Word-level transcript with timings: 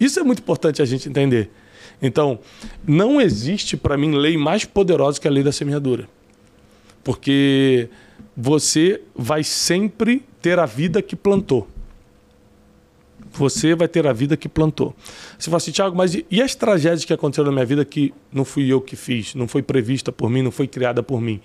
Isso 0.00 0.18
é 0.18 0.22
muito 0.22 0.40
importante 0.40 0.80
a 0.80 0.84
gente 0.84 1.08
entender. 1.08 1.50
Então, 2.00 2.38
não 2.86 3.20
existe 3.20 3.76
para 3.76 3.96
mim 3.96 4.12
lei 4.12 4.36
mais 4.36 4.64
poderosa 4.64 5.20
que 5.20 5.28
a 5.28 5.30
lei 5.30 5.42
da 5.42 5.52
semeadura. 5.52 6.08
Porque 7.04 7.88
você 8.36 9.02
vai 9.14 9.44
sempre 9.44 10.24
ter 10.40 10.58
a 10.58 10.64
vida 10.66 11.02
que 11.02 11.14
plantou. 11.14 11.68
Você 13.32 13.74
vai 13.74 13.86
ter 13.86 14.06
a 14.06 14.12
vida 14.12 14.36
que 14.36 14.48
plantou. 14.48 14.94
Você 15.38 15.50
fala 15.50 15.58
assim, 15.58 15.70
Tiago, 15.70 15.96
mas 15.96 16.14
e 16.30 16.42
as 16.42 16.54
tragédias 16.54 17.04
que 17.04 17.12
aconteceram 17.12 17.46
na 17.46 17.52
minha 17.52 17.66
vida 17.66 17.84
que 17.84 18.12
não 18.32 18.44
fui 18.44 18.72
eu 18.72 18.80
que 18.80 18.96
fiz, 18.96 19.34
não 19.34 19.46
foi 19.46 19.62
prevista 19.62 20.10
por 20.10 20.28
mim, 20.28 20.42
não 20.42 20.50
foi 20.50 20.66
criada 20.66 21.02
por 21.02 21.20
mim? 21.20 21.40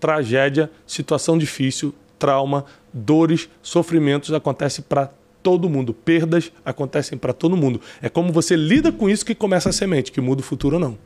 Tragédia, 0.00 0.70
situação 0.86 1.38
difícil, 1.38 1.94
trauma, 2.18 2.64
dores, 2.92 3.48
sofrimentos 3.62 4.32
acontecem 4.32 4.84
para 4.88 5.10
todo 5.48 5.66
mundo. 5.70 5.94
Perdas 5.94 6.52
acontecem 6.62 7.16
para 7.16 7.32
todo 7.32 7.56
mundo. 7.56 7.80
É 8.02 8.10
como 8.10 8.30
você 8.30 8.54
lida 8.54 8.92
com 8.92 9.08
isso 9.08 9.24
que 9.24 9.34
começa 9.34 9.70
a 9.70 9.72
semente, 9.72 10.12
que 10.12 10.20
muda 10.20 10.42
o 10.42 10.44
futuro 10.44 10.74
ou 10.76 10.80
não. 10.80 10.98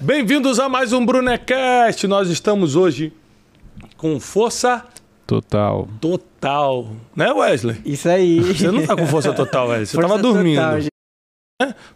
Bem-vindos 0.00 0.58
a 0.58 0.68
mais 0.68 0.92
um 0.92 1.04
Brunecast. 1.04 2.06
Nós 2.06 2.30
estamos 2.30 2.74
hoje 2.74 3.12
com 3.96 4.18
força 4.18 4.84
Total. 5.26 5.86
total. 6.00 6.88
Né, 7.14 7.30
Wesley? 7.32 7.76
Isso 7.84 8.08
aí. 8.08 8.40
Você 8.40 8.70
não 8.70 8.86
tá 8.86 8.96
com 8.96 9.06
força 9.06 9.32
total, 9.32 9.68
Wesley. 9.68 9.86
Você 9.86 9.94
Força 9.96 10.08
tava 10.08 10.22
dormindo. 10.22 10.56
total, 10.56 10.80
gente. 10.80 10.90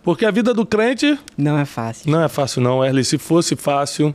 Porque 0.03 0.25
a 0.27 0.31
vida 0.31 0.53
do 0.53 0.67
crente 0.67 1.19
Não 1.37 1.59
é 1.59 1.65
fácil. 1.65 2.11
não 2.11 2.23
é 2.23 2.29
fácil, 2.29 2.61
não, 2.63 2.79
Wesley. 2.79 3.05
Se 3.05 3.17
fosse 3.19 3.57
fácil, 3.57 4.15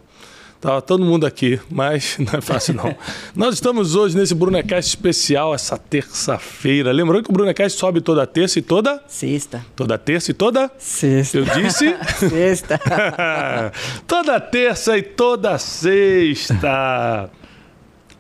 tava 0.62 0.82
todo 0.82 1.04
mundo 1.04 1.26
aqui, 1.26 1.60
mas 1.70 2.18
não 2.22 2.38
é 2.38 2.42
fácil, 2.42 2.76
não. 2.76 2.96
Nós 3.36 3.56
estamos 3.56 3.96
hoje 3.96 4.16
nesse 4.16 4.36
Brunecast 4.36 4.90
especial, 4.90 5.54
essa 5.56 5.78
terça-feira. 5.78 6.92
Lembrando 6.92 7.24
que 7.24 7.30
o 7.30 7.34
Brunecast 7.34 7.80
sobe 7.80 8.00
toda 8.02 8.28
terça 8.28 8.60
e 8.60 8.62
toda. 8.62 9.02
Sexta. 9.08 9.66
Toda 9.76 9.98
terça 9.98 10.32
e 10.32 10.34
toda. 10.34 10.72
Sexta. 10.78 11.38
Eu 11.38 11.46
disse. 11.46 11.96
Sexta. 12.30 12.80
toda 14.06 14.40
terça 14.40 14.98
e 14.98 15.02
toda 15.04 15.58
sexta. 15.58 17.30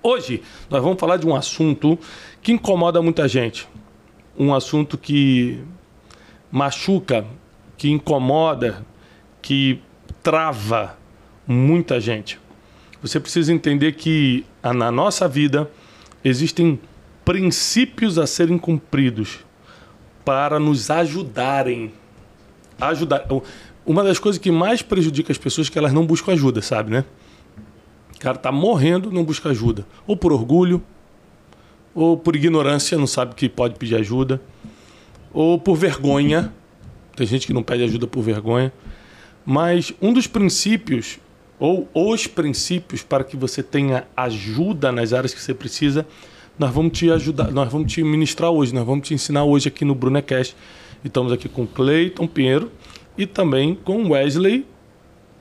Hoje 0.02 0.41
nós 0.69 0.81
vamos 0.81 1.00
falar 1.00 1.17
de 1.17 1.27
um 1.27 1.35
assunto 1.35 2.00
que 2.41 2.52
incomoda 2.53 3.02
muita 3.02 3.27
gente. 3.27 3.67
Um 4.38 4.53
assunto 4.53 4.97
que 4.97 5.61
machuca, 6.52 7.25
que 7.78 7.89
incomoda, 7.89 8.86
que 9.42 9.81
trava 10.22 10.97
muita 11.47 12.00
gente. 12.00 12.39
Você 13.02 13.19
precisa 13.19 13.53
entender 13.53 13.94
que 13.94 14.45
na 14.64 14.91
nossa 14.91 15.28
vida 15.28 15.69
existem 16.23 16.80
princípios 17.23 18.17
a 18.17 18.28
serem 18.28 18.58
cumpridos 18.58 19.39
para 20.25 20.59
nos 20.59 20.89
ajudarem 20.89 21.94
ajudar. 22.80 23.25
Uma 23.86 24.03
das 24.03 24.19
coisas 24.19 24.39
que 24.39 24.52
mais 24.52 24.81
prejudica 24.81 25.31
as 25.31 25.38
pessoas 25.38 25.67
é 25.67 25.72
que 25.72 25.78
elas 25.78 25.94
não 25.94 26.06
buscam 26.06 26.34
ajuda, 26.34 26.61
sabe, 26.61 26.91
né? 26.91 27.06
O 28.16 28.19
cara 28.19 28.38
tá 28.38 28.52
morrendo, 28.52 29.11
não 29.11 29.23
busca 29.23 29.50
ajuda. 29.50 29.86
Ou 30.06 30.17
por 30.17 30.34
orgulho, 30.34 30.84
ou 31.95 32.17
por 32.17 32.36
ignorância, 32.36 32.97
não 32.97 33.08
sabe 33.08 33.34
que 33.34 33.47
pode 33.47 33.75
pedir 33.75 33.95
ajuda, 33.95 34.41
ou 35.33 35.59
por 35.59 35.75
vergonha. 35.75 36.52
Tem 37.16 37.25
gente 37.27 37.45
que 37.47 37.53
não 37.53 37.63
pede 37.63 37.83
ajuda 37.83 38.08
por 38.08 38.22
vergonha. 38.22 38.72
Mas 39.45 39.91
um 40.02 40.13
dos 40.13 40.27
princípios, 40.27 41.19
ou 41.59 41.89
os 41.94 42.27
princípios 42.27 43.02
para 43.03 43.23
que 43.23 43.35
você 43.35 43.61
tenha 43.63 44.05
ajuda 44.16 44.91
nas 44.91 45.11
áreas 45.13 45.33
que 45.33 45.41
você 45.41 45.53
precisa, 45.53 46.05
nós 46.57 46.72
vamos 46.73 46.97
te 46.97 47.09
ajudar, 47.11 47.52
nós 47.52 47.72
vamos 47.72 47.91
te 47.91 48.03
ministrar 48.03 48.52
hoje, 48.52 48.73
nós 48.73 48.85
vamos 48.85 49.07
te 49.07 49.13
ensinar 49.13 49.44
hoje 49.44 49.67
aqui 49.69 49.84
no 49.85 49.95
Brunecast. 49.95 50.56
Estamos 51.03 51.31
aqui 51.31 51.47
com 51.50 51.66
Cleiton 51.66 52.28
Pinheiro 52.28 52.72
e 53.17 53.25
também 53.25 53.73
com 53.75 54.09
Wesley 54.09 54.66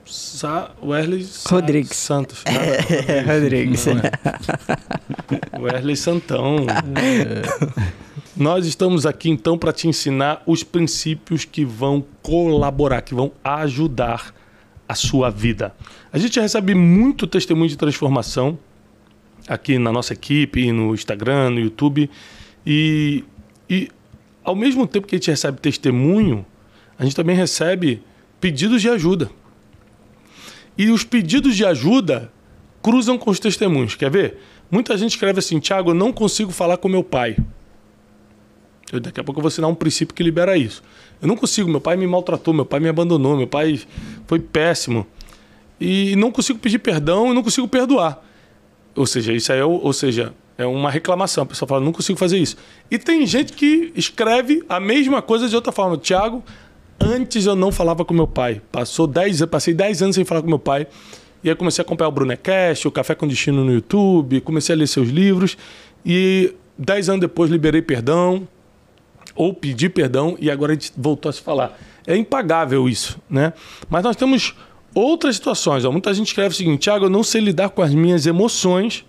Sa 0.04 0.70
Wesley 0.82 1.22
Sa- 1.24 1.50
Rodrigues. 1.50 1.96
Santos. 1.96 2.42
É, 2.46 3.20
Rodrigues. 3.20 3.84
Não 3.86 3.98
é. 3.98 5.60
Wesley 5.60 5.96
Santão. 5.96 6.64
Nós 8.38 8.66
estamos 8.66 9.04
aqui 9.04 9.28
então 9.28 9.58
para 9.58 9.72
te 9.72 9.88
ensinar 9.88 10.44
os 10.46 10.62
princípios 10.62 11.44
que 11.44 11.64
vão 11.64 12.04
colaborar, 12.22 13.02
que 13.02 13.12
vão 13.12 13.32
ajudar 13.42 14.32
a 14.88 14.94
sua 14.94 15.28
vida. 15.28 15.74
A 16.12 16.18
gente 16.18 16.38
recebe 16.38 16.72
muito 16.72 17.26
testemunho 17.26 17.68
de 17.68 17.76
transformação 17.76 18.56
aqui 19.48 19.76
na 19.76 19.90
nossa 19.90 20.12
equipe, 20.12 20.70
no 20.70 20.94
Instagram, 20.94 21.50
no 21.50 21.58
YouTube. 21.58 22.08
E, 22.64 23.24
e 23.68 23.88
ao 24.44 24.54
mesmo 24.54 24.86
tempo 24.86 25.08
que 25.08 25.16
a 25.16 25.18
gente 25.18 25.32
recebe 25.32 25.60
testemunho, 25.60 26.46
a 26.96 27.02
gente 27.02 27.16
também 27.16 27.34
recebe 27.34 28.04
pedidos 28.40 28.80
de 28.80 28.88
ajuda. 28.88 29.28
E 30.76 30.90
os 30.90 31.02
pedidos 31.02 31.56
de 31.56 31.66
ajuda 31.66 32.30
cruzam 32.80 33.18
com 33.18 33.32
os 33.32 33.40
testemunhos. 33.40 33.96
Quer 33.96 34.12
ver? 34.12 34.38
Muita 34.70 34.96
gente 34.96 35.10
escreve 35.10 35.40
assim: 35.40 35.58
Tiago, 35.58 35.90
eu 35.90 35.94
não 35.94 36.12
consigo 36.12 36.52
falar 36.52 36.76
com 36.76 36.88
meu 36.88 37.02
pai. 37.02 37.36
Eu, 38.92 39.00
daqui 39.00 39.20
a 39.20 39.24
pouco 39.24 39.38
eu 39.38 39.42
vou 39.42 39.48
ensinar 39.48 39.68
um 39.68 39.74
princípio 39.74 40.14
que 40.14 40.22
libera 40.22 40.56
isso. 40.56 40.82
Eu 41.20 41.28
não 41.28 41.36
consigo, 41.36 41.68
meu 41.70 41.80
pai 41.80 41.96
me 41.96 42.06
maltratou, 42.06 42.54
meu 42.54 42.64
pai 42.64 42.80
me 42.80 42.88
abandonou, 42.88 43.36
meu 43.36 43.46
pai 43.46 43.80
foi 44.26 44.38
péssimo. 44.38 45.06
E 45.80 46.16
não 46.16 46.30
consigo 46.30 46.58
pedir 46.58 46.78
perdão 46.78 47.30
e 47.30 47.34
não 47.34 47.42
consigo 47.42 47.68
perdoar. 47.68 48.22
Ou 48.96 49.06
seja, 49.06 49.32
isso 49.32 49.52
é, 49.52 49.64
ou 49.64 49.92
seja, 49.92 50.32
é 50.56 50.66
uma 50.66 50.90
reclamação. 50.90 51.44
A 51.44 51.46
pessoa 51.46 51.68
fala, 51.68 51.84
não 51.84 51.92
consigo 51.92 52.18
fazer 52.18 52.38
isso. 52.38 52.56
E 52.90 52.98
tem 52.98 53.24
gente 53.26 53.52
que 53.52 53.92
escreve 53.94 54.64
a 54.68 54.80
mesma 54.80 55.22
coisa 55.22 55.48
de 55.48 55.54
outra 55.54 55.70
forma. 55.70 55.96
Tiago, 55.96 56.42
antes 56.98 57.46
eu 57.46 57.54
não 57.54 57.70
falava 57.70 58.04
com 58.04 58.12
meu 58.12 58.26
pai. 58.26 58.60
Passou 58.72 59.06
10, 59.06 59.42
anos- 59.42 59.50
passei 59.50 59.72
10 59.74 60.02
anos 60.02 60.16
sem 60.16 60.24
falar 60.24 60.40
com 60.42 60.48
meu 60.48 60.58
pai. 60.58 60.86
E 61.44 61.48
aí 61.48 61.54
comecei 61.54 61.80
a 61.80 61.84
acompanhar 61.84 62.08
o 62.08 62.12
Brunecast, 62.12 62.88
o 62.88 62.90
Café 62.90 63.14
com 63.14 63.28
Destino 63.28 63.64
no 63.64 63.72
YouTube, 63.72 64.40
comecei 64.40 64.74
a 64.74 64.78
ler 64.78 64.88
seus 64.88 65.08
livros. 65.08 65.56
E 66.04 66.52
10 66.76 67.10
anos 67.10 67.20
depois 67.20 67.48
liberei 67.50 67.80
perdão, 67.82 68.48
ou 69.34 69.52
pedir 69.54 69.90
perdão 69.90 70.36
e 70.40 70.50
agora 70.50 70.72
a 70.72 70.74
gente 70.74 70.92
voltou 70.96 71.30
a 71.30 71.32
se 71.32 71.40
falar. 71.40 71.78
É 72.06 72.16
impagável 72.16 72.88
isso, 72.88 73.18
né? 73.28 73.52
Mas 73.88 74.02
nós 74.02 74.16
temos 74.16 74.54
outras 74.94 75.36
situações. 75.36 75.84
Ó. 75.84 75.92
Muita 75.92 76.12
gente 76.14 76.28
escreve 76.28 76.54
o 76.54 76.56
seguinte: 76.56 76.80
Tiago, 76.80 77.06
eu 77.06 77.10
não 77.10 77.22
sei 77.22 77.40
lidar 77.40 77.70
com 77.70 77.82
as 77.82 77.92
minhas 77.94 78.26
emoções. 78.26 79.04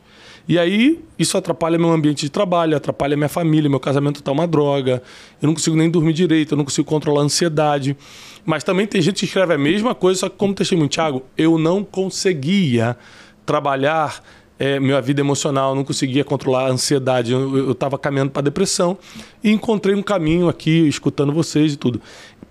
E 0.48 0.58
aí, 0.58 1.00
isso 1.18 1.38
atrapalha 1.38 1.78
meu 1.78 1.92
ambiente 1.92 2.22
de 2.22 2.30
trabalho, 2.32 2.76
atrapalha 2.76 3.16
minha 3.16 3.30
família, 3.30 3.70
meu 3.70 3.80
casamento 3.80 4.24
tá 4.24 4.32
uma 4.32 4.48
droga, 4.48 5.04
eu 5.40 5.46
não 5.46 5.54
consigo 5.54 5.76
nem 5.76 5.92
dormir 5.92 6.12
direito, 6.12 6.54
eu 6.54 6.58
não 6.58 6.66
consigo 6.66 6.88
controlar 6.88 7.22
a 7.22 7.26
ansiedade. 7.26 7.96
Mas 8.44 8.64
também 8.64 8.88
tem 8.88 9.00
gente 9.00 9.20
que 9.20 9.26
escreve 9.26 9.54
a 9.54 9.60
mesma 9.60 9.94
coisa, 9.94 10.22
só 10.22 10.30
que 10.30 10.36
como 10.38 10.56
testemunho, 10.56 10.90
Tiago, 10.90 11.24
eu 11.38 11.60
não 11.60 11.84
conseguia 11.84 12.98
trabalhar 13.46 14.24
é, 14.60 14.78
minha 14.78 15.00
vida 15.02 15.22
emocional, 15.22 15.74
não 15.74 15.86
conseguia 15.86 16.24
controlar 16.26 16.68
a 16.68 16.72
ansiedade, 16.72 17.32
eu 17.32 17.72
estava 17.72 17.98
caminhando 17.98 18.32
para 18.32 18.42
depressão 18.42 18.98
e 19.42 19.50
encontrei 19.50 19.96
um 19.96 20.04
caminho 20.04 20.50
aqui, 20.50 20.86
escutando 20.86 21.32
vocês 21.32 21.74
e 21.74 21.78
tudo. 21.78 22.02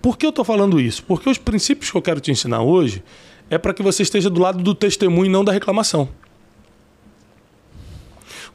Por 0.01 0.17
que 0.17 0.25
eu 0.25 0.31
estou 0.31 0.43
falando 0.43 0.79
isso? 0.79 1.03
Porque 1.03 1.29
os 1.29 1.37
princípios 1.37 1.91
que 1.91 1.97
eu 1.97 2.01
quero 2.01 2.19
te 2.19 2.31
ensinar 2.31 2.63
hoje 2.63 3.03
é 3.47 3.59
para 3.59 3.73
que 3.73 3.83
você 3.83 4.01
esteja 4.01 4.29
do 4.29 4.41
lado 4.41 4.63
do 4.63 4.73
testemunho 4.73 5.27
e 5.27 5.29
não 5.29 5.43
da 5.43 5.51
reclamação. 5.51 6.09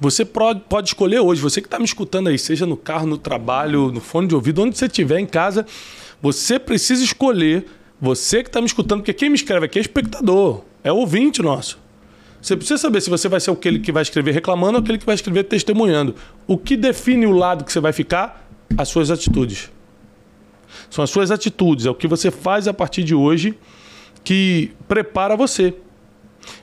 Você 0.01 0.25
pode, 0.25 0.61
pode 0.69 0.89
escolher 0.89 1.21
hoje, 1.21 1.41
você 1.41 1.61
que 1.61 1.69
está 1.69 1.79
me 1.79 1.85
escutando 1.85 2.29
aí, 2.29 2.39
seja 2.39 2.67
no 2.67 2.77
carro, 2.77 3.07
no 3.07 3.17
trabalho, 3.17 3.93
no 3.93 4.01
fone 4.01 4.27
de 4.27 4.35
ouvido, 4.35 4.63
onde 4.63 4.77
você 4.77 4.87
estiver 4.87 5.21
em 5.21 5.27
casa, 5.27 5.65
você 6.21 6.59
precisa 6.59 7.05
escolher, 7.05 7.67
você 8.01 8.43
que 8.43 8.49
está 8.49 8.61
me 8.61 8.67
escutando, 8.67 9.01
porque 9.01 9.13
quem 9.13 9.29
me 9.29 9.37
escreve 9.37 9.67
aqui 9.67 9.79
é 9.79 9.83
espectador, 9.83 10.63
é 10.83 10.93
ouvinte 10.93 11.41
nosso. 11.41 11.84
Você 12.45 12.59
precisa 12.59 12.77
saber 12.77 13.01
se 13.01 13.09
você 13.09 13.27
vai 13.27 13.41
ser 13.41 13.51
aquele 13.51 13.79
que 13.79 13.91
vai 13.91 14.03
escrever 14.03 14.33
reclamando 14.33 14.77
ou 14.77 14.83
aquele 14.83 14.99
que 14.99 15.07
vai 15.07 15.15
escrever 15.15 15.45
testemunhando. 15.45 16.15
O 16.47 16.59
que 16.59 16.77
define 16.77 17.25
o 17.25 17.33
lado 17.33 17.65
que 17.65 17.73
você 17.73 17.81
vai 17.81 17.91
ficar? 17.91 18.47
As 18.77 18.87
suas 18.89 19.11
atitudes. 19.11 19.73
São 20.91 21.03
as 21.03 21.09
suas 21.09 21.31
atitudes, 21.31 21.87
é 21.87 21.91
o 21.91 21.95
que 21.95 22.07
você 22.07 22.31
faz 22.31 22.69
a 22.69 22.75
partir 22.75 23.03
de 23.03 23.15
hoje 23.15 23.55
que 24.23 24.73
prepara 24.87 25.35
você. 25.39 25.73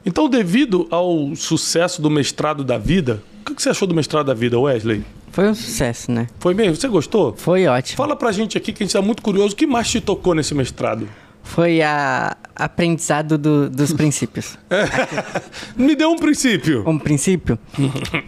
Então, 0.06 0.30
devido 0.30 0.88
ao 0.92 1.36
sucesso 1.36 2.00
do 2.00 2.12
mestrado 2.12 2.64
da 2.64 2.78
vida, 2.78 3.24
o 3.42 3.56
que 3.56 3.60
você 3.60 3.70
achou 3.70 3.88
do 3.88 3.96
mestrado 3.96 4.28
da 4.28 4.36
vida, 4.36 4.60
Wesley? 4.60 5.04
Foi 5.32 5.50
um 5.50 5.56
sucesso, 5.56 6.12
né? 6.12 6.28
Foi 6.40 6.54
mesmo? 6.54 6.76
Você 6.76 6.88
gostou? 6.88 7.34
Foi 7.36 7.66
ótimo. 7.66 7.98
Fala 7.98 8.16
pra 8.16 8.32
gente 8.32 8.56
aqui 8.56 8.72
que 8.72 8.84
a 8.84 8.86
gente 8.86 8.96
está 8.96 9.02
muito 9.02 9.24
curioso. 9.24 9.56
O 9.56 9.58
que 9.58 9.66
mais 9.66 9.90
te 9.90 10.00
tocou 10.00 10.36
nesse 10.36 10.54
mestrado? 10.54 11.10
Foi 11.44 11.82
a 11.82 12.38
aprendizado 12.56 13.38
do- 13.38 13.70
dos 13.70 13.92
princípios. 13.94 14.58
Me 15.76 15.96
deu 15.96 16.12
um 16.12 16.18
princípio. 16.18 16.84
Um 16.88 16.98
princípio? 17.00 17.58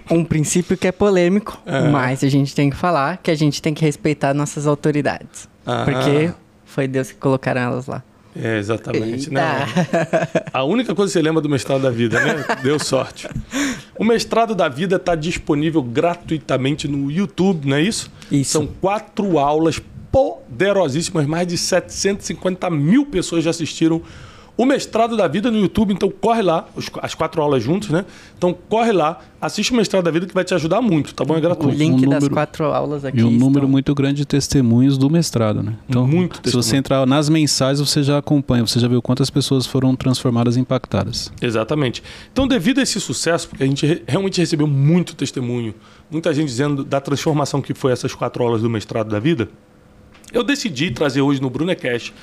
um 0.10 0.24
princípio 0.26 0.76
que 0.78 0.88
é 0.88 0.92
polêmico, 0.92 1.62
mas 1.92 2.24
a 2.24 2.28
gente 2.30 2.54
tem 2.56 2.70
que 2.70 2.76
falar 2.76 3.18
que 3.18 3.30
a 3.32 3.36
gente 3.36 3.62
tem 3.62 3.74
que 3.74 3.84
respeitar 3.86 4.34
nossas 4.34 4.66
autoridades. 4.68 5.48
Ah. 5.66 5.84
Porque 5.86 6.32
foi 6.66 6.88
Deus 6.88 7.12
que 7.12 7.18
colocaram 7.18 7.62
elas 7.62 7.86
lá. 7.88 8.04
É, 8.36 8.58
exatamente. 8.58 9.30
A 10.52 10.64
única 10.64 10.96
coisa 10.96 11.12
que 11.12 11.20
você 11.20 11.22
lembra 11.22 11.40
do 11.40 11.48
mestrado 11.48 11.84
da 11.84 11.92
vida, 11.92 12.20
né? 12.20 12.44
Deu 12.64 12.80
sorte. 12.80 13.30
O 13.96 14.04
mestrado 14.04 14.56
da 14.56 14.68
vida 14.68 14.96
está 14.96 15.14
disponível 15.14 15.84
gratuitamente 15.84 16.88
no 16.88 17.12
YouTube, 17.12 17.68
não 17.70 17.78
é 17.78 17.82
isso? 17.84 18.12
Isso. 18.32 18.54
São 18.54 18.66
quatro 18.66 19.38
aulas 19.38 19.80
poderosíssimas, 20.14 21.26
mais 21.26 21.48
de 21.48 21.58
750 21.58 22.70
mil 22.70 23.06
pessoas 23.06 23.44
já 23.44 23.50
assistiram 23.50 24.02
o 24.56 24.68
mestrado 24.68 25.18
da 25.18 25.28
vida 25.28 25.50
no 25.50 25.58
YouTube, 25.58 25.92
então 25.96 26.12
corre 26.12 26.44
lá, 26.44 26.68
as 27.02 27.16
quatro 27.16 27.42
aulas 27.42 27.64
juntos, 27.64 27.90
né? 27.90 28.06
Então 28.38 28.56
corre 28.70 28.92
lá, 28.92 29.20
assiste 29.42 29.72
o 29.72 29.76
mestrado 29.76 30.04
da 30.04 30.12
vida 30.12 30.28
que 30.28 30.34
vai 30.34 30.44
te 30.44 30.54
ajudar 30.54 30.80
muito, 30.80 31.16
tá 31.16 31.26
bom? 31.26 31.36
É 31.36 31.42
gratuito. 31.42 31.76
O 31.76 31.76
link 31.76 31.94
Um 32.06 32.10
das 32.10 32.20
número- 32.20 32.34
quatro 32.36 32.66
aulas 32.66 33.04
aqui. 33.04 33.18
E 33.18 33.24
um 33.24 33.32
número 33.32 33.62
estão- 33.62 33.68
muito 33.70 33.96
grande 33.96 34.18
de 34.18 34.26
testemunhos 34.28 34.96
do 34.96 35.10
mestrado, 35.10 35.64
né? 35.64 35.74
Então, 35.90 36.06
Muito 36.06 36.40
se 36.48 36.56
você 36.56 36.76
entrar 36.78 37.04
nas 37.08 37.30
mensagens, 37.30 37.80
você 37.80 38.04
já 38.04 38.20
acompanha, 38.20 38.64
você 38.64 38.80
já 38.80 38.88
viu 38.88 39.02
quantas 39.02 39.32
pessoas 39.32 39.66
foram 39.66 39.96
transformadas 39.96 40.56
e 40.56 40.60
impactadas. 40.60 41.32
Exatamente. 41.42 42.04
Então, 42.32 42.48
devido 42.48 42.78
a 42.78 42.84
esse 42.84 43.02
sucesso, 43.02 43.50
porque 43.50 43.64
a 43.64 43.68
gente 43.68 43.88
re- 43.88 44.04
realmente 44.08 44.40
recebeu 44.40 44.68
muito 44.68 45.16
testemunho, 45.16 45.74
muita 46.12 46.32
gente 46.32 46.46
dizendo 46.50 46.84
da 46.84 47.02
transformação 47.02 47.60
que 47.60 47.74
foi 47.74 47.92
essas 47.92 48.14
quatro 48.14 48.44
aulas 48.44 48.62
do 48.62 48.70
mestrado 48.70 49.10
da 49.10 49.20
vida, 49.20 49.50
eu 50.34 50.44
decidi 50.44 50.92
trazer 50.92 51.22
hoje 51.22 51.42
no 51.42 51.50
Brunecast 51.50 52.14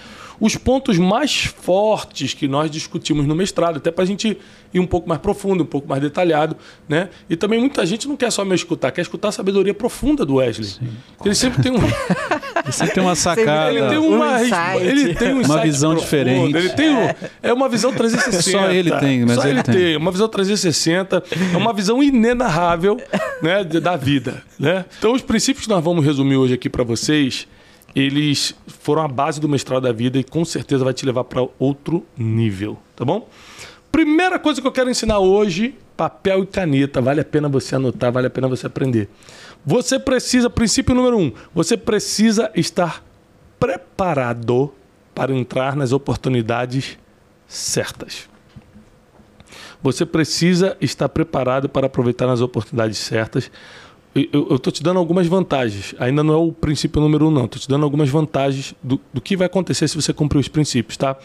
os 0.40 0.56
pontos 0.56 0.96
mais 0.96 1.44
fortes 1.44 2.32
que 2.32 2.48
nós 2.48 2.70
discutimos 2.70 3.26
no 3.26 3.34
mestrado, 3.34 3.76
até 3.76 3.90
para 3.90 4.04
a 4.04 4.06
gente 4.06 4.38
ir 4.72 4.80
um 4.80 4.86
pouco 4.86 5.06
mais 5.06 5.20
profundo, 5.20 5.64
um 5.64 5.66
pouco 5.66 5.86
mais 5.86 6.00
detalhado, 6.00 6.56
né? 6.88 7.10
E 7.28 7.36
também 7.36 7.60
muita 7.60 7.84
gente 7.84 8.08
não 8.08 8.16
quer 8.16 8.32
só 8.32 8.42
me 8.42 8.54
escutar, 8.54 8.90
quer 8.90 9.02
escutar 9.02 9.28
a 9.28 9.32
sabedoria 9.32 9.74
profunda 9.74 10.24
do 10.24 10.36
Wesley. 10.36 10.70
Ele 11.22 11.34
sempre 11.34 11.62
tem 11.62 11.70
um, 11.72 11.76
Você 12.64 12.86
tem 12.86 13.02
uma 13.02 13.14
sacada. 13.14 13.70
ele 13.70 13.86
tem 13.90 13.98
Um 13.98 14.16
uma, 14.16 14.42
insight. 14.42 14.82
ele 14.82 15.14
tem 15.14 15.34
um 15.34 15.42
Uma 15.42 15.60
visão 15.60 15.90
profundo, 15.90 16.04
diferente. 16.06 16.56
Ele 16.56 16.68
tem 16.70 16.88
um, 16.96 17.08
é 17.42 17.52
uma 17.52 17.68
visão 17.68 17.92
360. 17.92 18.42
Só 18.58 18.70
ele 18.70 18.90
tem, 18.98 19.26
mas 19.26 19.34
Só 19.36 19.42
ele 19.42 19.50
ele 19.50 19.62
tem. 19.62 19.74
tem. 19.74 19.96
Uma 19.96 20.10
visão 20.10 20.26
360, 20.28 21.22
é 21.52 21.56
uma 21.58 21.74
visão 21.74 22.02
inenarrável, 22.02 22.96
né, 23.42 23.62
da 23.62 23.94
vida, 23.94 24.42
né? 24.58 24.86
Então 24.98 25.12
os 25.12 25.20
princípios 25.20 25.66
que 25.66 25.70
nós 25.70 25.84
vamos 25.84 26.02
resumir 26.02 26.36
hoje 26.36 26.54
aqui 26.54 26.70
para 26.70 26.82
vocês, 26.82 27.46
eles 27.94 28.54
foram 28.66 29.02
a 29.02 29.08
base 29.08 29.40
do 29.40 29.48
mestrado 29.48 29.82
da 29.82 29.92
vida 29.92 30.18
e 30.18 30.24
com 30.24 30.44
certeza 30.44 30.84
vai 30.84 30.94
te 30.94 31.04
levar 31.04 31.24
para 31.24 31.46
outro 31.58 32.06
nível, 32.16 32.78
tá 32.94 33.04
bom? 33.04 33.28
Primeira 33.90 34.38
coisa 34.38 34.60
que 34.60 34.66
eu 34.66 34.72
quero 34.72 34.88
ensinar 34.88 35.18
hoje, 35.18 35.74
papel 35.96 36.44
e 36.44 36.46
caneta. 36.46 37.00
Vale 37.00 37.20
a 37.20 37.24
pena 37.24 37.48
você 37.48 37.74
anotar, 37.74 38.12
vale 38.12 38.28
a 38.28 38.30
pena 38.30 38.48
você 38.48 38.66
aprender. 38.66 39.08
Você 39.66 39.98
precisa, 39.98 40.48
princípio 40.48 40.94
número 40.94 41.18
um, 41.18 41.32
você 41.54 41.76
precisa 41.76 42.50
estar 42.54 43.04
preparado 43.58 44.72
para 45.14 45.34
entrar 45.34 45.76
nas 45.76 45.92
oportunidades 45.92 46.96
certas. 47.46 48.28
Você 49.82 50.06
precisa 50.06 50.76
estar 50.80 51.08
preparado 51.08 51.68
para 51.68 51.86
aproveitar 51.86 52.26
nas 52.26 52.40
oportunidades 52.40 52.98
certas. 52.98 53.50
Eu 54.12 54.56
estou 54.56 54.72
te 54.72 54.82
dando 54.82 54.98
algumas 54.98 55.28
vantagens. 55.28 55.94
Ainda 55.98 56.24
não 56.24 56.34
é 56.34 56.36
o 56.36 56.50
princípio 56.50 57.00
número 57.00 57.28
um, 57.28 57.30
não. 57.30 57.44
Estou 57.44 57.60
te 57.60 57.68
dando 57.68 57.84
algumas 57.84 58.08
vantagens 58.08 58.74
do, 58.82 59.00
do 59.14 59.20
que 59.20 59.36
vai 59.36 59.46
acontecer 59.46 59.86
se 59.86 59.94
você 59.94 60.12
cumprir 60.12 60.38
os 60.38 60.48
princípios, 60.48 60.96
tá? 60.96 61.16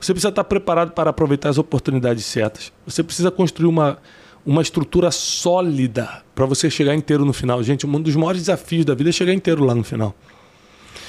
Você 0.00 0.14
precisa 0.14 0.30
estar 0.30 0.44
preparado 0.44 0.92
para 0.92 1.10
aproveitar 1.10 1.50
as 1.50 1.58
oportunidades 1.58 2.24
certas. 2.24 2.72
Você 2.86 3.02
precisa 3.02 3.30
construir 3.30 3.68
uma, 3.68 3.98
uma 4.46 4.62
estrutura 4.62 5.10
sólida 5.10 6.22
para 6.34 6.46
você 6.46 6.70
chegar 6.70 6.94
inteiro 6.94 7.22
no 7.26 7.34
final. 7.34 7.62
Gente, 7.62 7.86
um 7.86 8.00
dos 8.00 8.16
maiores 8.16 8.40
desafios 8.40 8.86
da 8.86 8.94
vida 8.94 9.10
é 9.10 9.12
chegar 9.12 9.34
inteiro 9.34 9.62
lá 9.62 9.74
no 9.74 9.84
final. 9.84 10.14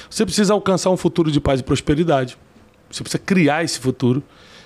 Você 0.09 0.25
precisa 0.25 0.53
alcançar 0.53 0.89
um 0.89 0.97
futuro 0.97 1.31
de 1.31 1.39
paz 1.39 1.61
e 1.61 1.63
prosperidade. 1.63 2.37
Você 2.91 3.01
precisa 3.01 3.23
criar 3.23 3.63
esse 3.63 3.79
futuro. 3.79 4.21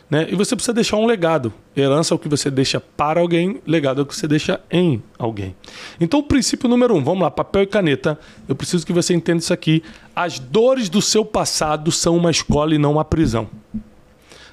Né? 0.09 0.27
E 0.29 0.35
você 0.35 0.55
precisa 0.55 0.73
deixar 0.73 0.97
um 0.97 1.05
legado. 1.05 1.53
Herança 1.75 2.13
é 2.13 2.15
o 2.15 2.19
que 2.19 2.29
você 2.29 2.49
deixa 2.49 2.79
para 2.79 3.19
alguém, 3.19 3.61
legado 3.67 3.99
é 3.99 4.03
o 4.03 4.05
que 4.05 4.15
você 4.15 4.27
deixa 4.27 4.61
em 4.71 5.03
alguém. 5.19 5.55
Então, 5.99 6.21
o 6.21 6.23
princípio 6.23 6.69
número 6.69 6.95
um, 6.95 7.03
vamos 7.03 7.21
lá, 7.21 7.29
papel 7.29 7.63
e 7.63 7.67
caneta. 7.67 8.17
Eu 8.47 8.55
preciso 8.55 8.85
que 8.85 8.93
você 8.93 9.13
entenda 9.13 9.39
isso 9.39 9.53
aqui. 9.53 9.83
As 10.15 10.39
dores 10.39 10.87
do 10.87 11.01
seu 11.01 11.25
passado 11.25 11.91
são 11.91 12.15
uma 12.15 12.31
escola 12.31 12.73
e 12.73 12.77
não 12.77 12.93
uma 12.93 13.03
prisão. 13.03 13.49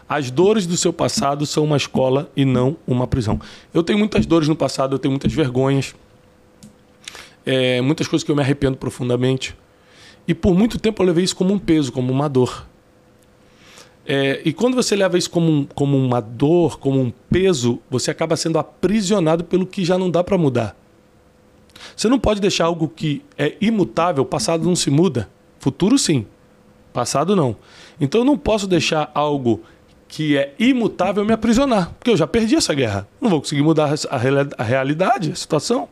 As 0.08 0.30
dores 0.30 0.66
do 0.66 0.76
seu 0.76 0.92
passado 0.92 1.46
são 1.46 1.64
uma 1.64 1.76
escola 1.76 2.30
e 2.36 2.44
não 2.44 2.76
uma 2.86 3.06
prisão. 3.06 3.40
Eu 3.72 3.82
tenho 3.82 3.98
muitas 3.98 4.26
dores 4.26 4.48
no 4.48 4.56
passado, 4.56 4.94
eu 4.94 4.98
tenho 4.98 5.12
muitas 5.12 5.32
vergonhas, 5.32 5.94
é, 7.46 7.80
muitas 7.80 8.06
coisas 8.06 8.24
que 8.24 8.30
eu 8.30 8.36
me 8.36 8.42
arrependo 8.42 8.76
profundamente. 8.76 9.56
E 10.26 10.34
por 10.34 10.54
muito 10.54 10.78
tempo 10.78 11.02
eu 11.02 11.06
levei 11.06 11.24
isso 11.24 11.36
como 11.36 11.54
um 11.54 11.58
peso, 11.58 11.92
como 11.92 12.12
uma 12.12 12.28
dor. 12.28 12.66
É, 14.06 14.42
e 14.44 14.52
quando 14.52 14.74
você 14.74 14.94
leva 14.94 15.16
isso 15.16 15.30
como, 15.30 15.50
um- 15.50 15.64
como 15.74 15.96
uma 15.96 16.20
dor, 16.20 16.78
como 16.78 17.00
um 17.00 17.12
peso, 17.30 17.80
você 17.90 18.10
acaba 18.10 18.36
sendo 18.36 18.58
aprisionado 18.58 19.44
pelo 19.44 19.66
que 19.66 19.84
já 19.84 19.96
não 19.96 20.10
dá 20.10 20.22
para 20.22 20.36
mudar. 20.36 20.76
Você 21.96 22.08
não 22.08 22.18
pode 22.18 22.40
deixar 22.40 22.66
algo 22.66 22.88
que 22.88 23.22
é 23.38 23.56
imutável, 23.60 24.24
passado 24.24 24.64
não 24.64 24.76
se 24.76 24.90
muda. 24.90 25.28
Futuro 25.58 25.98
sim, 25.98 26.26
passado 26.92 27.34
não. 27.34 27.56
Então 28.00 28.20
eu 28.20 28.24
não 28.24 28.36
posso 28.36 28.66
deixar 28.66 29.10
algo 29.14 29.62
que 30.06 30.36
é 30.36 30.54
imutável 30.58 31.24
me 31.24 31.32
aprisionar, 31.32 31.92
porque 31.98 32.10
eu 32.10 32.16
já 32.16 32.26
perdi 32.26 32.54
essa 32.56 32.74
guerra. 32.74 33.08
Não 33.20 33.30
vou 33.30 33.40
conseguir 33.40 33.62
mudar 33.62 33.92
a, 34.10 34.16
reali- 34.18 34.50
a 34.58 34.62
realidade, 34.62 35.32
a 35.32 35.34
situação. 35.34 35.88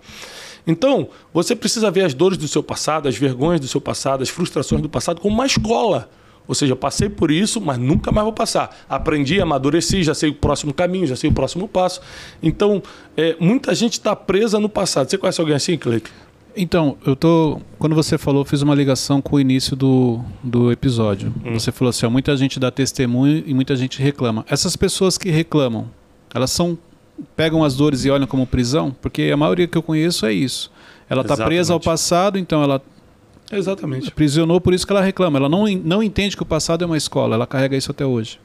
Então, 0.66 1.08
você 1.34 1.56
precisa 1.56 1.90
ver 1.90 2.04
as 2.04 2.14
dores 2.14 2.38
do 2.38 2.46
seu 2.46 2.62
passado, 2.62 3.08
as 3.08 3.16
vergonhas 3.16 3.58
do 3.60 3.66
seu 3.66 3.80
passado, 3.80 4.22
as 4.22 4.28
frustrações 4.28 4.80
do 4.80 4.88
passado 4.88 5.20
como 5.20 5.34
uma 5.34 5.46
escola. 5.46 6.08
Ou 6.46 6.54
seja, 6.54 6.72
eu 6.72 6.76
passei 6.76 7.08
por 7.08 7.30
isso, 7.30 7.60
mas 7.60 7.78
nunca 7.78 8.10
mais 8.10 8.24
vou 8.24 8.32
passar. 8.32 8.84
Aprendi, 8.88 9.40
amadureci, 9.40 10.02
já 10.02 10.14
sei 10.14 10.30
o 10.30 10.34
próximo 10.34 10.74
caminho, 10.74 11.06
já 11.06 11.16
sei 11.16 11.30
o 11.30 11.32
próximo 11.32 11.68
passo. 11.68 12.00
Então, 12.42 12.82
é, 13.16 13.36
muita 13.38 13.74
gente 13.74 13.94
está 13.94 14.14
presa 14.16 14.58
no 14.58 14.68
passado. 14.68 15.08
Você 15.08 15.16
conhece 15.16 15.40
alguém 15.40 15.56
assim, 15.56 15.76
Cleiton? 15.76 16.10
Então, 16.56 16.98
eu 17.06 17.16
tô. 17.16 17.60
Quando 17.78 17.94
você 17.94 18.18
falou, 18.18 18.44
fiz 18.44 18.60
uma 18.62 18.74
ligação 18.74 19.22
com 19.22 19.36
o 19.36 19.40
início 19.40 19.74
do, 19.74 20.20
do 20.42 20.70
episódio. 20.70 21.32
Você 21.52 21.72
falou 21.72 21.90
assim: 21.90 22.04
ó, 22.04 22.10
muita 22.10 22.36
gente 22.36 22.60
dá 22.60 22.70
testemunho 22.70 23.42
e 23.46 23.54
muita 23.54 23.74
gente 23.74 24.02
reclama. 24.02 24.44
Essas 24.48 24.76
pessoas 24.76 25.16
que 25.16 25.30
reclamam, 25.30 25.88
elas 26.34 26.50
são. 26.50 26.76
pegam 27.34 27.64
as 27.64 27.74
dores 27.74 28.04
e 28.04 28.10
olham 28.10 28.26
como 28.26 28.46
prisão? 28.46 28.94
Porque 29.00 29.30
a 29.32 29.36
maioria 29.36 29.66
que 29.66 29.78
eu 29.78 29.82
conheço 29.82 30.26
é 30.26 30.32
isso. 30.32 30.70
Ela 31.08 31.22
está 31.22 31.36
presa 31.36 31.72
ao 31.72 31.80
passado, 31.80 32.38
então 32.38 32.62
ela 32.62 32.82
Exatamente. 33.52 34.08
aprisionou, 34.08 34.60
por 34.60 34.72
isso 34.74 34.86
que 34.86 34.92
ela 34.92 35.02
reclama. 35.02 35.38
Ela 35.38 35.48
não, 35.48 35.66
não 35.66 36.02
entende 36.02 36.36
que 36.36 36.42
o 36.42 36.46
passado 36.46 36.82
é 36.82 36.86
uma 36.86 36.96
escola, 36.96 37.34
ela 37.34 37.46
carrega 37.46 37.76
isso 37.76 37.90
até 37.90 38.04
hoje. 38.04 38.40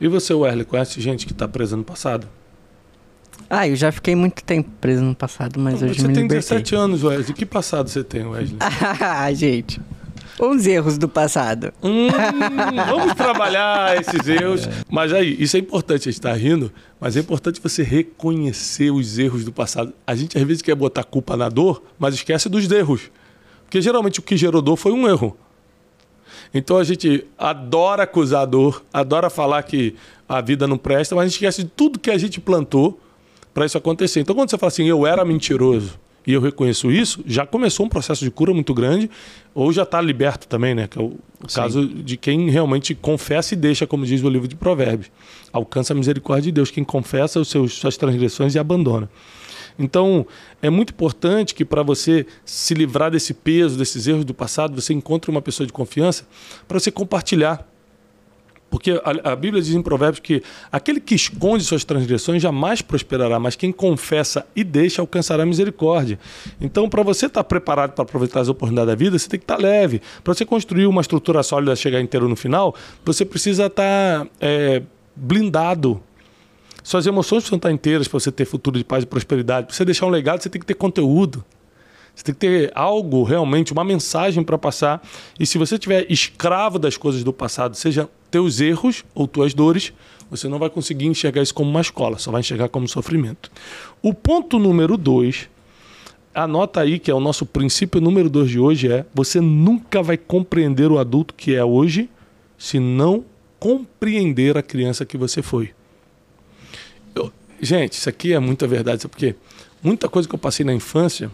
E 0.00 0.06
você, 0.08 0.34
Werley, 0.34 0.64
conhece 0.64 1.00
gente 1.00 1.26
que 1.26 1.32
está 1.32 1.48
presa 1.48 1.76
no 1.76 1.84
passado? 1.84 2.26
Ah, 3.50 3.66
eu 3.66 3.74
já 3.76 3.90
fiquei 3.90 4.14
muito 4.14 4.44
tempo 4.44 4.68
preso 4.80 5.02
no 5.02 5.14
passado, 5.14 5.58
mas 5.58 5.82
hoje 5.82 6.00
você 6.00 6.08
me 6.08 6.14
tem 6.14 6.24
libertei. 6.24 6.58
17 6.58 6.74
anos, 6.74 7.02
Wesley. 7.02 7.34
Que 7.34 7.46
passado 7.46 7.88
você 7.88 8.04
tem, 8.04 8.26
Wesley? 8.26 8.58
Ah, 9.00 9.32
gente. 9.32 9.80
Os 10.38 10.66
erros 10.66 10.98
do 10.98 11.08
passado. 11.08 11.72
Hum, 11.82 12.08
vamos 12.86 13.14
trabalhar 13.14 13.98
esses 14.00 14.28
erros. 14.28 14.68
Mas 14.88 15.12
aí, 15.12 15.36
isso 15.40 15.56
é 15.56 15.60
importante, 15.60 16.02
a 16.02 16.12
gente 16.12 16.20
está 16.20 16.32
rindo, 16.32 16.70
mas 17.00 17.16
é 17.16 17.20
importante 17.20 17.60
você 17.60 17.82
reconhecer 17.82 18.90
os 18.90 19.18
erros 19.18 19.44
do 19.44 19.52
passado. 19.52 19.92
A 20.06 20.14
gente 20.14 20.38
às 20.38 20.44
vezes 20.44 20.62
quer 20.62 20.76
botar 20.76 21.02
culpa 21.02 21.36
na 21.36 21.48
dor, 21.48 21.82
mas 21.98 22.14
esquece 22.14 22.48
dos 22.48 22.70
erros. 22.70 23.10
Porque 23.68 23.82
geralmente 23.82 24.18
o 24.18 24.22
que 24.22 24.34
gerou 24.34 24.62
dor 24.62 24.76
foi 24.76 24.92
um 24.92 25.06
erro. 25.06 25.36
Então 26.54 26.78
a 26.78 26.84
gente 26.84 27.26
adora 27.36 28.04
acusar 28.04 28.42
a 28.42 28.46
dor, 28.46 28.82
adora 28.90 29.28
falar 29.28 29.62
que 29.62 29.94
a 30.26 30.40
vida 30.40 30.66
não 30.66 30.78
presta, 30.78 31.14
mas 31.14 31.24
a 31.24 31.26
gente 31.26 31.34
esquece 31.34 31.64
de 31.64 31.68
tudo 31.68 31.98
que 31.98 32.10
a 32.10 32.16
gente 32.16 32.40
plantou 32.40 32.98
para 33.52 33.66
isso 33.66 33.76
acontecer. 33.76 34.20
Então 34.20 34.34
quando 34.34 34.48
você 34.48 34.56
fala 34.56 34.68
assim, 34.68 34.86
eu 34.86 35.06
era 35.06 35.22
mentiroso 35.22 36.00
e 36.26 36.32
eu 36.32 36.40
reconheço 36.40 36.90
isso, 36.90 37.22
já 37.26 37.44
começou 37.44 37.84
um 37.84 37.90
processo 37.90 38.24
de 38.24 38.30
cura 38.30 38.54
muito 38.54 38.72
grande, 38.72 39.10
ou 39.54 39.70
já 39.70 39.82
está 39.82 40.00
liberto 40.00 40.48
também, 40.48 40.74
né? 40.74 40.88
Que 40.88 40.98
é 40.98 41.02
o, 41.02 41.18
Sim. 41.46 41.60
caso 41.60 41.86
de 41.86 42.16
quem 42.16 42.48
realmente 42.48 42.94
confessa 42.94 43.52
e 43.52 43.56
deixa, 43.56 43.86
como 43.86 44.06
diz 44.06 44.22
o 44.22 44.30
livro 44.30 44.48
de 44.48 44.56
Provérbios. 44.56 45.10
Alcança 45.52 45.92
a 45.92 45.96
misericórdia 45.96 46.44
de 46.44 46.52
Deus, 46.52 46.70
quem 46.70 46.84
confessa 46.84 47.38
os 47.38 47.48
seus, 47.48 47.74
suas 47.74 47.98
transgressões 47.98 48.54
e 48.54 48.58
abandona. 48.58 49.10
Então, 49.78 50.26
é 50.60 50.68
muito 50.68 50.92
importante 50.92 51.54
que 51.54 51.64
para 51.64 51.82
você 51.82 52.26
se 52.44 52.74
livrar 52.74 53.10
desse 53.10 53.32
peso, 53.32 53.78
desses 53.78 54.06
erros 54.06 54.24
do 54.24 54.34
passado, 54.34 54.80
você 54.80 54.92
encontre 54.92 55.30
uma 55.30 55.40
pessoa 55.40 55.66
de 55.66 55.72
confiança 55.72 56.26
para 56.66 56.80
você 56.80 56.90
compartilhar. 56.90 57.66
Porque 58.70 59.00
a, 59.02 59.32
a 59.32 59.36
Bíblia 59.36 59.62
diz 59.62 59.74
em 59.74 59.80
Provérbios 59.80 60.20
que 60.20 60.42
aquele 60.70 61.00
que 61.00 61.14
esconde 61.14 61.64
suas 61.64 61.84
transgressões 61.84 62.42
jamais 62.42 62.82
prosperará, 62.82 63.38
mas 63.38 63.56
quem 63.56 63.72
confessa 63.72 64.46
e 64.54 64.62
deixa 64.62 65.00
alcançará 65.00 65.46
misericórdia. 65.46 66.18
Então, 66.60 66.88
para 66.88 67.02
você 67.02 67.26
estar 67.26 67.44
preparado 67.44 67.92
para 67.92 68.02
aproveitar 68.02 68.40
as 68.40 68.48
oportunidades 68.48 68.88
da 68.88 68.94
vida, 68.94 69.18
você 69.18 69.28
tem 69.28 69.40
que 69.40 69.44
estar 69.44 69.58
leve. 69.58 70.02
Para 70.22 70.34
você 70.34 70.44
construir 70.44 70.86
uma 70.86 71.00
estrutura 71.00 71.42
sólida, 71.42 71.74
chegar 71.76 72.00
inteiro 72.00 72.28
no 72.28 72.36
final, 72.36 72.74
você 73.04 73.24
precisa 73.24 73.66
estar 73.66 74.26
é, 74.40 74.82
blindado. 75.16 76.02
Suas 76.88 77.06
emoções 77.06 77.42
precisam 77.42 77.58
estar 77.58 77.70
inteiras 77.70 78.08
para 78.08 78.18
você 78.18 78.32
ter 78.32 78.46
futuro 78.46 78.78
de 78.78 78.82
paz 78.82 79.04
e 79.04 79.06
prosperidade. 79.06 79.66
Para 79.66 79.76
você 79.76 79.84
deixar 79.84 80.06
um 80.06 80.08
legado, 80.08 80.42
você 80.42 80.48
tem 80.48 80.58
que 80.58 80.64
ter 80.64 80.72
conteúdo. 80.72 81.44
Você 82.14 82.24
tem 82.24 82.34
que 82.34 82.40
ter 82.40 82.72
algo 82.74 83.24
realmente, 83.24 83.74
uma 83.74 83.84
mensagem 83.84 84.42
para 84.42 84.56
passar. 84.56 85.06
E 85.38 85.44
se 85.44 85.58
você 85.58 85.78
tiver 85.78 86.10
escravo 86.10 86.78
das 86.78 86.96
coisas 86.96 87.22
do 87.22 87.30
passado, 87.30 87.76
seja 87.76 88.08
teus 88.30 88.58
erros 88.58 89.04
ou 89.14 89.28
tuas 89.28 89.52
dores, 89.52 89.92
você 90.30 90.48
não 90.48 90.58
vai 90.58 90.70
conseguir 90.70 91.04
enxergar 91.04 91.42
isso 91.42 91.52
como 91.52 91.68
uma 91.68 91.82
escola, 91.82 92.16
só 92.16 92.30
vai 92.30 92.40
enxergar 92.40 92.70
como 92.70 92.88
sofrimento. 92.88 93.50
O 94.00 94.14
ponto 94.14 94.58
número 94.58 94.96
dois, 94.96 95.46
anota 96.34 96.80
aí 96.80 96.98
que 96.98 97.10
é 97.10 97.14
o 97.14 97.20
nosso 97.20 97.44
princípio 97.44 98.00
número 98.00 98.30
dois 98.30 98.48
de 98.48 98.58
hoje 98.58 98.90
é: 98.90 99.04
você 99.14 99.42
nunca 99.42 100.02
vai 100.02 100.16
compreender 100.16 100.90
o 100.90 100.98
adulto 100.98 101.34
que 101.34 101.54
é 101.54 101.62
hoje 101.62 102.08
se 102.56 102.80
não 102.80 103.26
compreender 103.60 104.56
a 104.56 104.62
criança 104.62 105.04
que 105.04 105.18
você 105.18 105.42
foi. 105.42 105.76
Gente, 107.60 107.92
isso 107.92 108.08
aqui 108.08 108.32
é 108.32 108.38
muita 108.38 108.66
verdade, 108.66 109.02
sabe 109.02 109.12
por 109.12 109.18
quê? 109.18 109.34
Muita 109.82 110.08
coisa 110.08 110.28
que 110.28 110.34
eu 110.34 110.38
passei 110.38 110.64
na 110.64 110.72
infância 110.72 111.30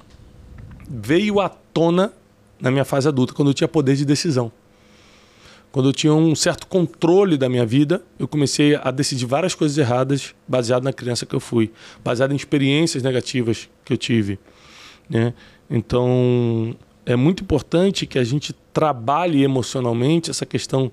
veio 0.89 1.41
à 1.41 1.49
tona 1.49 2.13
na 2.61 2.71
minha 2.71 2.85
fase 2.85 3.09
adulta, 3.09 3.35
quando 3.35 3.49
eu 3.49 3.55
tinha 3.55 3.69
poder 3.69 3.97
de 3.97 4.05
decisão. 4.05 4.51
Quando 5.71 5.89
eu 5.89 5.93
tinha 5.93 6.15
um 6.15 6.35
certo 6.35 6.67
controle 6.67 7.37
da 7.37 7.49
minha 7.49 7.67
vida, 7.67 8.01
eu 8.19 8.29
comecei 8.29 8.77
a 8.77 8.91
decidir 8.91 9.27
várias 9.27 9.55
coisas 9.55 9.77
erradas 9.77 10.35
baseado 10.47 10.85
na 10.85 10.93
criança 10.93 11.27
que 11.27 11.35
eu 11.35 11.41
fui, 11.41 11.73
baseado 12.03 12.33
em 12.33 12.37
experiências 12.37 13.03
negativas 13.03 13.69
que 13.85 13.93
eu 13.93 13.97
tive. 13.97 14.39
Né? 15.11 15.35
Então, 15.69 16.77
é 17.05 17.17
muito 17.17 17.43
importante 17.43 18.07
que 18.07 18.19
a 18.19 18.25
gente 18.25 18.55
trabalhe 18.73 19.43
emocionalmente 19.43 20.31
essa 20.31 20.47
questão 20.47 20.93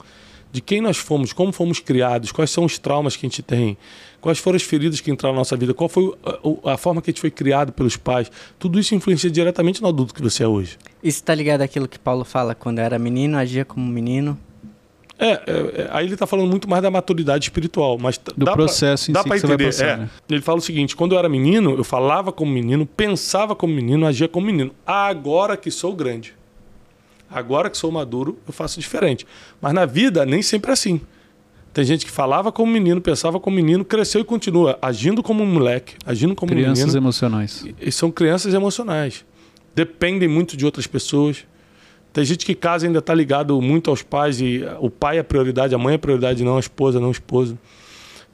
de 0.52 0.62
quem 0.62 0.82
nós 0.82 0.98
fomos, 0.98 1.34
como 1.34 1.52
fomos 1.52 1.80
criados, 1.80 2.32
quais 2.32 2.52
são 2.52 2.66
os 2.66 2.78
traumas 2.78 3.16
que 3.16 3.26
a 3.26 3.30
gente 3.30 3.42
tem, 3.42 3.78
quais 4.20 4.40
foram 4.40 4.58
as 4.58 4.64
feridas 4.64 5.00
que 5.00 5.10
entraram 5.10 5.34
na 5.34 5.40
nossa 5.40 5.56
vida, 5.56 5.74
qual 5.74 5.88
foi 5.88 6.14
a, 6.66 6.74
a 6.74 6.78
forma 6.78 7.02
que 7.02 7.10
a 7.10 7.12
gente 7.12 7.22
foi 7.22 7.32
criado 7.32 7.72
pelos 7.72 7.96
pais. 7.98 8.32
Tudo 8.60 8.80
isso 8.80 8.94
influencia 8.94 9.30
diretamente 9.30 9.82
no 9.82 9.88
adulto 9.88 10.14
que 10.14 10.22
você 10.22 10.44
é 10.44 10.48
hoje. 10.48 10.78
Isso 11.04 11.20
está 11.20 11.34
ligado 11.34 11.62
àquilo 11.62 11.88
que 11.88 11.98
Paulo 11.98 12.24
fala, 12.24 12.54
quando 12.54 12.80
era 12.80 13.00
menino, 13.00 13.38
agia 13.38 13.66
como 13.66 13.86
menino, 13.86 14.38
é, 15.22 15.34
é, 15.34 15.38
é, 15.84 15.90
aí 15.92 16.06
ele 16.06 16.16
está 16.16 16.26
falando 16.26 16.50
muito 16.50 16.68
mais 16.68 16.82
da 16.82 16.90
maturidade 16.90 17.46
espiritual, 17.46 17.96
mas 18.00 18.18
do 18.18 18.44
dá 18.44 18.54
processo 18.54 19.06
pra, 19.06 19.12
em 19.12 19.14
dá 19.14 19.22
si 19.22 19.28
para 19.28 19.38
entender. 19.38 19.66
Passar, 19.66 19.86
é. 19.86 19.98
né? 19.98 20.10
Ele 20.28 20.42
fala 20.42 20.58
o 20.58 20.62
seguinte: 20.62 20.96
quando 20.96 21.12
eu 21.12 21.20
era 21.20 21.30
menino, 21.30 21.76
eu 21.78 21.84
falava 21.84 22.32
como 22.32 22.52
menino, 22.52 22.88
pensava 22.88 23.56
como 23.56 23.72
menino, 23.72 24.08
agia 24.08 24.28
como 24.28 24.48
menino. 24.48 24.72
Agora 24.84 25.56
que 25.56 25.70
sou 25.70 25.94
grande, 25.94 26.34
agora 27.32 27.70
que 27.70 27.78
sou 27.78 27.92
maduro, 27.92 28.38
eu 28.48 28.54
faço 28.54 28.80
diferente. 28.80 29.26
Mas 29.62 29.74
na 29.74 29.86
vida 29.86 30.26
nem 30.26 30.42
sempre 30.42 30.72
é 30.72 30.74
assim. 30.74 31.02
Tem 31.74 31.86
gente 31.86 32.06
que 32.06 32.12
falava 32.12 32.52
como 32.52 32.72
menino, 32.72 33.00
pensava 33.00 33.40
como 33.40 33.56
menino, 33.56 33.86
cresceu 33.86 34.22
e 34.22 34.24
continua 34.26 34.78
agindo 34.82 35.24
como 35.24 35.42
um 35.42 35.46
moleque, 35.46 35.96
agindo 36.06 36.36
como 36.36 36.52
crianças 36.52 36.86
menino. 36.86 36.98
emocionais. 36.98 37.64
E, 37.66 37.76
e 37.88 37.92
são 37.92 38.12
crianças 38.12 38.54
emocionais. 38.54 39.26
Dependem 39.74 40.28
muito 40.28 40.58
de 40.58 40.66
outras 40.66 40.86
pessoas. 40.86 41.46
Tem 42.12 42.26
gente 42.26 42.46
que 42.46 42.54
casa 42.54 42.86
ainda 42.86 43.00
está 43.00 43.14
ligado 43.14 43.60
muito 43.62 43.90
aos 43.90 44.04
pais 44.04 44.42
e 44.42 44.64
o 44.82 44.90
pai 44.90 45.18
é 45.18 45.24
prioridade, 45.24 45.74
a 45.74 45.78
mãe 45.78 45.96
é 45.96 45.98
prioridade, 45.98 46.44
não 46.44 46.58
a 46.58 46.60
esposa, 46.60 47.00
não 47.00 47.08
o 47.08 47.12
esposo. 47.12 47.58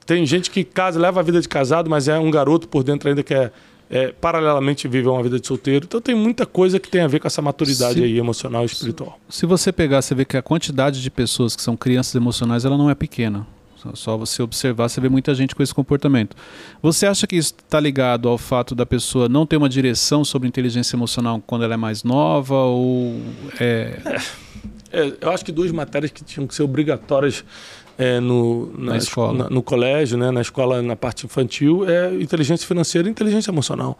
Tem 0.04 0.26
gente 0.26 0.50
que 0.50 0.64
casa, 0.64 0.98
leva 0.98 1.20
a 1.20 1.22
vida 1.22 1.40
de 1.40 1.48
casado, 1.48 1.88
mas 1.88 2.08
é 2.08 2.18
um 2.18 2.30
garoto 2.30 2.66
por 2.66 2.82
dentro 2.82 3.08
ainda 3.08 3.22
que 3.22 3.34
é, 3.34 3.52
é 3.90 4.08
paralelamente 4.12 4.86
vive 4.88 5.08
uma 5.08 5.22
vida 5.22 5.38
de 5.40 5.46
solteiro. 5.46 5.84
Então 5.86 6.00
tem 6.00 6.14
muita 6.14 6.44
coisa 6.46 6.78
que 6.78 6.88
tem 6.88 7.00
a 7.00 7.06
ver 7.06 7.20
com 7.20 7.26
essa 7.26 7.40
maturidade 7.42 7.94
Se- 7.94 8.04
aí 8.04 8.18
emocional 8.18 8.62
e 8.62 8.66
espiritual. 8.66 9.18
Se 9.28 9.46
você 9.46 9.72
pegar, 9.72 10.02
você 10.02 10.14
vê 10.14 10.24
que 10.24 10.36
a 10.36 10.42
quantidade 10.42 11.00
de 11.02 11.10
pessoas 11.10 11.56
que 11.56 11.62
são 11.62 11.76
crianças 11.76 12.14
emocionais, 12.14 12.64
ela 12.64 12.76
não 12.76 12.90
é 12.90 12.94
pequena. 12.94 13.46
Só- 13.76 13.94
Só 13.94 14.16
você 14.16 14.42
observar, 14.42 14.88
você 14.88 15.00
vê 15.00 15.08
muita 15.08 15.32
gente 15.34 15.54
com 15.54 15.62
esse 15.62 15.72
comportamento. 15.72 16.36
Você 16.82 17.06
acha 17.06 17.26
que 17.28 17.36
isso 17.36 17.54
está 17.64 17.78
ligado 17.78 18.28
ao 18.28 18.36
fato 18.36 18.74
da 18.74 18.84
pessoa 18.84 19.28
não 19.28 19.46
ter 19.46 19.56
uma 19.56 19.68
direção 19.68 20.24
sobre 20.24 20.48
inteligência 20.48 20.96
emocional 20.96 21.40
quando 21.46 21.62
ela 21.64 21.74
é 21.74 21.76
mais 21.76 22.02
nova? 22.02 22.54
Ou 22.56 23.20
é, 23.60 24.00
É, 24.90 25.12
eu 25.20 25.30
acho 25.30 25.44
que 25.44 25.52
duas 25.52 25.70
matérias 25.70 26.10
que 26.10 26.24
tinham 26.24 26.46
que 26.46 26.54
ser 26.54 26.62
obrigatórias 26.62 27.44
é, 27.98 28.20
no, 28.20 28.72
Na 28.78 28.96
es- 28.96 29.04
escola. 29.04 29.44
na- 29.44 29.50
no 29.50 29.62
colégio, 29.62 30.16
né, 30.16 30.30
na 30.30 30.40
escola, 30.40 30.80
na 30.80 30.94
parte 30.96 31.26
infantil, 31.26 31.84
é 31.88 32.14
inteligência 32.14 32.66
financeira 32.66 33.08
e 33.08 33.10
inteligência 33.10 33.50
emocional. 33.50 33.98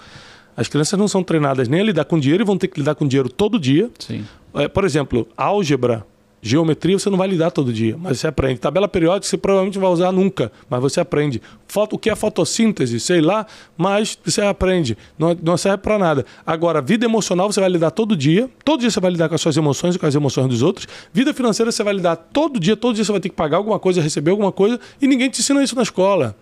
As 0.57 0.69
crianças 0.69 0.99
não 0.99 1.07
são 1.09 1.23
treinadas 1.23 1.69
nem 1.69 1.81
a 1.81 1.85
lidar 1.85 2.05
com 2.05 2.19
dinheiro 2.19 2.43
e 2.43 2.47
vão 2.47 2.57
ter 2.57 2.69
que 2.69 2.79
lidar 2.81 2.95
com 2.95 3.07
dinheiro 3.07 3.29
todo 3.29 3.59
dia. 3.59 3.91
sim. 3.99 4.25
É, 4.55 4.67
por 4.67 4.85
exemplo, 4.85 5.29
álgebra, 5.37 6.05
geometria 6.41 6.99
você 6.99 7.11
não 7.11 7.19
vai 7.19 7.29
lidar 7.29 7.51
todo 7.51 7.73
dia, 7.73 7.97
mas 7.99 8.21
você 8.21 8.29
aprende. 8.29 8.61
Tabela 8.61 8.89
periódica 8.89 9.27
você 9.27 9.37
provavelmente 9.37 9.79
vai 9.79 9.91
usar 9.91 10.13
nunca, 10.13 10.53
mas 10.69 10.81
você 10.81 11.01
aprende. 11.01 11.43
Foto, 11.67 11.97
o 11.97 11.99
que 11.99 12.09
é 12.09 12.17
fotossíntese, 12.17 13.01
sei 13.01 13.21
lá, 13.21 13.47
mas 13.77 14.19
você 14.25 14.43
aprende. 14.43 14.97
Não, 15.19 15.37
não 15.43 15.57
serve 15.57 15.79
para 15.79 15.99
nada. 15.99 16.27
Agora, 16.47 16.81
vida 16.81 17.05
emocional 17.05 17.51
você 17.53 17.61
vai 17.61 17.69
lidar 17.69 17.91
todo 17.91 18.17
dia. 18.17 18.49
Todo 18.65 18.81
dia 18.81 18.91
você 18.91 19.01
vai 19.01 19.11
lidar 19.11 19.29
com 19.29 19.35
as 19.35 19.41
suas 19.41 19.57
emoções 19.57 19.95
e 19.95 19.99
com 19.99 20.07
as 20.07 20.15
emoções 20.15 20.49
dos 20.49 20.63
outros. 20.63 20.87
Vida 21.13 21.35
financeira 21.35 21.73
você 21.73 21.83
vai 21.83 21.95
lidar 21.95 22.17
todo 22.17 22.59
dia. 22.59 22.77
Todo 22.77 22.95
dia 22.95 23.05
você 23.05 23.13
vai 23.13 23.21
ter 23.21 23.29
que 23.29 23.37
pagar 23.37 23.57
alguma 23.57 23.79
coisa, 23.79 24.01
receber 24.01 24.31
alguma 24.31 24.53
coisa 24.53 24.79
e 25.01 25.07
ninguém 25.07 25.29
te 25.29 25.41
ensina 25.41 25.63
isso 25.63 25.75
na 25.75 25.83
escola. 25.83 26.37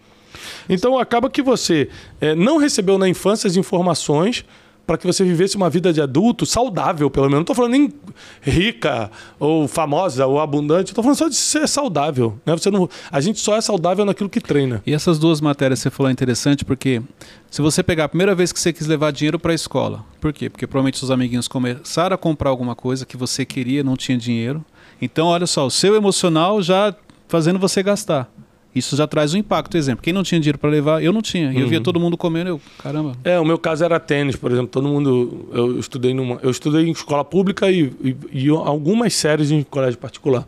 Então 0.68 0.98
acaba 0.98 1.30
que 1.30 1.42
você 1.42 1.88
eh, 2.20 2.34
não 2.34 2.58
recebeu 2.58 2.98
na 2.98 3.08
infância 3.08 3.48
as 3.48 3.56
informações 3.56 4.44
para 4.86 4.96
que 4.96 5.06
você 5.06 5.24
vivesse 5.24 5.56
uma 5.56 5.68
vida 5.68 5.92
de 5.92 6.00
adulto 6.00 6.46
saudável, 6.46 7.10
pelo 7.10 7.26
menos. 7.26 7.38
Não 7.38 7.42
estou 7.42 7.56
falando 7.56 7.72
nem 7.72 7.92
rica, 8.40 9.10
ou 9.38 9.66
famosa, 9.66 10.26
ou 10.26 10.40
abundante. 10.40 10.92
Estou 10.92 11.02
falando 11.02 11.18
só 11.18 11.28
de 11.28 11.34
ser 11.34 11.66
saudável. 11.66 12.38
Né? 12.46 12.52
Você 12.52 12.70
não, 12.70 12.88
a 13.10 13.20
gente 13.20 13.40
só 13.40 13.56
é 13.56 13.60
saudável 13.60 14.04
naquilo 14.04 14.30
que 14.30 14.40
treina. 14.40 14.80
E 14.86 14.94
essas 14.94 15.18
duas 15.18 15.40
matérias 15.40 15.80
você 15.80 15.90
falou 15.90 16.08
é 16.08 16.12
interessante 16.12 16.64
porque 16.64 17.02
se 17.50 17.60
você 17.60 17.82
pegar 17.82 18.04
a 18.04 18.08
primeira 18.08 18.34
vez 18.34 18.52
que 18.52 18.60
você 18.60 18.72
quis 18.72 18.86
levar 18.86 19.10
dinheiro 19.10 19.38
para 19.38 19.52
a 19.52 19.54
escola, 19.54 20.04
por 20.20 20.32
quê? 20.32 20.48
Porque 20.48 20.66
provavelmente 20.66 20.98
seus 20.98 21.10
amiguinhos 21.10 21.48
começaram 21.48 22.14
a 22.14 22.18
comprar 22.18 22.50
alguma 22.50 22.76
coisa 22.76 23.04
que 23.04 23.16
você 23.16 23.44
queria, 23.44 23.82
não 23.82 23.96
tinha 23.96 24.16
dinheiro. 24.16 24.64
Então, 25.02 25.26
olha 25.26 25.46
só, 25.46 25.66
o 25.66 25.70
seu 25.70 25.94
emocional 25.96 26.62
já 26.62 26.94
fazendo 27.28 27.58
você 27.58 27.82
gastar. 27.82 28.30
Isso 28.76 28.94
já 28.94 29.06
traz 29.06 29.32
um 29.34 29.38
impacto. 29.38 29.76
Exemplo, 29.76 30.02
quem 30.02 30.12
não 30.12 30.22
tinha 30.22 30.38
dinheiro 30.40 30.58
para 30.58 30.68
levar, 30.70 31.02
eu 31.02 31.12
não 31.12 31.22
tinha. 31.22 31.50
E 31.52 31.58
eu 31.60 31.66
via 31.66 31.78
Uhum. 31.78 31.82
todo 31.84 31.98
mundo 31.98 32.16
comendo, 32.16 32.50
eu, 32.50 32.60
caramba. 32.78 33.16
É, 33.24 33.40
o 33.40 33.44
meu 33.44 33.56
caso 33.58 33.82
era 33.84 33.98
tênis, 33.98 34.36
por 34.36 34.50
exemplo. 34.52 34.68
Todo 34.68 34.86
mundo. 34.86 35.48
Eu 35.52 35.78
estudei 35.80 36.12
numa. 36.12 36.38
Eu 36.42 36.50
estudei 36.50 36.86
em 36.86 36.90
escola 36.90 37.24
pública 37.24 37.70
e, 37.70 37.90
e, 38.04 38.16
e 38.44 38.48
algumas 38.50 39.14
séries 39.14 39.50
em 39.50 39.62
colégio 39.62 39.98
particular. 39.98 40.46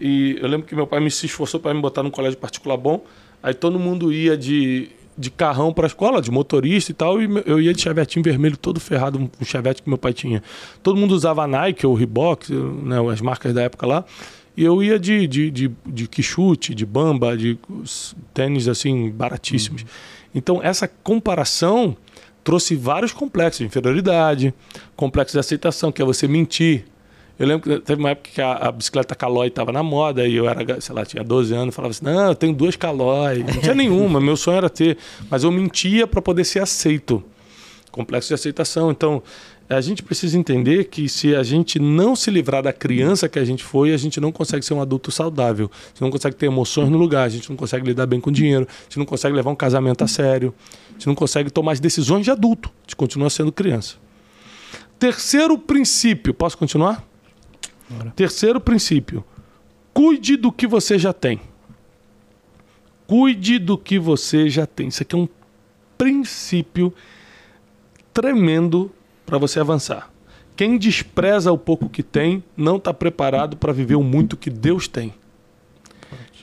E 0.00 0.38
eu 0.40 0.46
lembro 0.48 0.66
que 0.66 0.74
meu 0.76 0.86
pai 0.86 1.00
me 1.00 1.10
se 1.10 1.26
esforçou 1.26 1.58
para 1.58 1.74
me 1.74 1.80
botar 1.80 2.02
num 2.04 2.10
colégio 2.10 2.38
particular 2.38 2.76
bom. 2.76 3.02
Aí 3.42 3.52
todo 3.52 3.78
mundo 3.78 4.12
ia 4.12 4.36
de, 4.36 4.88
de 5.16 5.28
carrão 5.30 5.72
para 5.72 5.86
a 5.86 5.88
escola, 5.88 6.22
de 6.22 6.30
motorista 6.30 6.92
e 6.92 6.94
tal. 6.94 7.20
E 7.20 7.28
eu 7.44 7.60
ia 7.60 7.74
de 7.74 7.80
chevetinho 7.82 8.22
vermelho, 8.22 8.56
todo 8.56 8.78
ferrado, 8.78 9.18
um 9.18 9.44
chevette 9.44 9.82
que 9.82 9.88
meu 9.88 9.98
pai 9.98 10.12
tinha. 10.12 10.40
Todo 10.82 10.96
mundo 10.96 11.12
usava 11.12 11.46
Nike 11.48 11.84
ou 11.84 11.94
Reebok, 11.94 12.52
né, 12.52 12.96
as 13.12 13.20
marcas 13.20 13.52
da 13.52 13.62
época 13.62 13.84
lá. 13.86 14.04
E 14.58 14.64
eu 14.64 14.82
ia 14.82 14.98
de, 14.98 15.24
de, 15.28 15.52
de, 15.52 15.70
de 15.86 16.08
quichute, 16.08 16.74
de 16.74 16.84
bamba, 16.84 17.36
de 17.36 17.56
tênis 18.34 18.66
assim, 18.66 19.08
baratíssimos. 19.08 19.86
Então, 20.34 20.60
essa 20.60 20.88
comparação 20.88 21.96
trouxe 22.42 22.74
vários 22.74 23.12
complexos 23.12 23.58
de 23.58 23.66
inferioridade, 23.66 24.52
complexo 24.96 25.34
de 25.34 25.38
aceitação, 25.38 25.92
que 25.92 26.02
é 26.02 26.04
você 26.04 26.26
mentir. 26.26 26.86
Eu 27.38 27.46
lembro 27.46 27.70
que 27.70 27.84
teve 27.84 28.00
uma 28.00 28.10
época 28.10 28.30
que 28.34 28.42
a, 28.42 28.54
a 28.54 28.72
bicicleta 28.72 29.14
Caloi 29.14 29.46
estava 29.46 29.70
na 29.70 29.84
moda 29.84 30.26
e 30.26 30.34
eu 30.34 30.48
era, 30.48 30.80
sei 30.80 30.92
lá, 30.92 31.06
tinha 31.06 31.22
12 31.22 31.54
anos, 31.54 31.72
falava 31.72 31.92
assim: 31.92 32.04
não, 32.04 32.30
eu 32.30 32.34
tenho 32.34 32.52
duas 32.52 32.74
Caloi. 32.74 33.44
Não 33.44 33.60
tinha 33.60 33.74
nenhuma, 33.76 34.20
meu 34.20 34.36
sonho 34.36 34.56
era 34.56 34.68
ter. 34.68 34.98
Mas 35.30 35.44
eu 35.44 35.52
mentia 35.52 36.04
para 36.04 36.20
poder 36.20 36.42
ser 36.42 36.58
aceito. 36.58 37.22
Complexo 37.92 38.26
de 38.26 38.34
aceitação. 38.34 38.90
Então, 38.90 39.22
a 39.68 39.80
gente 39.82 40.02
precisa 40.02 40.38
entender 40.38 40.84
que 40.84 41.08
se 41.08 41.34
a 41.36 41.42
gente 41.42 41.78
não 41.78 42.16
se 42.16 42.30
livrar 42.30 42.62
da 42.62 42.72
criança 42.72 43.28
que 43.28 43.38
a 43.38 43.44
gente 43.44 43.62
foi, 43.62 43.92
a 43.92 43.96
gente 43.98 44.18
não 44.18 44.32
consegue 44.32 44.64
ser 44.64 44.72
um 44.72 44.80
adulto 44.80 45.10
saudável. 45.10 45.70
A 45.72 45.88
gente 45.88 46.00
não 46.00 46.10
consegue 46.10 46.36
ter 46.36 46.46
emoções 46.46 46.88
no 46.88 46.96
lugar, 46.96 47.24
a 47.24 47.28
gente 47.28 47.50
não 47.50 47.56
consegue 47.56 47.86
lidar 47.86 48.06
bem 48.06 48.18
com 48.18 48.32
dinheiro, 48.32 48.66
a 48.68 48.82
gente 48.84 48.98
não 48.98 49.04
consegue 49.04 49.36
levar 49.36 49.50
um 49.50 49.56
casamento 49.56 50.02
a 50.02 50.08
sério, 50.08 50.54
a 50.88 50.92
gente 50.92 51.06
não 51.06 51.14
consegue 51.14 51.50
tomar 51.50 51.72
as 51.72 51.80
decisões 51.80 52.24
de 52.24 52.30
adulto, 52.30 52.70
a 52.70 52.82
gente 52.82 52.96
continua 52.96 53.28
sendo 53.28 53.52
criança. 53.52 53.96
Terceiro 54.98 55.58
princípio, 55.58 56.32
posso 56.32 56.56
continuar? 56.56 57.06
Bora. 57.90 58.10
Terceiro 58.16 58.60
princípio: 58.60 59.22
cuide 59.92 60.36
do 60.36 60.50
que 60.50 60.66
você 60.66 60.98
já 60.98 61.12
tem. 61.12 61.40
Cuide 63.06 63.58
do 63.58 63.76
que 63.76 63.98
você 63.98 64.48
já 64.48 64.66
tem. 64.66 64.88
Isso 64.88 65.02
aqui 65.02 65.14
é 65.14 65.18
um 65.18 65.28
princípio 65.96 66.92
tremendo 68.12 68.90
para 69.28 69.36
você 69.36 69.60
avançar. 69.60 70.10
Quem 70.56 70.78
despreza 70.78 71.52
o 71.52 71.58
pouco 71.58 71.86
que 71.86 72.02
tem 72.02 72.42
não 72.56 72.78
está 72.78 72.94
preparado 72.94 73.58
para 73.58 73.74
viver 73.74 73.94
o 73.94 74.02
muito 74.02 74.38
que 74.38 74.48
Deus 74.48 74.88
tem. 74.88 75.12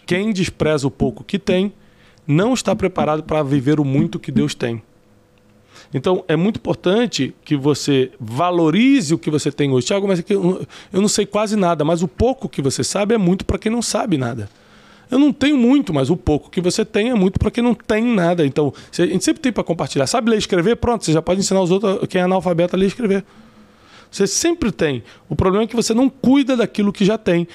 Quem 0.05 0.31
despreza 0.31 0.87
o 0.87 0.91
pouco 0.91 1.23
que 1.23 1.39
tem 1.39 1.73
não 2.27 2.53
está 2.53 2.75
preparado 2.75 3.23
para 3.23 3.41
viver 3.41 3.79
o 3.79 3.83
muito 3.83 4.19
que 4.19 4.31
Deus 4.31 4.53
tem. 4.53 4.83
Então 5.91 6.23
é 6.27 6.35
muito 6.35 6.57
importante 6.57 7.33
que 7.43 7.57
você 7.57 8.11
valorize 8.19 9.15
o 9.15 9.17
que 9.17 9.31
você 9.31 9.51
tem 9.51 9.71
hoje. 9.71 9.87
Tiago, 9.87 10.07
mas 10.07 10.23
eu 10.29 10.65
eu 10.93 11.01
não 11.01 11.07
sei 11.07 11.25
quase 11.25 11.55
nada, 11.55 11.83
mas 11.83 12.03
o 12.03 12.07
pouco 12.07 12.47
que 12.47 12.61
você 12.61 12.83
sabe 12.83 13.15
é 13.15 13.17
muito 13.17 13.43
para 13.45 13.57
quem 13.57 13.71
não 13.71 13.81
sabe 13.81 14.15
nada. 14.15 14.47
Eu 15.09 15.19
não 15.19 15.31
tenho 15.31 15.57
muito, 15.57 15.93
mas 15.93 16.09
o 16.09 16.17
pouco 16.17 16.49
que 16.49 16.61
você 16.61 16.83
tem 16.83 17.09
é 17.09 17.15
muito 17.15 17.39
para 17.39 17.51
quem 17.51 17.63
não 17.63 17.73
tem 17.73 18.03
nada. 18.03 18.45
Então, 18.45 18.73
a 18.97 19.01
gente 19.05 19.23
sempre 19.23 19.41
tem 19.41 19.51
para 19.51 19.63
compartilhar. 19.63 20.07
Sabe 20.07 20.29
ler 20.29 20.37
e 20.37 20.39
escrever? 20.39 20.75
Pronto, 20.77 21.05
você 21.05 21.13
já 21.13 21.21
pode 21.21 21.39
ensinar 21.39 21.61
os 21.61 21.71
outros, 21.71 22.07
quem 22.07 22.21
é 22.21 22.23
analfabeto, 22.23 22.75
a 22.75 22.79
ler 22.79 22.85
e 22.85 22.87
escrever. 22.87 23.23
Você 24.15 24.27
sempre 24.27 24.71
tem. 24.71 25.03
O 25.27 25.35
problema 25.35 25.65
é 25.65 25.67
que 25.67 25.75
você 25.75 25.93
não 25.93 26.09
cuida 26.09 26.55
daquilo 26.55 26.93
que 26.93 27.03
já 27.03 27.17
tem. 27.17 27.47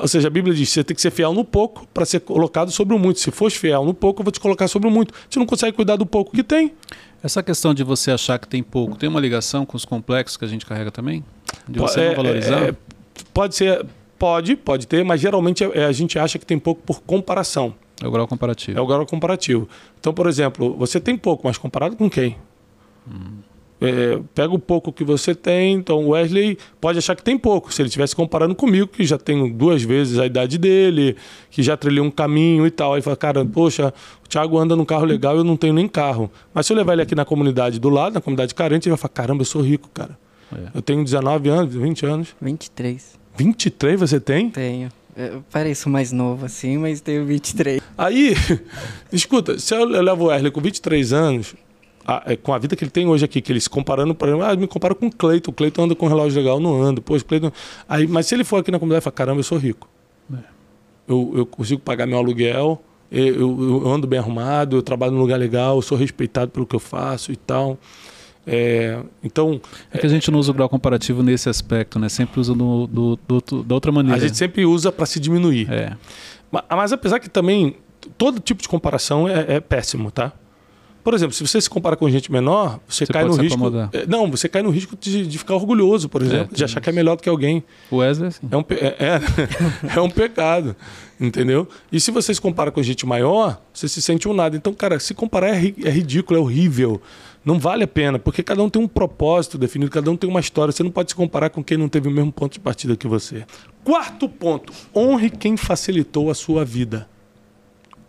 Ou 0.00 0.06
seja, 0.06 0.28
a 0.28 0.30
Bíblia 0.30 0.54
diz: 0.54 0.68
você 0.68 0.84
tem 0.84 0.94
que 0.94 1.00
ser 1.00 1.10
fiel 1.10 1.32
no 1.32 1.44
pouco 1.44 1.86
para 1.94 2.04
ser 2.04 2.20
colocado 2.20 2.70
sobre 2.70 2.94
o 2.94 2.98
muito. 2.98 3.20
Se 3.20 3.30
fosse 3.30 3.58
fiel 3.58 3.84
no 3.86 3.94
pouco, 3.94 4.20
eu 4.20 4.24
vou 4.24 4.30
te 4.30 4.38
colocar 4.38 4.68
sobre 4.68 4.86
o 4.86 4.90
muito. 4.90 5.14
Você 5.30 5.38
não 5.38 5.46
consegue 5.46 5.74
cuidar 5.74 5.96
do 5.96 6.04
pouco 6.04 6.32
que 6.32 6.42
tem. 6.42 6.72
Essa 7.22 7.42
questão 7.42 7.72
de 7.72 7.82
você 7.82 8.10
achar 8.10 8.38
que 8.38 8.46
tem 8.46 8.62
pouco, 8.62 8.96
tem 8.96 9.08
uma 9.08 9.18
ligação 9.18 9.64
com 9.64 9.78
os 9.78 9.86
complexos 9.86 10.36
que 10.36 10.44
a 10.44 10.48
gente 10.48 10.66
carrega 10.66 10.90
também? 10.90 11.24
De 11.66 11.78
você 11.78 12.00
é, 12.00 12.08
não 12.08 12.16
valorizar? 12.16 12.62
é, 12.64 12.74
pode 13.32 13.56
ser, 13.56 13.86
pode, 14.18 14.56
pode 14.56 14.86
ter, 14.86 15.04
mas 15.04 15.20
geralmente 15.20 15.64
é- 15.64 15.84
a 15.84 15.92
gente 15.92 16.18
acha 16.18 16.38
que 16.38 16.46
tem 16.46 16.58
pouco 16.58 16.82
por 16.82 17.02
comparação. 17.02 17.74
É 18.02 18.06
o 18.06 18.10
grau 18.10 18.26
comparativo. 18.26 18.78
É 18.78 18.80
o 18.80 18.86
grau 18.86 19.06
comparativo. 19.06 19.68
Então, 20.00 20.12
por 20.12 20.26
exemplo, 20.26 20.74
você 20.76 20.98
tem 20.98 21.16
pouco, 21.16 21.46
mas 21.46 21.56
comparado 21.56 21.96
com 21.96 22.10
quem? 22.10 22.36
É, 23.80 24.18
pega 24.34 24.54
o 24.54 24.58
pouco 24.58 24.90
que 24.92 25.04
você 25.04 25.34
tem. 25.34 25.74
Então, 25.74 26.04
o 26.06 26.08
Wesley 26.10 26.56
pode 26.80 26.98
achar 26.98 27.14
que 27.14 27.22
tem 27.22 27.36
pouco. 27.36 27.72
Se 27.72 27.82
ele 27.82 27.88
estivesse 27.88 28.16
comparando 28.16 28.54
comigo, 28.54 28.86
que 28.88 29.04
já 29.04 29.18
tenho 29.18 29.52
duas 29.52 29.82
vezes 29.82 30.18
a 30.18 30.24
idade 30.26 30.56
dele, 30.56 31.16
que 31.50 31.62
já 31.62 31.76
trilhei 31.76 32.00
um 32.00 32.10
caminho 32.10 32.66
e 32.66 32.70
tal. 32.70 32.94
Aí 32.94 33.02
fala, 33.02 33.16
cara, 33.16 33.44
poxa, 33.44 33.92
o 34.24 34.28
Thiago 34.28 34.58
anda 34.58 34.74
num 34.74 34.84
carro 34.86 35.04
legal 35.04 35.34
e 35.34 35.38
eu 35.38 35.44
não 35.44 35.56
tenho 35.56 35.74
nem 35.74 35.86
carro. 35.86 36.30
Mas 36.54 36.66
se 36.66 36.72
eu 36.72 36.76
levar 36.76 36.94
ele 36.94 37.02
aqui 37.02 37.14
na 37.14 37.24
comunidade 37.24 37.78
do 37.78 37.90
lado, 37.90 38.14
na 38.14 38.20
comunidade 38.20 38.54
carente, 38.54 38.88
ele 38.88 38.92
vai 38.96 38.98
falar, 38.98 39.12
caramba, 39.12 39.42
eu 39.42 39.46
sou 39.46 39.60
rico, 39.60 39.90
cara. 39.92 40.18
É. 40.52 40.68
Eu 40.74 40.80
tenho 40.80 41.04
19 41.04 41.48
anos, 41.48 41.74
20 41.74 42.06
anos. 42.06 42.34
23. 42.40 43.18
23 43.36 43.98
você 44.00 44.20
tem? 44.20 44.50
Tenho. 44.50 44.88
Eu 45.16 45.44
pareço 45.50 45.88
mais 45.88 46.10
novo 46.10 46.44
assim, 46.44 46.76
mas 46.76 47.00
tenho 47.00 47.24
23. 47.24 47.80
Aí, 47.96 48.34
escuta, 49.12 49.58
se 49.58 49.74
eu 49.74 49.84
levo 49.84 50.24
o 50.24 50.26
Wesley 50.26 50.50
com 50.50 50.60
23 50.60 51.12
anos, 51.12 51.54
a- 52.04 52.22
é, 52.26 52.36
com 52.36 52.52
a 52.52 52.58
vida 52.58 52.74
que 52.74 52.82
ele 52.82 52.90
tem 52.90 53.06
hoje 53.06 53.24
aqui, 53.24 53.40
que 53.40 53.52
ele 53.52 53.60
se 53.60 53.70
comparando, 53.70 54.14
por 54.14 54.28
exemplo, 54.28 54.44
ah, 54.44 54.56
me 54.56 54.66
compara 54.66 54.94
com 54.94 55.06
o 55.06 55.10
Cleiton. 55.12 55.50
O 55.52 55.54
Cleiton 55.54 55.84
anda 55.84 55.94
com 55.94 56.06
um 56.06 56.08
relógio 56.08 56.36
legal, 56.40 56.56
eu 56.56 56.60
não 56.62 56.82
ando. 56.82 57.00
Pô, 57.00 57.16
o 57.16 57.24
Cleiton... 57.24 57.52
Aí, 57.88 58.06
mas 58.08 58.26
se 58.26 58.34
ele 58.34 58.42
for 58.44 58.56
aqui 58.56 58.70
na 58.72 58.78
comunidade, 58.78 58.98
ele 58.98 59.04
fala, 59.04 59.14
caramba, 59.14 59.38
eu 59.38 59.44
sou 59.44 59.56
rico. 59.58 59.88
É. 60.32 60.38
Eu, 61.06 61.32
eu 61.36 61.46
consigo 61.46 61.80
pagar 61.80 62.06
meu 62.06 62.18
aluguel, 62.18 62.82
eu, 63.12 63.26
eu- 63.26 63.82
eu 63.84 63.88
ando 63.88 64.06
bem 64.08 64.18
arrumado, 64.18 64.76
eu 64.76 64.82
trabalho 64.82 65.12
num 65.12 65.20
lugar 65.20 65.38
legal, 65.38 65.76
eu 65.76 65.82
sou 65.82 65.96
respeitado 65.96 66.50
pelo 66.50 66.66
que 66.66 66.74
eu 66.74 66.80
faço 66.80 67.30
e 67.30 67.36
tal. 67.36 67.78
É, 68.46 68.98
então, 69.22 69.60
É 69.92 69.98
que 69.98 70.06
a 70.06 70.08
gente 70.08 70.30
não 70.30 70.38
usa 70.38 70.50
o 70.50 70.54
grau 70.54 70.68
comparativo 70.68 71.22
nesse 71.22 71.48
aspecto, 71.48 71.98
né? 71.98 72.08
Sempre 72.08 72.40
usa 72.40 72.54
do, 72.54 72.86
do- 72.86 73.18
do 73.40 73.62
da 73.62 73.74
outra 73.74 73.90
maneira. 73.90 74.16
a 74.18 74.20
gente 74.20 74.36
sempre 74.36 74.66
usa 74.66 74.92
para 74.92 75.06
se 75.06 75.18
diminuir. 75.18 75.70
É. 75.72 75.96
Ma- 76.52 76.64
Mas 76.70 76.92
apesar 76.92 77.18
que 77.20 77.28
também 77.30 77.76
todo 78.18 78.38
tipo 78.40 78.60
de 78.62 78.68
comparação 78.68 79.26
é, 79.28 79.54
é 79.56 79.60
péssimo, 79.60 80.10
tá? 80.10 80.32
Por 81.04 81.12
exemplo, 81.14 81.34
se 81.34 81.46
você 81.46 81.60
se 81.60 81.68
compara 81.68 81.94
com 81.96 82.08
gente 82.08 82.32
menor, 82.32 82.80
você, 82.88 83.04
Você 83.04 83.12
cai 83.12 83.24
no 83.26 83.34
se 83.34 83.42
risco. 83.42 83.54
acomodar. 83.58 83.90
é, 83.92 84.06
Não, 84.06 84.30
você 84.30 84.48
cai 84.48 84.62
no 84.62 84.70
risco 84.70 84.96
de, 84.98 85.26
de 85.26 85.38
ficar 85.38 85.54
orgulhoso, 85.54 86.08
por 86.08 86.22
exemplo, 86.22 86.48
tem 86.48 86.56
de 86.56 86.64
achar 86.64 86.80
que 86.80 86.88
é 86.88 86.92
melhor 86.92 87.16
do 87.16 87.22
que 87.22 87.28
alguém. 87.28 87.62
O 87.90 87.96
Wesley, 87.98 88.28
assim. 88.28 88.48
É 88.50 88.56
um, 88.56 88.62
pe- 88.62 88.74
é, 88.76 88.96
é, 88.98 89.20
é 89.96 90.00
um 90.00 90.08
pecado, 90.08 90.74
entendeu? 91.20 91.68
E 91.92 92.00
se 92.00 92.10
você 92.10 92.34
se 92.34 92.40
compara 92.40 92.70
com 92.72 92.82
gente 92.82 93.04
maior, 93.04 93.60
você 93.72 93.86
se 93.86 94.00
sente 94.00 94.26
um 94.26 94.32
nada. 94.32 94.56
Então, 94.56 94.72
cara, 94.72 94.98
se 94.98 95.12
comparar 95.12 95.48
é, 95.50 95.58
ri- 95.58 95.74
é 95.84 95.90
ridículo, 95.90 96.40
é 96.40 96.42
horrível. 96.42 97.00
Não 97.44 97.58
vale 97.58 97.84
a 97.84 97.86
pena, 97.86 98.18
porque 98.18 98.42
cada 98.42 98.62
um 98.62 98.70
tem 98.70 98.80
um 98.80 98.88
propósito 98.88 99.58
definido, 99.58 99.90
cada 99.90 100.10
um 100.10 100.16
tem 100.16 100.30
uma 100.30 100.40
história. 100.40 100.72
Você 100.72 100.82
não 100.82 100.90
pode 100.90 101.10
se 101.10 101.14
comparar 101.14 101.50
com 101.50 101.62
quem 101.62 101.76
não 101.76 101.90
teve 101.90 102.08
o 102.08 102.10
mesmo 102.10 102.32
ponto 102.32 102.54
de 102.54 102.60
partida 102.60 102.96
que 102.96 103.06
você. 103.06 103.44
Quarto 103.84 104.26
ponto: 104.26 104.72
honre 104.96 105.28
quem 105.28 105.54
facilitou 105.54 106.30
a 106.30 106.34
sua 106.34 106.64
vida. 106.64 107.06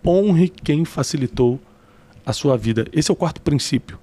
Honre 0.08 0.48
quem 0.48 0.86
facilitou 0.86 1.60
a 1.60 1.75
sua 2.34 2.58
vida. 2.58 2.86
Esse 2.94 3.12
é 3.12 3.14
o 3.14 3.16
quarto 3.16 3.42
princípio. 3.42 4.00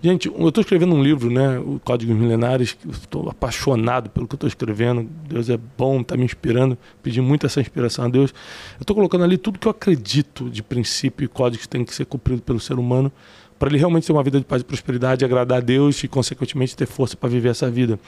Gente, 0.00 0.28
eu 0.28 0.48
estou 0.48 0.62
escrevendo 0.62 0.94
um 0.94 1.02
livro, 1.02 1.28
né? 1.28 1.58
O 1.58 1.80
Códigos 1.84 2.16
Milenares. 2.16 2.76
Estou 2.88 3.28
apaixonado 3.28 4.08
pelo 4.10 4.28
que 4.28 4.36
estou 4.36 4.46
escrevendo. 4.46 5.08
Deus 5.28 5.50
é 5.50 5.58
bom, 5.76 6.00
está 6.00 6.16
me 6.16 6.24
inspirando. 6.24 6.78
Pedi 7.02 7.20
muito 7.20 7.46
essa 7.46 7.60
inspiração 7.60 8.04
a 8.04 8.08
Deus. 8.08 8.30
Eu 8.78 8.82
estou 8.82 8.94
colocando 8.94 9.24
ali 9.24 9.36
tudo 9.36 9.58
que 9.58 9.66
eu 9.66 9.72
acredito 9.72 10.48
de 10.48 10.62
princípio 10.62 11.24
e 11.24 11.28
códigos 11.28 11.66
que 11.66 11.68
tem 11.68 11.84
que 11.84 11.92
ser 11.92 12.06
cumprido 12.06 12.42
pelo 12.42 12.60
ser 12.60 12.78
humano 12.78 13.12
para 13.58 13.68
ele 13.70 13.78
realmente 13.78 14.06
ter 14.06 14.12
uma 14.12 14.22
vida 14.22 14.38
de 14.38 14.44
paz 14.44 14.62
e 14.62 14.64
prosperidade, 14.64 15.24
agradar 15.24 15.58
a 15.58 15.60
Deus 15.60 16.02
e, 16.04 16.08
consequentemente, 16.08 16.76
ter 16.76 16.86
força 16.86 17.16
para 17.16 17.28
viver 17.28 17.48
essa 17.48 17.68
vida. 17.68 17.98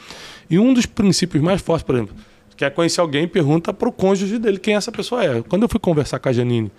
E 0.48 0.58
um 0.58 0.72
dos 0.72 0.86
princípios 0.86 1.42
mais 1.42 1.60
fortes, 1.60 1.82
por 1.84 1.96
exemplo, 1.96 2.14
quer 2.56 2.70
conhecer 2.70 3.00
alguém, 3.00 3.26
pergunta 3.26 3.72
para 3.72 3.88
o 3.88 3.92
cônjuge 3.92 4.38
dele 4.38 4.58
quem 4.58 4.74
essa 4.74 4.92
pessoa 4.92 5.24
é. 5.24 5.42
Quando 5.42 5.62
eu 5.62 5.68
fui 5.68 5.80
conversar 5.80 6.18
com 6.18 6.28
a 6.28 6.32
Janine, 6.32 6.70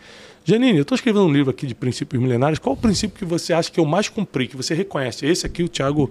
Janine, 0.44 0.78
eu 0.78 0.82
estou 0.82 0.96
escrevendo 0.96 1.26
um 1.26 1.32
livro 1.32 1.52
aqui 1.52 1.68
de 1.68 1.76
princípios 1.76 2.22
milenares. 2.22 2.58
Qual 2.58 2.74
o 2.74 2.78
princípio 2.78 3.16
que 3.18 3.26
você 3.26 3.54
acha 3.54 3.72
que 3.72 3.80
eu 3.80 3.86
mais 3.86 4.10
cumpri, 4.10 4.48
que 4.48 4.58
você 4.58 4.74
reconhece? 4.74 5.26
Esse 5.26 5.46
aqui 5.46 5.62
o 5.62 5.70
Thiago 5.70 6.10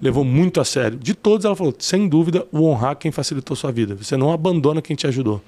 levou 0.00 0.24
muito 0.24 0.60
a 0.60 0.64
sério. 0.64 0.96
De 0.96 1.12
todos, 1.12 1.44
ela 1.44 1.56
falou: 1.56 1.74
sem 1.78 2.08
dúvida, 2.08 2.46
o 2.52 2.62
honrar 2.68 2.96
quem 2.96 3.10
facilitou 3.10 3.56
sua 3.56 3.72
vida. 3.72 3.96
Você 3.96 4.16
não 4.16 4.32
abandona 4.32 4.80
quem 4.80 4.94
te 4.94 5.08
ajudou. 5.08 5.42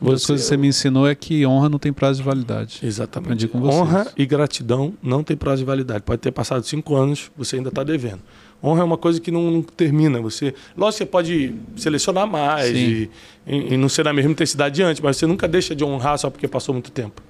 Uma 0.00 0.12
das 0.12 0.26
coisas 0.26 0.44
que 0.44 0.48
você 0.50 0.56
me 0.56 0.68
ensinou 0.68 1.08
é 1.08 1.14
que 1.14 1.46
honra 1.46 1.68
não 1.68 1.78
tem 1.78 1.92
prazo 1.92 2.18
de 2.18 2.24
validade. 2.26 2.80
Exatamente. 2.82 3.26
Aprendi 3.26 3.48
com 3.48 3.60
vocês. 3.60 3.74
Honra 3.80 4.06
e 4.16 4.26
gratidão 4.26 4.92
não 5.02 5.22
tem 5.22 5.36
prazo 5.36 5.58
de 5.58 5.64
validade. 5.64 6.02
Pode 6.02 6.20
ter 6.20 6.30
passado 6.32 6.62
cinco 6.64 6.94
anos, 6.94 7.30
você 7.36 7.56
ainda 7.56 7.70
está 7.70 7.82
devendo. 7.82 8.20
Honra 8.62 8.80
é 8.80 8.84
uma 8.84 8.98
coisa 8.98 9.20
que 9.20 9.30
não, 9.30 9.50
não 9.50 9.62
termina. 9.62 10.20
Você, 10.20 10.54
lógico 10.76 10.92
que 10.92 10.98
você 10.98 11.06
pode 11.06 11.54
selecionar 11.76 12.26
mais 12.26 12.70
e, 12.70 13.10
e- 13.46 13.74
e 13.74 13.76
não 13.76 13.88
ser 13.88 14.04
na 14.04 14.12
mesma 14.12 14.32
intensidade 14.32 14.74
de 14.74 14.82
antes, 14.82 15.00
mas 15.02 15.16
você 15.16 15.26
nunca 15.26 15.46
deixa 15.48 15.74
de 15.74 15.84
honrar 15.84 16.18
só 16.18 16.28
porque 16.28 16.48
passou 16.48 16.74
muito 16.74 16.90
tempo. 16.90 17.22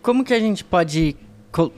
Como 0.00 0.24
que 0.24 0.32
a 0.32 0.40
gente 0.40 0.62
pode 0.64 1.16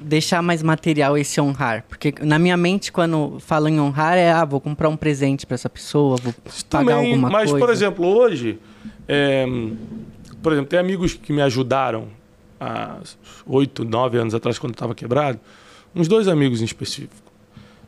deixar 0.03 0.43
mais 0.43 0.63
material 0.63 1.17
esse 1.17 1.41
honrar? 1.41 1.85
Porque 1.89 2.13
na 2.23 2.39
minha 2.39 2.57
mente, 2.57 2.91
quando 2.93 3.39
falo 3.41 3.69
em 3.69 3.81
honrar, 3.81 4.17
é 4.19 4.31
ah, 4.33 4.45
vou 4.45 4.61
comprar 4.61 4.89
um 4.89 4.97
presente 4.97 5.47
para 5.47 5.55
essa 5.55 5.71
pessoa, 5.71 6.17
vou 6.23 6.35
pagar 6.69 6.95
Também, 6.97 7.13
alguma 7.13 7.31
mas, 7.31 7.51
coisa. 7.51 7.65
por 7.67 7.73
exemplo, 7.73 8.05
hoje, 8.07 8.59
é, 9.07 9.47
por 10.43 10.53
exemplo, 10.53 10.71
tem 10.71 10.79
amigos 10.79 11.15
que 11.15 11.33
me 11.33 11.43
ajudaram 11.43 12.09
há 12.61 12.99
oito, 13.47 13.85
nove 13.85 14.19
anos 14.19 14.35
atrás, 14.35 14.59
quando 14.59 14.75
estava 14.75 14.95
quebrado, 14.95 15.39
uns 15.95 16.09
dois 16.09 16.29
amigos 16.29 16.61
em 16.61 16.65
específico. 16.65 17.33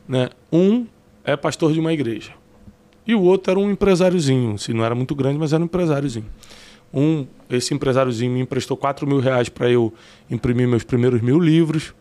Né? 0.07 0.29
Um 0.51 0.85
é 1.23 1.35
pastor 1.35 1.73
de 1.73 1.79
uma 1.79 1.93
igreja 1.93 2.33
e 3.05 3.15
o 3.15 3.21
outro 3.21 3.51
era 3.51 3.59
um 3.59 3.69
empresáriozinho, 3.69 4.57
se 4.57 4.73
não 4.73 4.85
era 4.85 4.95
muito 4.95 5.15
grande, 5.15 5.37
mas 5.37 5.53
era 5.53 5.61
um 5.61 5.65
empresáriozinho. 5.65 6.25
Um, 6.93 7.25
esse 7.49 7.73
empresáriozinho 7.73 8.31
me 8.31 8.41
emprestou 8.41 8.75
4 8.75 9.07
mil 9.07 9.19
reais 9.19 9.49
para 9.49 9.69
eu 9.69 9.93
imprimir 10.29 10.67
meus 10.67 10.83
primeiros 10.83 11.21
mil 11.21 11.39
livros, 11.39 11.93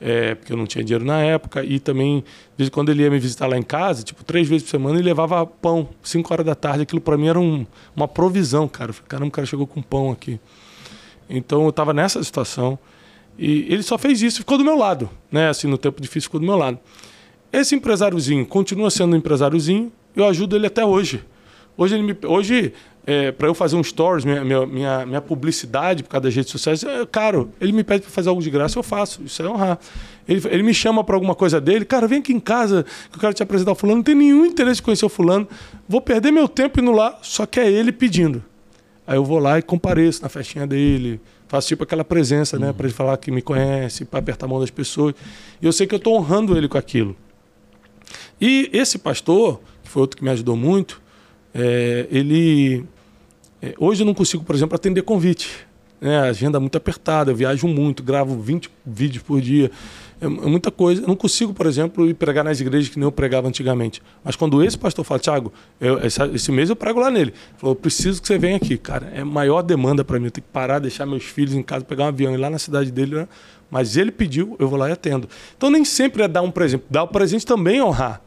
é, 0.00 0.34
porque 0.34 0.52
eu 0.52 0.56
não 0.56 0.66
tinha 0.66 0.84
dinheiro 0.84 1.04
na 1.04 1.20
época, 1.20 1.64
e 1.64 1.78
também, 1.80 2.22
desde 2.56 2.70
quando 2.70 2.90
ele 2.90 3.02
ia 3.02 3.10
me 3.10 3.18
visitar 3.18 3.46
lá 3.46 3.56
em 3.58 3.62
casa, 3.62 4.02
tipo, 4.02 4.22
três 4.24 4.48
vezes 4.48 4.62
por 4.64 4.70
semana, 4.70 4.96
ele 4.98 5.04
levava 5.06 5.44
pão, 5.46 5.88
5 6.02 6.32
horas 6.32 6.46
da 6.46 6.54
tarde, 6.54 6.82
aquilo 6.82 7.00
para 7.00 7.16
mim 7.16 7.26
era 7.28 7.38
um- 7.40 7.66
uma 7.96 8.06
provisão, 8.06 8.68
cara. 8.68 8.92
Caramba, 9.08 9.28
o 9.28 9.32
cara 9.32 9.46
chegou 9.46 9.66
com 9.66 9.82
pão 9.82 10.10
aqui. 10.12 10.38
Então 11.28 11.64
eu 11.64 11.70
estava 11.70 11.92
nessa 11.92 12.22
situação, 12.22 12.78
e 13.38 13.66
ele 13.72 13.82
só 13.82 13.96
fez 13.98 14.22
isso 14.22 14.38
ficou 14.38 14.56
do 14.58 14.64
meu 14.64 14.76
lado, 14.76 15.08
né? 15.30 15.48
Assim, 15.48 15.66
no 15.68 15.78
tempo 15.78 16.00
difícil, 16.00 16.28
ficou 16.28 16.40
do 16.40 16.46
meu 16.46 16.56
lado. 16.56 16.78
Esse 17.52 17.74
empresáriozinho 17.74 18.44
continua 18.46 18.90
sendo 18.90 19.14
um 19.14 19.16
empresáriozinho, 19.16 19.92
eu 20.14 20.26
ajudo 20.26 20.56
ele 20.56 20.66
até 20.66 20.84
hoje. 20.84 21.22
Hoje, 21.76 21.94
ele 21.94 22.02
me, 22.02 22.16
hoje 22.26 22.72
para 23.36 23.48
eu 23.48 23.54
fazer 23.54 23.76
um 23.76 23.82
stories, 23.82 24.24
minha, 24.24 24.44
minha, 24.44 24.66
minha, 24.66 25.06
minha 25.06 25.20
publicidade 25.20 26.02
por 26.02 26.10
causa 26.10 26.24
das 26.24 26.34
redes 26.34 26.50
sociais, 26.50 26.82
é 26.84 27.06
caro. 27.06 27.50
Ele 27.60 27.72
me 27.72 27.82
pede 27.82 28.02
para 28.02 28.10
fazer 28.10 28.28
algo 28.28 28.42
de 28.42 28.50
graça, 28.50 28.78
eu 28.78 28.82
faço. 28.82 29.22
Isso 29.22 29.42
é 29.42 29.48
honrar. 29.48 29.78
Ele, 30.28 30.42
ele 30.50 30.62
me 30.62 30.74
chama 30.74 31.02
para 31.02 31.14
alguma 31.14 31.34
coisa 31.34 31.60
dele, 31.60 31.84
cara, 31.84 32.06
vem 32.06 32.18
aqui 32.18 32.32
em 32.32 32.40
casa 32.40 32.84
que 33.10 33.16
eu 33.16 33.20
quero 33.20 33.32
te 33.32 33.42
apresentar 33.42 33.72
o 33.72 33.74
fulano. 33.74 33.96
Não 33.98 34.02
tem 34.02 34.14
nenhum 34.14 34.44
interesse 34.44 34.80
em 34.80 34.84
conhecer 34.84 35.06
o 35.06 35.08
fulano. 35.08 35.48
Vou 35.88 36.00
perder 36.00 36.30
meu 36.30 36.46
tempo 36.46 36.80
indo 36.80 36.92
lá, 36.92 37.18
só 37.22 37.46
que 37.46 37.58
é 37.58 37.70
ele 37.70 37.92
pedindo. 37.92 38.44
Aí 39.06 39.16
eu 39.16 39.24
vou 39.24 39.38
lá 39.38 39.58
e 39.58 39.62
compareço 39.62 40.22
na 40.22 40.28
festinha 40.28 40.66
dele, 40.66 41.18
faço 41.48 41.68
tipo 41.68 41.82
aquela 41.82 42.04
presença, 42.04 42.58
né, 42.58 42.74
para 42.74 42.86
ele 42.86 42.94
falar 42.94 43.16
que 43.16 43.30
me 43.30 43.40
conhece, 43.40 44.04
para 44.04 44.18
apertar 44.18 44.44
a 44.44 44.48
mão 44.50 44.60
das 44.60 44.70
pessoas. 44.70 45.14
E 45.62 45.64
eu 45.64 45.72
sei 45.72 45.86
que 45.86 45.94
eu 45.94 45.98
estou 45.98 46.14
honrando 46.14 46.54
ele 46.58 46.68
com 46.68 46.76
aquilo. 46.76 47.16
E 48.38 48.68
esse 48.70 48.98
pastor, 48.98 49.60
que 49.82 49.88
foi 49.88 50.02
outro 50.02 50.18
que 50.18 50.22
me 50.22 50.28
ajudou 50.28 50.56
muito, 50.56 51.00
é, 51.54 52.06
ele. 52.10 52.84
É, 53.62 53.74
hoje 53.78 54.02
eu 54.02 54.06
não 54.06 54.14
consigo, 54.14 54.44
por 54.44 54.54
exemplo, 54.54 54.74
atender 54.74 55.02
convite. 55.02 55.66
Né? 56.00 56.16
A 56.18 56.24
agenda 56.24 56.58
é 56.58 56.60
muito 56.60 56.76
apertada, 56.76 57.30
eu 57.30 57.36
viajo 57.36 57.66
muito, 57.66 58.02
gravo 58.02 58.40
20 58.40 58.70
vídeos 58.86 59.22
por 59.22 59.40
dia. 59.40 59.70
É, 60.20 60.26
é 60.26 60.28
muita 60.28 60.70
coisa. 60.70 61.02
Eu 61.02 61.08
não 61.08 61.16
consigo, 61.16 61.52
por 61.52 61.66
exemplo, 61.66 62.08
ir 62.08 62.14
pregar 62.14 62.44
nas 62.44 62.60
igrejas 62.60 62.88
que 62.88 62.98
nem 62.98 63.04
eu 63.04 63.12
pregava 63.12 63.48
antigamente. 63.48 64.02
Mas 64.22 64.36
quando 64.36 64.62
esse 64.62 64.78
pastor 64.78 65.04
fala, 65.04 65.20
Tiago, 65.20 65.52
esse 66.32 66.52
mês 66.52 66.70
eu 66.70 66.76
prego 66.76 67.00
lá 67.00 67.10
nele. 67.10 67.30
Ele 67.30 67.34
Falou, 67.56 67.74
preciso 67.74 68.20
que 68.20 68.28
você 68.28 68.38
venha 68.38 68.56
aqui, 68.56 68.76
cara. 68.78 69.10
É 69.14 69.24
maior 69.24 69.62
demanda 69.62 70.04
para 70.04 70.18
mim. 70.18 70.26
Eu 70.26 70.30
tenho 70.30 70.44
que 70.44 70.52
parar, 70.52 70.78
deixar 70.78 71.06
meus 71.06 71.24
filhos 71.24 71.54
em 71.54 71.62
casa, 71.62 71.84
pegar 71.84 72.04
um 72.04 72.08
avião 72.08 72.32
e 72.32 72.34
ir 72.34 72.38
lá 72.38 72.50
na 72.50 72.58
cidade 72.58 72.90
dele. 72.90 73.16
Né? 73.16 73.28
Mas 73.70 73.96
ele 73.96 74.10
pediu, 74.10 74.56
eu 74.58 74.68
vou 74.68 74.78
lá 74.78 74.88
e 74.88 74.92
atendo. 74.92 75.28
Então 75.56 75.70
nem 75.70 75.84
sempre 75.84 76.22
é 76.22 76.28
dar 76.28 76.42
um 76.42 76.50
presente. 76.50 76.84
Dar 76.88 77.02
o 77.02 77.08
presente 77.08 77.44
também 77.44 77.78
é 77.78 77.84
honrar. 77.84 78.22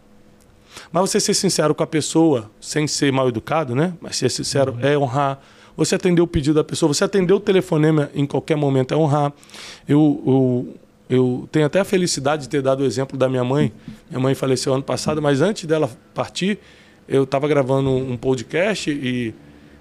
Mas 0.92 1.10
você 1.10 1.20
ser 1.20 1.34
sincero 1.34 1.74
com 1.74 1.84
a 1.84 1.88
pessoa, 1.88 2.52
sem 2.60 2.86
ser 2.86 3.12
mal 3.12 3.30
educado, 3.30 3.74
né? 3.74 3.94
Mas 4.02 4.18
ser 4.18 4.30
sincero 4.30 4.78
é 4.82 4.98
honrar. 4.98 5.40
Você 5.78 5.96
atendeu 5.96 6.26
o 6.26 6.28
pedido 6.28 6.56
da 6.56 6.64
pessoa, 6.64 6.94
você 6.94 7.04
atendeu 7.04 7.38
o 7.38 7.40
telefonema 7.40 8.10
em 8.14 8.26
qualquer 8.26 8.58
momento 8.58 8.94
é 8.94 8.98
honrar. 8.98 9.32
Eu, 9.88 10.22
eu, 10.28 10.78
eu 11.10 11.50
tenho 11.52 11.66
até 11.66 11.80
a 11.80 11.86
felicidade 11.86 12.44
de 12.44 12.50
ter 12.50 12.62
dado 12.62 12.82
o 12.82 12.86
exemplo 12.86 13.18
da 13.18 13.30
minha 13.30 13.44
mãe. 13.44 13.72
Minha 14.10 14.20
mãe 14.20 14.36
faleceu 14.36 14.74
ano 14.74 14.84
passado, 14.84 15.22
mas 15.22 15.42
antes 15.42 15.66
dela 15.66 15.90
partir, 16.14 16.60
eu 17.08 17.24
estava 17.24 17.48
gravando 17.48 17.90
um 17.90 18.18
podcast 18.18 18.92
e, 18.92 19.34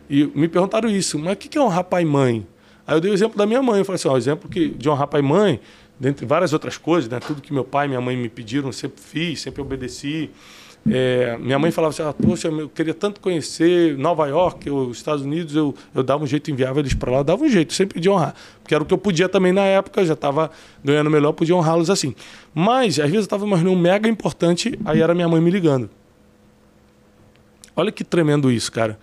e 0.09 0.25
me 0.35 0.49
perguntaram 0.49 0.88
isso. 0.88 1.18
Mas 1.18 1.35
o 1.35 1.37
que 1.37 1.59
é 1.59 1.61
honrar 1.61 1.85
pai 1.85 2.03
e 2.03 2.07
mãe? 2.07 2.46
Aí 2.87 2.96
eu 2.96 3.01
dei 3.01 3.11
o 3.11 3.14
exemplo 3.14 3.37
da 3.37 3.46
minha 3.46 3.62
mãe. 3.62 3.81
Eu 3.81 3.85
falei 3.85 3.96
assim, 3.96 4.09
o 4.09 4.16
exemplo 4.16 4.49
que, 4.49 4.68
de 4.68 4.88
honrar 4.88 5.09
pai 5.09 5.20
e 5.20 5.25
mãe, 5.25 5.61
dentre 5.99 6.25
várias 6.25 6.53
outras 6.53 6.79
coisas, 6.79 7.11
né? 7.11 7.18
Tudo 7.20 7.42
que 7.42 7.53
meu 7.53 7.64
pai 7.64 7.87
e 7.87 7.88
minha 7.88 8.01
mãe 8.01 8.16
me 8.16 8.29
pediram, 8.29 8.70
sempre 8.73 9.01
fiz, 9.03 9.40
sempre 9.40 9.61
obedeci. 9.61 10.31
É, 10.88 11.37
minha 11.38 11.59
mãe 11.59 11.71
falava 11.71 11.93
assim, 11.93 12.03
ah, 12.03 12.12
poxa, 12.12 12.49
eu 12.49 12.69
queria 12.69 12.95
tanto 12.95 13.21
conhecer 13.21 13.97
Nova 13.99 14.27
York, 14.27 14.71
os 14.71 14.97
Estados 14.97 15.23
Unidos, 15.23 15.55
eu, 15.55 15.75
eu 15.95 16.03
dava 16.03 16.25
um 16.25 16.27
jeito, 16.27 16.51
enviava 16.51 16.81
eles 16.81 16.95
para 16.95 17.11
lá, 17.11 17.19
eu 17.19 17.25
dava 17.25 17.45
um 17.45 17.49
jeito, 17.49 17.73
sempre 17.75 18.01
de 18.01 18.09
honrar. 18.09 18.35
Porque 18.62 18.75
era 18.75 18.83
o 18.83 18.87
que 18.87 18.95
eu 18.95 18.99
podia 18.99 19.29
também 19.29 19.53
na 19.53 19.64
época, 19.64 20.05
já 20.05 20.14
estava 20.14 20.51
ganhando 20.83 21.11
melhor, 21.11 21.33
podia 21.33 21.55
honrá-los 21.55 21.90
assim. 21.90 22.14
Mas, 22.55 22.99
às 22.99 23.05
vezes 23.05 23.14
eu 23.14 23.21
estava 23.21 23.45
numa 23.45 23.57
reunião 23.57 23.77
mega 23.77 24.09
importante, 24.09 24.79
aí 24.85 25.01
era 25.01 25.14
minha 25.14 25.29
mãe 25.29 25.40
me 25.40 25.51
ligando. 25.51 25.90
Olha 27.77 27.93
que 27.93 28.03
tremendo 28.03 28.51
isso, 28.51 28.73
cara. 28.73 28.99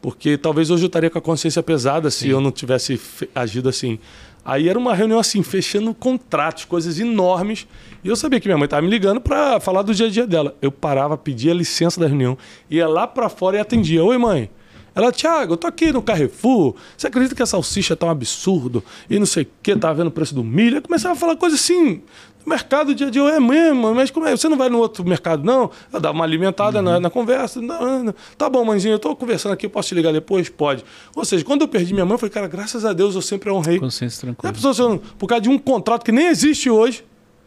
Porque 0.00 0.36
talvez 0.36 0.70
hoje 0.70 0.84
eu 0.84 0.88
estaria 0.88 1.08
com 1.08 1.18
a 1.18 1.22
consciência 1.22 1.62
pesada 1.62 2.10
se 2.10 2.24
Sim. 2.24 2.28
eu 2.28 2.40
não 2.40 2.52
tivesse 2.52 3.00
agido 3.34 3.70
assim. 3.70 3.98
Aí 4.44 4.68
era 4.68 4.78
uma 4.78 4.94
reunião 4.94 5.18
assim, 5.18 5.42
fechando 5.42 5.94
contratos, 5.94 6.64
coisas 6.64 7.00
enormes. 7.00 7.66
E 8.02 8.08
eu 8.08 8.16
sabia 8.16 8.38
que 8.38 8.46
minha 8.46 8.58
mãe 8.58 8.66
estava 8.66 8.82
me 8.82 8.90
ligando 8.90 9.20
para 9.20 9.58
falar 9.58 9.82
do 9.82 9.94
dia 9.94 10.06
a 10.06 10.10
dia 10.10 10.26
dela. 10.26 10.54
Eu 10.60 10.70
parava, 10.70 11.16
pedia 11.16 11.54
licença 11.54 11.98
da 11.98 12.06
reunião, 12.06 12.36
ia 12.68 12.86
lá 12.86 13.06
para 13.06 13.28
fora 13.28 13.56
e 13.56 13.60
atendia. 13.60 14.04
Oi, 14.04 14.18
mãe. 14.18 14.50
Ela, 14.94 15.10
Thiago, 15.10 15.54
eu 15.54 15.56
tô 15.56 15.66
aqui 15.66 15.92
no 15.92 16.00
Carrefour. 16.00 16.74
Você 16.96 17.08
acredita 17.08 17.34
que 17.34 17.42
a 17.42 17.46
salsicha 17.46 17.96
tá 17.96 18.06
um 18.06 18.10
absurdo? 18.10 18.82
E 19.10 19.18
não 19.18 19.26
sei 19.26 19.42
o 19.42 19.48
que, 19.62 19.74
tava 19.76 19.94
vendo 19.94 20.06
o 20.06 20.10
preço 20.10 20.34
do 20.34 20.44
milho. 20.44 20.76
Eu 20.76 20.82
começava 20.82 21.14
a 21.14 21.16
falar 21.16 21.36
coisa 21.36 21.56
assim, 21.56 22.02
mercado 22.46 22.94
dia 22.94 23.08
a 23.08 23.10
dia, 23.10 23.22
é 23.22 23.40
mesmo, 23.40 23.94
mas 23.94 24.10
como 24.10 24.26
é? 24.26 24.36
Você 24.36 24.48
não 24.48 24.56
vai 24.56 24.68
no 24.68 24.78
outro 24.78 25.04
mercado, 25.04 25.44
não? 25.44 25.70
Ela 25.92 26.00
dava 26.00 26.14
uma 26.14 26.24
alimentada 26.24 26.78
uhum. 26.78 26.84
na, 26.84 27.00
na, 27.00 27.10
conversa. 27.10 27.60
Não, 27.60 28.04
não. 28.04 28.14
Tá 28.36 28.48
bom, 28.48 28.64
mãezinha, 28.64 28.94
eu 28.94 28.98
tô 28.98 29.16
conversando 29.16 29.52
aqui, 29.52 29.68
posso 29.68 29.88
te 29.88 29.94
ligar 29.94 30.12
depois? 30.12 30.48
Pode. 30.48 30.84
Ou 31.14 31.24
seja, 31.24 31.44
quando 31.44 31.62
eu 31.62 31.68
perdi 31.68 31.92
minha 31.92 32.04
mãe, 32.04 32.14
eu 32.14 32.18
falei, 32.18 32.32
cara, 32.32 32.46
graças 32.46 32.84
a 32.84 32.92
Deus 32.92 33.14
eu 33.14 33.22
sempre 33.22 33.50
honrei. 33.50 33.78
Consciência 33.80 34.20
tranquila. 34.20 34.50
É, 34.50 34.98
por 35.18 35.26
causa 35.26 35.42
de 35.42 35.48
um 35.48 35.58
contrato 35.58 36.04
que 36.04 36.12
nem 36.12 36.26
existe 36.26 36.70
hoje, 36.70 37.04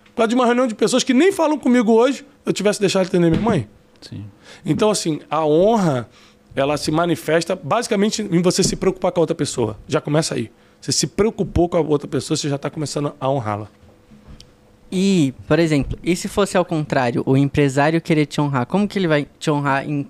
por 0.07 0.17
causa 0.17 0.29
de 0.29 0.35
uma 0.35 0.45
reunião 0.45 0.67
de 0.67 0.75
pessoas 0.75 1.03
que 1.03 1.13
nem 1.13 1.31
falam 1.31 1.57
comigo 1.57 1.93
hoje, 1.93 2.25
eu 2.45 2.51
tivesse 2.51 2.79
deixado 2.79 3.03
de 3.03 3.09
atender 3.09 3.29
minha 3.29 3.41
mãe. 3.41 3.67
Sim. 4.01 4.25
Então, 4.65 4.89
assim, 4.89 5.19
a 5.29 5.45
honra, 5.45 6.09
ela 6.57 6.75
se 6.75 6.89
manifesta 6.89 7.55
basicamente 7.55 8.23
em 8.23 8.41
você 8.41 8.63
se 8.63 8.75
preocupar 8.75 9.11
com 9.11 9.19
a 9.19 9.21
outra 9.21 9.35
pessoa. 9.35 9.77
Já 9.87 10.01
começa 10.01 10.33
aí. 10.33 10.51
Você 10.81 10.91
se 10.91 11.05
preocupou 11.05 11.69
com 11.69 11.77
a 11.77 11.79
outra 11.79 12.07
pessoa, 12.07 12.35
você 12.35 12.49
já 12.49 12.55
está 12.55 12.67
começando 12.67 13.13
a 13.19 13.29
honrá-la. 13.29 13.67
E, 14.91 15.35
por 15.47 15.59
exemplo, 15.59 15.99
e 16.03 16.15
se 16.15 16.27
fosse 16.27 16.57
ao 16.57 16.65
contrário, 16.65 17.21
o 17.27 17.37
empresário 17.37 18.01
querer 18.01 18.25
te 18.25 18.41
honrar, 18.41 18.65
como 18.65 18.87
que 18.87 18.97
ele 18.97 19.07
vai 19.07 19.27
te 19.37 19.51
honrar 19.51 19.87
em 19.87 20.07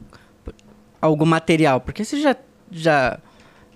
algo 1.01 1.25
material? 1.25 1.81
Porque 1.81 2.05
você 2.05 2.21
já 2.21 2.33
já 2.71 3.19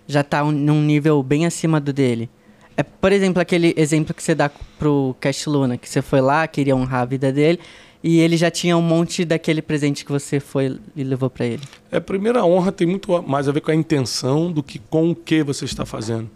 já 0.07 0.23
tá 0.23 0.41
num 0.43 0.81
nível 0.81 1.21
bem 1.21 1.45
acima 1.45 1.79
do 1.79 1.91
dele. 1.91 2.29
É, 2.77 2.84
por 2.84 3.12
exemplo, 3.12 3.41
aquele 3.41 3.73
exemplo 3.75 4.13
que 4.13 4.23
você 4.23 4.34
dá 4.34 4.49
pro 4.79 5.13
Cash 5.19 5.45
Luna, 5.45 5.77
que 5.77 5.89
você 5.89 6.01
foi 6.01 6.21
lá, 6.21 6.47
queria 6.47 6.75
honrar 6.75 7.01
a 7.01 7.05
vida 7.05 7.34
dele, 7.34 7.60
e 8.03 8.19
ele 8.19 8.35
já 8.35 8.49
tinha 8.49 8.75
um 8.75 8.81
monte 8.81 9.23
daquele 9.23 9.61
presente 9.61 10.03
que 10.03 10.11
você 10.11 10.39
foi 10.39 10.79
e 10.95 11.03
levou 11.03 11.29
para 11.29 11.45
ele. 11.45 11.61
É, 11.91 11.97
a 11.97 12.01
primeira 12.01 12.43
honra 12.43 12.71
tem 12.71 12.87
muito 12.87 13.21
mais 13.23 13.47
a 13.47 13.51
ver 13.51 13.61
com 13.61 13.71
a 13.71 13.75
intenção 13.75 14.51
do 14.51 14.63
que 14.63 14.79
com 14.79 15.11
o 15.11 15.15
que 15.15 15.43
você 15.43 15.65
está 15.65 15.85
fazendo. 15.85 16.29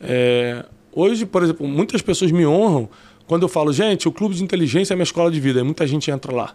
É, 0.00 0.64
hoje, 0.92 1.24
por 1.24 1.42
exemplo, 1.42 1.66
muitas 1.66 2.02
pessoas 2.02 2.32
me 2.32 2.46
honram 2.46 2.88
quando 3.26 3.42
eu 3.42 3.48
falo, 3.48 3.72
gente, 3.72 4.08
o 4.08 4.12
clube 4.12 4.34
de 4.34 4.42
inteligência 4.42 4.94
é 4.94 4.96
minha 4.96 5.04
escola 5.04 5.30
de 5.30 5.40
vida, 5.40 5.62
muita 5.64 5.86
gente 5.86 6.10
entra 6.10 6.32
lá 6.32 6.54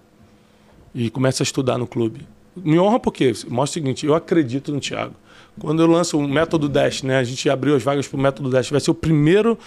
e 0.93 1.09
começa 1.09 1.43
a 1.43 1.45
estudar 1.45 1.77
no 1.77 1.87
clube. 1.87 2.27
Me 2.55 2.77
honra 2.77 2.99
porque 2.99 3.33
mostra 3.47 3.79
o 3.79 3.83
seguinte, 3.83 4.05
eu 4.05 4.13
acredito 4.13 4.71
no 4.73 4.79
Thiago. 4.79 5.15
Quando 5.59 5.81
eu 5.81 5.87
lanço 5.87 6.17
o 6.17 6.27
método 6.27 6.69
Dash, 6.69 7.03
né, 7.03 7.17
a 7.17 7.23
gente 7.23 7.49
abriu 7.49 7.75
as 7.75 7.83
vagas 7.83 8.07
para 8.07 8.17
o 8.17 8.21
método 8.21 8.49
Dash, 8.49 8.69
vai 8.69 8.79
ser 8.79 8.91
o 8.91 8.93
primeiro 8.93 9.57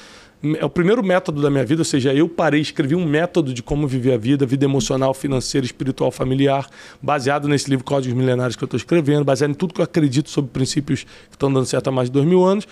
é 0.60 0.64
o 0.64 0.68
primeiro 0.68 1.02
método 1.02 1.40
da 1.40 1.48
minha 1.48 1.64
vida, 1.64 1.80
ou 1.80 1.84
seja, 1.84 2.12
eu 2.12 2.28
parei, 2.28 2.60
escrevi 2.60 2.94
um 2.94 3.06
método 3.06 3.54
de 3.54 3.62
como 3.62 3.88
viver 3.88 4.12
a 4.12 4.18
vida, 4.18 4.44
vida 4.44 4.64
emocional, 4.64 5.14
financeira, 5.14 5.64
espiritual, 5.64 6.10
familiar, 6.10 6.68
baseado 7.00 7.48
nesse 7.48 7.70
livro 7.70 7.84
Códigos 7.84 8.16
Milenares 8.16 8.54
que 8.54 8.62
eu 8.62 8.66
estou 8.66 8.76
escrevendo, 8.76 9.24
baseado 9.24 9.52
em 9.52 9.54
tudo 9.54 9.72
que 9.72 9.80
eu 9.80 9.84
acredito 9.84 10.28
sobre 10.28 10.50
princípios 10.50 11.04
que 11.04 11.36
estão 11.36 11.50
dando 11.50 11.64
certo 11.64 11.88
há 11.88 11.90
mais 11.90 12.08
de 12.08 12.12
dois 12.12 12.26
mil 12.26 12.44
anos. 12.44 12.68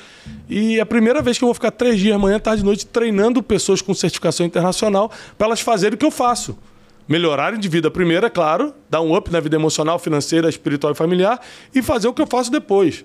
E 0.51 0.79
é 0.79 0.83
a 0.83 0.87
primeira 0.87 1.23
vez 1.23 1.39
que 1.39 1.45
eu 1.45 1.47
vou 1.47 1.55
ficar 1.55 1.71
três 1.71 1.99
dias, 1.99 2.19
manhã, 2.21 2.39
tarde 2.39 2.63
e 2.63 2.65
noite, 2.65 2.85
treinando 2.85 3.43
pessoas 3.43 3.81
com 3.81 3.95
certificação 3.95 4.45
internacional 4.45 5.11
para 5.39 5.47
elas 5.47 5.61
fazerem 5.61 5.95
o 5.95 5.99
que 5.99 6.07
eu 6.07 6.11
faço 6.11 6.57
melhorarem 7.09 7.59
de 7.59 7.69
vida 7.69 7.91
primeiro, 7.91 8.25
é 8.25 8.31
claro, 8.31 8.73
dar 8.89 9.01
um 9.01 9.15
up 9.15 9.31
na 9.31 9.41
vida 9.41 9.57
emocional, 9.57 9.99
financeira, 9.99 10.49
espiritual 10.49 10.93
e 10.93 10.97
familiar 10.97 11.41
e 11.75 11.83
fazer 11.83 12.09
o 12.09 12.15
que 12.15 12.23
eu 12.23 12.27
faço 12.27 12.51
depois. 12.51 13.05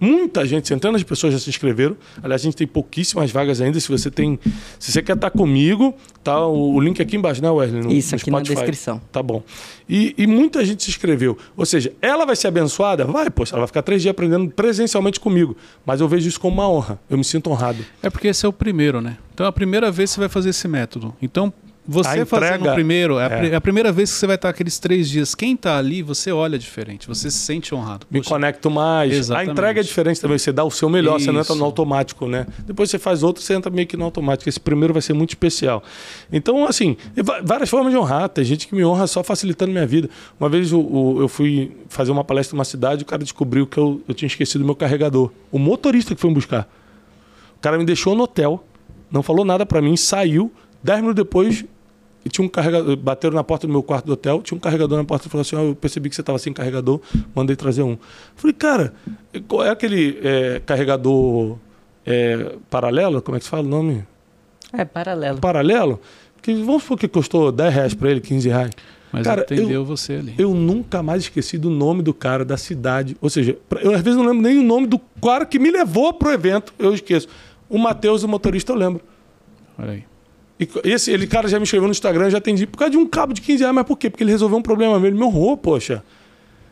Muita 0.00 0.46
gente, 0.46 0.66
centenas 0.66 1.02
de 1.02 1.04
pessoas 1.04 1.34
já 1.34 1.38
se 1.38 1.50
inscreveram. 1.50 1.94
Aliás, 2.22 2.40
a 2.40 2.44
gente 2.44 2.56
tem 2.56 2.66
pouquíssimas 2.66 3.30
vagas 3.30 3.60
ainda. 3.60 3.78
Se 3.78 3.88
você 3.88 4.10
tem, 4.10 4.38
se 4.78 4.90
você 4.90 5.02
quer 5.02 5.14
estar 5.14 5.30
comigo, 5.30 5.94
tá 6.24 6.46
o, 6.46 6.74
o 6.74 6.80
link 6.80 7.02
aqui 7.02 7.16
embaixo, 7.16 7.42
né, 7.42 7.50
Wesley? 7.50 7.82
No, 7.82 7.92
Isso, 7.92 8.12
no 8.12 8.16
aqui 8.16 8.30
Spotify. 8.30 8.54
na 8.54 8.60
descrição. 8.60 9.00
Tá 9.12 9.22
bom. 9.22 9.42
E, 9.86 10.14
e, 10.16 10.26
muita 10.26 10.64
gente 10.64 10.82
se 10.82 10.90
inscreveu. 10.90 11.36
Ou 11.56 11.66
seja, 11.66 11.92
ela 12.00 12.24
vai 12.24 12.34
ser 12.34 12.48
abençoada? 12.48 13.04
Vai, 13.04 13.28
poxa, 13.28 13.54
ela 13.54 13.60
vai 13.60 13.66
ficar 13.66 13.82
três 13.82 14.00
dias 14.00 14.12
aprendendo 14.12 14.50
presencialmente 14.50 15.20
comigo. 15.20 15.54
Mas 15.84 16.00
eu 16.00 16.08
vejo 16.08 16.26
isso 16.28 16.40
como 16.40 16.54
uma 16.54 16.68
honra. 16.68 16.98
Eu 17.10 17.18
me 17.18 17.24
sinto 17.24 17.50
honrado. 17.50 17.84
É 18.02 18.08
porque 18.08 18.28
esse 18.28 18.46
é 18.46 18.48
o 18.48 18.52
primeiro, 18.52 19.02
né? 19.02 19.18
Então, 19.34 19.44
é 19.44 19.48
a 19.48 19.52
primeira 19.52 19.90
vez 19.90 20.10
que 20.10 20.14
você 20.14 20.20
vai 20.20 20.28
fazer 20.28 20.50
esse 20.50 20.66
método. 20.66 21.14
Então, 21.20 21.52
você 21.92 22.24
fazendo 22.24 22.68
o 22.68 22.72
primeiro, 22.72 23.18
é, 23.18 23.48
é. 23.48 23.54
a 23.56 23.60
primeira 23.60 23.90
vez 23.90 24.12
que 24.12 24.16
você 24.16 24.26
vai 24.26 24.36
estar 24.36 24.48
aqueles 24.48 24.78
três 24.78 25.10
dias. 25.10 25.34
Quem 25.34 25.54
está 25.54 25.76
ali, 25.76 26.02
você 26.02 26.30
olha 26.30 26.56
diferente, 26.56 27.08
você 27.08 27.28
se 27.28 27.38
sente 27.38 27.74
honrado. 27.74 28.06
Me 28.08 28.22
conecto 28.22 28.70
mais. 28.70 29.12
Exatamente. 29.12 29.48
A 29.48 29.52
entrega 29.52 29.80
é 29.80 29.82
diferente 29.82 30.20
também, 30.20 30.38
você 30.38 30.52
dá 30.52 30.62
o 30.62 30.70
seu 30.70 30.88
melhor, 30.88 31.16
Isso. 31.16 31.24
você 31.24 31.32
não 31.32 31.40
entra 31.40 31.54
no 31.56 31.64
automático, 31.64 32.28
né? 32.28 32.46
Depois 32.60 32.90
você 32.90 32.98
faz 32.98 33.24
outro, 33.24 33.42
você 33.42 33.54
entra 33.54 33.72
meio 33.72 33.88
que 33.88 33.96
no 33.96 34.04
automático. 34.04 34.48
Esse 34.48 34.60
primeiro 34.60 34.92
vai 34.92 35.02
ser 35.02 35.14
muito 35.14 35.30
especial. 35.30 35.82
Então, 36.32 36.64
assim, 36.64 36.96
várias 37.42 37.68
formas 37.68 37.92
de 37.92 37.98
honrar. 37.98 38.28
Tem 38.28 38.44
gente 38.44 38.68
que 38.68 38.74
me 38.76 38.84
honra 38.84 39.08
só 39.08 39.24
facilitando 39.24 39.72
minha 39.72 39.86
vida. 39.86 40.08
Uma 40.38 40.48
vez 40.48 40.70
eu, 40.70 41.16
eu 41.18 41.26
fui 41.26 41.76
fazer 41.88 42.12
uma 42.12 42.22
palestra 42.22 42.54
numa 42.54 42.64
cidade, 42.64 43.02
o 43.02 43.06
cara 43.06 43.24
descobriu 43.24 43.66
que 43.66 43.78
eu, 43.78 44.00
eu 44.06 44.14
tinha 44.14 44.28
esquecido 44.28 44.62
o 44.62 44.64
meu 44.64 44.76
carregador. 44.76 45.32
O 45.50 45.58
motorista 45.58 46.14
que 46.14 46.20
foi 46.20 46.30
me 46.30 46.34
buscar. 46.34 46.70
O 47.56 47.60
cara 47.60 47.76
me 47.76 47.84
deixou 47.84 48.14
no 48.14 48.22
hotel, 48.22 48.64
não 49.10 49.24
falou 49.24 49.44
nada 49.44 49.66
para 49.66 49.82
mim, 49.82 49.96
saiu. 49.96 50.52
Dez 50.82 51.00
minutos 51.00 51.22
depois, 51.22 51.64
e 52.24 52.28
tinha 52.28 52.44
um 52.44 52.48
carregador, 52.48 52.96
bateram 52.96 53.34
na 53.34 53.44
porta 53.44 53.66
do 53.66 53.72
meu 53.72 53.82
quarto 53.82 54.06
do 54.06 54.12
hotel, 54.12 54.42
tinha 54.42 54.56
um 54.56 54.60
carregador 54.60 54.98
na 54.98 55.04
porta 55.04 55.26
e 55.26 55.30
falou 55.30 55.42
assim: 55.42 55.56
oh, 55.56 55.68
eu 55.70 55.74
percebi 55.74 56.08
que 56.08 56.14
você 56.14 56.20
estava 56.20 56.38
sem 56.38 56.52
carregador, 56.52 57.00
mandei 57.34 57.56
trazer 57.56 57.82
um. 57.82 57.96
Falei, 58.36 58.54
cara, 58.54 58.92
qual 59.48 59.64
é 59.64 59.70
aquele 59.70 60.18
é, 60.22 60.60
carregador 60.64 61.56
é, 62.04 62.56
paralelo? 62.68 63.22
Como 63.22 63.36
é 63.36 63.38
que 63.38 63.44
se 63.44 63.50
fala 63.50 63.62
o 63.62 63.68
nome? 63.68 64.04
É, 64.72 64.84
paralelo. 64.84 65.38
Paralelo? 65.38 66.00
Que, 66.42 66.54
vamos 66.54 66.82
supor 66.82 66.98
que 66.98 67.08
custou 67.08 67.50
10 67.50 67.74
reais 67.74 67.94
para 67.94 68.10
ele, 68.10 68.20
15 68.20 68.48
reais. 68.48 68.70
Mas 69.12 69.24
cara, 69.24 69.42
atendeu 69.42 69.70
eu, 69.70 69.84
você 69.84 70.14
ali. 70.14 70.34
Eu 70.38 70.54
nunca 70.54 71.02
mais 71.02 71.24
esqueci 71.24 71.58
do 71.58 71.68
nome 71.68 72.02
do 72.02 72.14
cara, 72.14 72.44
da 72.44 72.56
cidade. 72.56 73.16
Ou 73.20 73.28
seja, 73.28 73.58
eu 73.82 73.92
às 73.92 74.02
vezes 74.02 74.16
não 74.16 74.26
lembro 74.26 74.42
nem 74.42 74.58
o 74.58 74.62
nome 74.62 74.86
do 74.86 74.98
cara 75.22 75.44
que 75.44 75.58
me 75.58 75.70
levou 75.70 76.12
pro 76.12 76.30
evento, 76.30 76.72
eu 76.78 76.94
esqueço. 76.94 77.28
O 77.68 77.78
Matheus, 77.78 78.22
o 78.22 78.28
motorista, 78.28 78.72
eu 78.72 78.76
lembro. 78.76 79.02
Olha 79.78 79.92
aí. 79.92 80.09
E 80.60 80.68
esse 80.90 81.10
ele, 81.10 81.26
cara 81.26 81.48
já 81.48 81.58
me 81.58 81.64
escreveu 81.64 81.88
no 81.88 81.92
Instagram, 81.92 82.28
já 82.28 82.38
atendi 82.38 82.66
por 82.66 82.76
causa 82.76 82.90
de 82.90 82.98
um 82.98 83.06
cabo 83.06 83.32
de 83.32 83.40
15 83.40 83.60
reais. 83.60 83.74
Mas 83.74 83.86
por 83.86 83.96
quê? 83.96 84.10
Porque 84.10 84.22
ele 84.22 84.30
resolveu 84.30 84.58
um 84.58 84.62
problema 84.62 84.98
meu. 84.98 85.08
Ele 85.08 85.16
me 85.16 85.24
honrou, 85.24 85.56
poxa. 85.56 86.02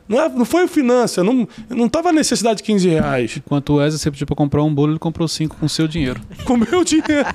Não, 0.09 0.21
é, 0.21 0.29
não 0.29 0.45
foi 0.45 0.65
o 0.65 0.69
finança, 0.69 1.23
não, 1.23 1.47
não 1.69 1.87
tava 1.87 2.11
necessidade 2.13 2.59
de 2.59 2.63
15 2.63 2.89
reais. 2.89 3.37
Enquanto 3.37 3.71
o 3.71 3.77
Wesley 3.77 3.99
você 3.99 4.11
pediu 4.11 4.27
pra 4.27 4.35
comprar 4.35 4.63
um 4.63 4.73
bolo, 4.73 4.93
ele 4.93 4.99
comprou 4.99 5.29
cinco 5.29 5.57
com 5.57 5.69
seu 5.69 5.87
dinheiro. 5.87 6.21
Com 6.47 6.57
meu 6.57 6.83
dinheiro. 6.83 7.29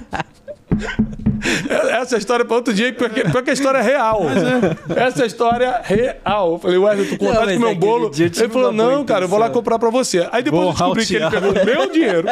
Essa 2.01 2.17
história 2.17 2.43
é 2.43 2.45
para 2.45 2.55
outro 2.55 2.73
dia, 2.73 2.93
porque, 2.93 3.21
porque 3.25 3.49
a 3.49 3.53
história 3.53 3.77
é 3.77 3.81
real. 3.81 4.21
É. 4.23 5.03
Essa 5.03 5.25
história 5.25 5.65
é 5.65 5.81
real. 5.83 6.53
Eu 6.53 6.59
falei, 6.59 6.77
Wesley, 6.77 7.07
tu 7.07 7.17
contaste 7.17 7.53
com 7.53 7.59
meu 7.59 7.75
bolo. 7.75 8.11
Ele 8.17 8.49
falou, 8.49 8.71
não, 8.71 9.03
cara, 9.05 9.25
eu 9.25 9.29
vou 9.29 9.39
lá 9.39 9.49
comprar 9.49 9.79
para 9.79 9.89
você. 9.89 10.27
Aí 10.31 10.43
depois 10.43 10.63
vou 10.63 10.71
eu 10.71 10.95
descobri 10.95 11.05
que 11.05 11.15
ele 11.15 11.29
pegou 11.29 11.65
meu 11.65 11.91
dinheiro 11.91 12.27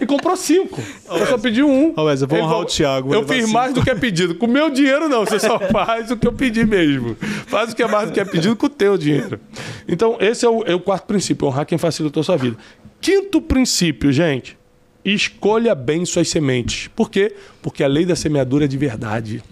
e 0.00 0.06
comprou 0.06 0.36
cinco. 0.36 0.80
eu 1.10 1.26
só 1.26 1.38
pedi 1.38 1.62
um. 1.62 1.92
Ô, 1.96 2.04
Wesley, 2.04 2.28
vou 2.28 2.38
honrar 2.40 2.60
o 2.60 2.64
Thiago. 2.64 3.14
Eu 3.14 3.26
fiz 3.26 3.50
mais 3.50 3.74
do 3.74 3.82
que 3.82 3.90
é 3.90 3.94
pedido. 3.94 4.34
Com 4.34 4.46
o 4.46 4.48
meu 4.50 4.70
dinheiro, 4.70 5.08
não. 5.08 5.24
Você 5.24 5.38
só 5.38 5.58
faz 5.70 6.10
o 6.10 6.16
que 6.16 6.26
eu 6.26 6.32
pedi 6.32 6.64
mesmo. 6.64 7.16
Faz 7.46 7.72
o 7.72 7.76
que 7.76 7.82
é 7.82 7.88
mais 7.88 8.08
do 8.08 8.12
que 8.12 8.20
é 8.20 8.24
pedido 8.24 8.56
com 8.56 8.66
o 8.66 8.70
teu 8.70 8.96
dinheiro. 8.96 9.40
Então, 9.88 10.16
esse 10.20 10.44
é 10.44 10.48
o, 10.48 10.62
é 10.64 10.74
o 10.74 10.80
quarto 10.80 11.06
princípio: 11.06 11.48
honrar 11.48 11.66
quem 11.66 11.78
facilitou 11.78 12.20
a 12.20 12.24
sua 12.24 12.36
vida. 12.36 12.56
Quinto 13.00 13.40
princípio, 13.40 14.12
gente 14.12 14.61
Escolha 15.04 15.74
bem 15.74 16.04
suas 16.04 16.28
sementes. 16.28 16.88
Por 16.88 17.10
quê? 17.10 17.34
Porque 17.60 17.82
a 17.82 17.88
lei 17.88 18.06
da 18.06 18.14
semeadura 18.14 18.66
é 18.66 18.68
de 18.68 18.76
verdade. 18.76 19.42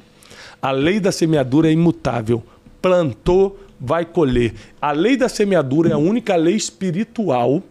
A 0.63 0.71
lei 0.71 1.01
da 1.01 1.11
semeadura 1.11 1.69
é 1.69 1.73
imutável. 1.73 2.43
Plantou, 2.81 3.59
vai 3.81 4.05
colher. 4.05 4.55
A 4.81 4.93
lei 4.93 5.17
da 5.17 5.29
semeadura 5.29 5.91
é 5.91 5.93
a 5.93 5.99
única 5.99 6.37
lei 6.37 6.55
espiritual 6.55 7.63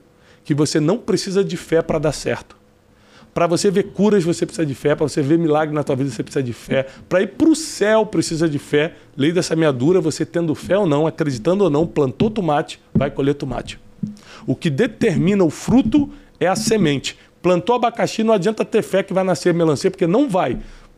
que 0.44 0.54
você 0.54 0.80
não 0.80 0.98
precisa 0.98 1.44
de 1.44 1.56
fé 1.56 1.82
para 1.82 2.00
dar 2.00 2.12
certo. 2.12 2.58
Para 3.34 3.48
você 3.48 3.70
ver 3.70 3.84
curas, 3.94 4.24
você 4.24 4.46
precisa 4.46 4.65
de 4.65 4.74
fé. 4.76 4.96
Para 4.96 5.08
você 5.08 5.22
ver 5.22 5.38
milagre 5.38 5.74
na 5.74 5.84
tua 5.84 5.96
vida, 5.96 6.10
você 6.10 6.24
precisa 6.24 6.44
de 6.44 6.52
fé. 6.52 6.88
Para 7.08 7.22
ir 7.22 7.28
para 7.28 7.48
o 7.48 7.56
céu, 7.56 8.06
precisa 8.06 8.50
de 8.50 8.60
fé. 8.60 8.96
Lei 9.15 9.32
da 9.32 9.44
semeadura, 9.44 10.02
você 10.02 10.26
tendo 10.26 10.54
fé 10.56 10.78
ou 10.78 10.88
não, 10.88 11.08
acreditando 11.08 11.63
ou 11.63 11.70
não, 11.70 11.86
plantou 11.86 12.30
tomate, 12.30 12.82
vai 12.94 13.12
colher 13.12 13.36
tomate. 13.36 13.80
O 14.48 14.56
que 14.56 14.70
determina 14.70 15.44
o 15.44 15.50
fruto 15.50 16.10
é 16.39 16.48
a 16.48 16.56
semente. 16.56 17.18
Plantou 17.41 17.75
abacaxi, 17.75 18.23
não 18.23 18.34
adianta 18.34 18.65
ter 18.65 18.82
fé 18.82 19.02
que 19.02 19.13
vai 19.13 19.23
nascer 19.23 19.54
melancia, 19.54 19.89
porque 19.89 20.08
não 20.08 20.28
vai. 20.28 20.58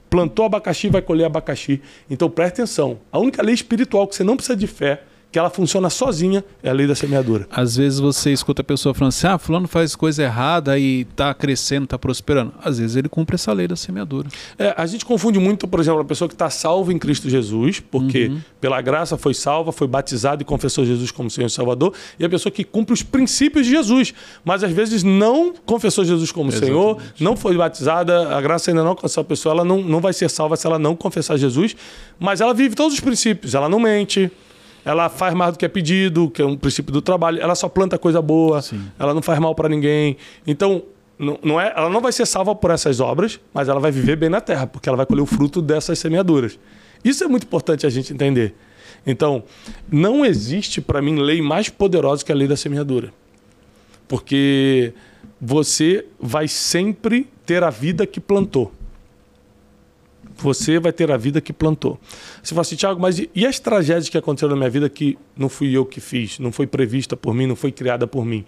Plantou 0.10 0.46
abacaxi, 0.46 0.90
vai 0.90 1.02
colher 1.02 1.26
abacaxi. 1.26 1.82
Então 2.10 2.30
preste 2.30 2.54
atenção. 2.54 3.00
A 3.12 3.20
única 3.20 3.42
lei 3.42 3.54
espiritual 3.54 4.08
que 4.08 4.16
você 4.16 4.24
não 4.24 4.36
precisa 4.36 4.56
de 4.56 4.68
fé 4.68 5.04
que 5.32 5.40
ela 5.40 5.50
funciona 5.50 5.90
sozinha, 5.90 6.44
é 6.62 6.70
a 6.70 6.74
lei 6.74 6.86
da 6.86 6.94
semeadura. 6.94 7.48
Às 7.50 7.78
vezes 7.78 8.00
você 8.00 8.34
escuta 8.34 8.62
a 8.62 8.66
pessoa 8.66 8.94
falando 8.94 9.10
assim: 9.10 9.28
ah, 9.28 9.38
fulano 9.38 9.68
faz 9.68 9.96
coisa 9.96 10.24
errada 10.24 10.78
e 10.78 11.02
está 11.02 11.34
crescendo, 11.34 11.86
está 11.86 11.98
prosperando. 11.98 12.54
Às 12.62 12.80
vezes 12.80 12.98
ele 12.98 13.08
cumpre 13.08 13.36
essa 13.36 13.54
lei 13.54 13.68
da 13.68 13.76
semeadura. 13.76 14.28
É, 14.60 14.74
a 14.78 14.86
gente 14.86 15.06
confunde 15.06 15.40
muito, 15.40 15.68
por 15.68 15.80
exemplo, 15.80 16.02
a 16.02 16.06
pessoa 16.06 16.28
que 16.28 16.36
está 16.36 16.50
salva 16.50 16.92
em 16.92 17.00
Cristo 17.00 17.30
Jesus, 17.30 17.80
porque 17.80 18.28
uhum. 18.28 18.42
pela 18.60 18.82
graça 18.82 19.18
foi 19.18 19.34
salva, 19.34 19.72
foi 19.72 19.88
batizada 19.88 20.42
e 20.42 20.46
confessou 20.46 20.86
Jesus 20.86 21.12
como 21.12 21.30
Senhor 21.30 21.48
e 21.48 21.50
Salvador, 21.50 21.94
e 22.20 22.26
a 22.26 22.30
pessoa 22.30 22.52
que 22.52 22.66
cumpre 22.66 22.94
os 22.94 23.02
princípios 23.02 23.66
de 23.66 23.72
Jesus, 23.72 24.14
mas 24.44 24.64
às 24.64 24.72
vezes 24.72 25.02
não 25.02 25.54
confessou 25.66 26.04
Jesus 26.04 26.32
como 26.32 26.50
Exatamente. 26.50 26.74
Senhor, 26.74 26.98
não 27.20 27.38
foi 27.38 27.56
batizada, 27.56 28.36
a 28.36 28.42
graça 28.42 28.70
ainda 28.70 28.84
não 28.84 28.90
alcançou 28.90 29.22
a 29.22 29.26
pessoa, 29.26 29.54
ela 29.54 29.64
não, 29.64 29.82
não 29.82 30.02
vai 30.02 30.12
ser 30.12 30.30
salva 30.30 30.58
se 30.58 30.68
ela 30.68 30.78
não 30.78 30.94
confessar 30.94 31.38
Jesus, 31.38 31.76
mas 32.20 32.42
ela 32.42 32.54
vive 32.54 32.76
todos 32.76 32.94
os 32.94 33.00
princípios, 33.00 33.56
ela 33.56 33.70
não 33.70 33.80
mente 33.80 34.30
ela 34.84 35.10
faz 35.10 35.34
mais 35.34 35.54
do 35.54 35.60
que 35.60 35.66
é 35.66 35.68
pedido, 35.68 36.30
que 36.30 36.42
é 36.42 36.46
um 36.46 36.58
princípio 36.58 36.92
do 36.92 37.02
trabalho, 37.02 37.40
ela 37.42 37.56
só 37.56 37.70
planta 37.70 37.98
coisa 37.98 38.22
boa, 38.22 38.62
Sim. 38.62 38.82
ela 38.98 39.14
não 39.14 39.22
faz 39.22 39.40
mal 39.40 39.54
para 39.54 39.70
ninguém. 39.70 40.18
Então, 40.46 40.84
não, 41.18 41.38
não 41.44 41.62
é, 41.62 41.72
ela 41.76 41.90
não 41.90 42.02
vai 42.02 42.12
ser 42.12 42.26
salva 42.26 42.56
por 42.56 42.72
essas 42.72 43.00
obras, 43.00 43.40
mas 43.54 43.70
ela 43.70 43.80
vai 43.80 43.92
viver 43.92 44.16
bem 44.16 44.30
na 44.30 44.42
terra, 44.42 44.66
porque 44.66 44.90
ela 44.90 44.98
vai 44.98 45.06
colher 45.06 45.22
o 45.22 45.26
fruto 45.26 45.62
dessas 45.62 46.00
semeaduras. 46.00 46.58
Isso 47.04 47.24
é 47.24 47.28
muito 47.28 47.44
importante 47.44 47.86
a 47.86 47.90
gente 47.90 48.12
entender. 48.12 48.56
Então, 49.06 49.44
não 49.92 50.26
existe 50.26 50.82
para 50.82 51.02
mim 51.02 51.20
lei 51.20 51.42
mais 51.42 51.70
poderosa 51.70 52.24
que 52.24 52.32
a 52.32 52.36
lei 52.36 52.48
da 52.48 52.56
semeadura. 52.56 53.14
Porque 54.08 54.94
você 55.40 56.06
vai 56.20 56.48
sempre 56.48 57.28
ter 57.46 57.64
a 57.64 57.70
vida 57.70 58.06
que 58.06 58.20
plantou. 58.20 58.72
Você 60.42 60.80
vai 60.80 60.92
ter 60.92 61.12
a 61.12 61.18
vida 61.18 61.40
que 61.40 61.54
plantou. 61.54 62.00
Você 62.42 62.50
fala 62.56 62.62
assim, 62.62 62.76
Tiago, 62.76 63.00
mas 63.00 63.20
e 63.20 63.46
as 63.46 63.60
tragédias 63.60 64.10
que 64.10 64.18
aconteceram 64.18 64.52
na 64.52 64.58
minha 64.58 64.70
vida 64.70 64.90
que 64.90 65.18
não 65.38 65.48
fui 65.48 65.76
eu 65.76 65.86
que 65.86 66.02
fiz, 66.02 66.40
não 66.40 66.52
foi 66.52 66.66
prevista 66.66 67.16
por 67.16 67.34
mim, 67.34 67.46
não 67.46 67.56
foi 67.56 67.72
criada 67.72 68.08
por 68.08 68.26
mim? 68.26 68.44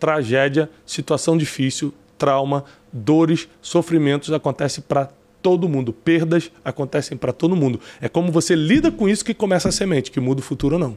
Tragédia, 0.00 0.70
situação 0.86 1.36
difícil, 1.36 1.92
trauma, 2.16 2.64
dores, 2.90 3.46
sofrimentos 3.60 4.32
acontecem 4.32 4.82
para 4.86 5.10
todo 5.42 5.68
mundo. 5.68 5.92
Perdas 5.92 6.50
acontecem 6.64 7.16
para 7.18 7.32
todo 7.32 7.54
mundo. 7.54 7.78
É 8.00 8.08
como 8.08 8.32
você 8.32 8.54
lida 8.54 8.90
com 8.90 9.06
isso 9.06 9.22
que 9.22 9.34
começa 9.34 9.68
a 9.68 9.72
semente, 9.72 10.10
que 10.10 10.20
muda 10.20 10.40
o 10.40 10.44
futuro 10.44 10.76
ou 10.76 10.80
não. 10.80 10.96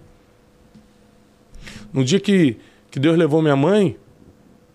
No 1.91 2.05
dia 2.05 2.21
que, 2.21 2.57
que 2.89 2.99
Deus 2.99 3.17
levou 3.17 3.41
minha 3.41 3.55
mãe, 3.55 3.97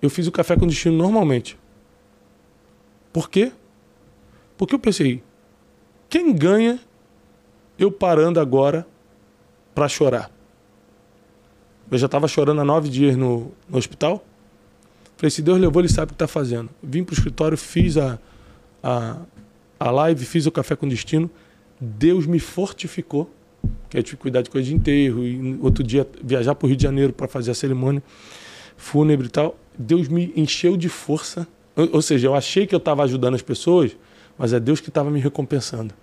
eu 0.02 0.10
fiz 0.10 0.26
o 0.26 0.32
café 0.32 0.54
com 0.54 0.66
destino 0.66 0.96
normalmente. 0.96 1.56
Por 3.10 3.30
quê? 3.30 3.52
Porque 4.58 4.74
eu 4.74 4.78
pensei, 4.78 5.22
quem 6.12 6.30
ganha 6.34 6.78
eu 7.78 7.90
parando 7.90 8.38
agora 8.38 8.86
para 9.74 9.88
chorar? 9.88 10.30
Eu 11.90 11.96
já 11.96 12.04
estava 12.04 12.28
chorando 12.28 12.60
há 12.60 12.64
nove 12.66 12.90
dias 12.90 13.16
no, 13.16 13.50
no, 13.66 13.78
hospital. 13.78 14.22
Falei, 15.16 15.30
se 15.30 15.40
Deus 15.40 15.58
levou, 15.58 15.80
ele 15.80 15.88
sabe 15.88 16.04
o 16.04 16.08
que 16.08 16.16
está 16.16 16.28
fazendo. 16.28 16.68
Vim 16.82 17.02
para 17.02 17.14
o 17.14 17.16
escritório, 17.16 17.56
fiz 17.56 17.96
a, 17.96 18.18
a, 18.82 19.16
a 19.80 19.90
live, 19.90 20.22
fiz 20.26 20.44
o 20.44 20.52
café 20.52 20.76
com 20.76 20.86
destino. 20.86 21.30
Deus 21.80 22.26
me 22.26 22.38
fortificou, 22.38 23.30
que 23.88 23.96
eu 23.96 24.02
tive 24.02 24.18
que 24.18 24.22
cuidar 24.22 24.42
de 24.42 24.50
coisa 24.50 24.68
de 24.68 24.74
enterro, 24.74 25.24
e 25.24 25.58
outro 25.62 25.82
dia 25.82 26.06
viajar 26.22 26.54
para 26.54 26.66
o 26.66 26.68
Rio 26.68 26.76
de 26.76 26.82
Janeiro 26.82 27.14
para 27.14 27.26
fazer 27.26 27.52
a 27.52 27.54
cerimônia 27.54 28.02
fúnebre 28.76 29.28
e 29.28 29.30
tal. 29.30 29.58
Deus 29.78 30.08
me 30.08 30.30
encheu 30.36 30.76
de 30.76 30.90
força. 30.90 31.48
Ou, 31.74 31.88
ou 31.94 32.02
seja, 32.02 32.26
eu 32.26 32.34
achei 32.34 32.66
que 32.66 32.74
eu 32.74 32.78
estava 32.78 33.02
ajudando 33.02 33.34
as 33.34 33.42
pessoas, 33.42 33.96
mas 34.36 34.52
é 34.52 34.60
Deus 34.60 34.78
que 34.78 34.90
estava 34.90 35.10
me 35.10 35.18
recompensando 35.18 36.01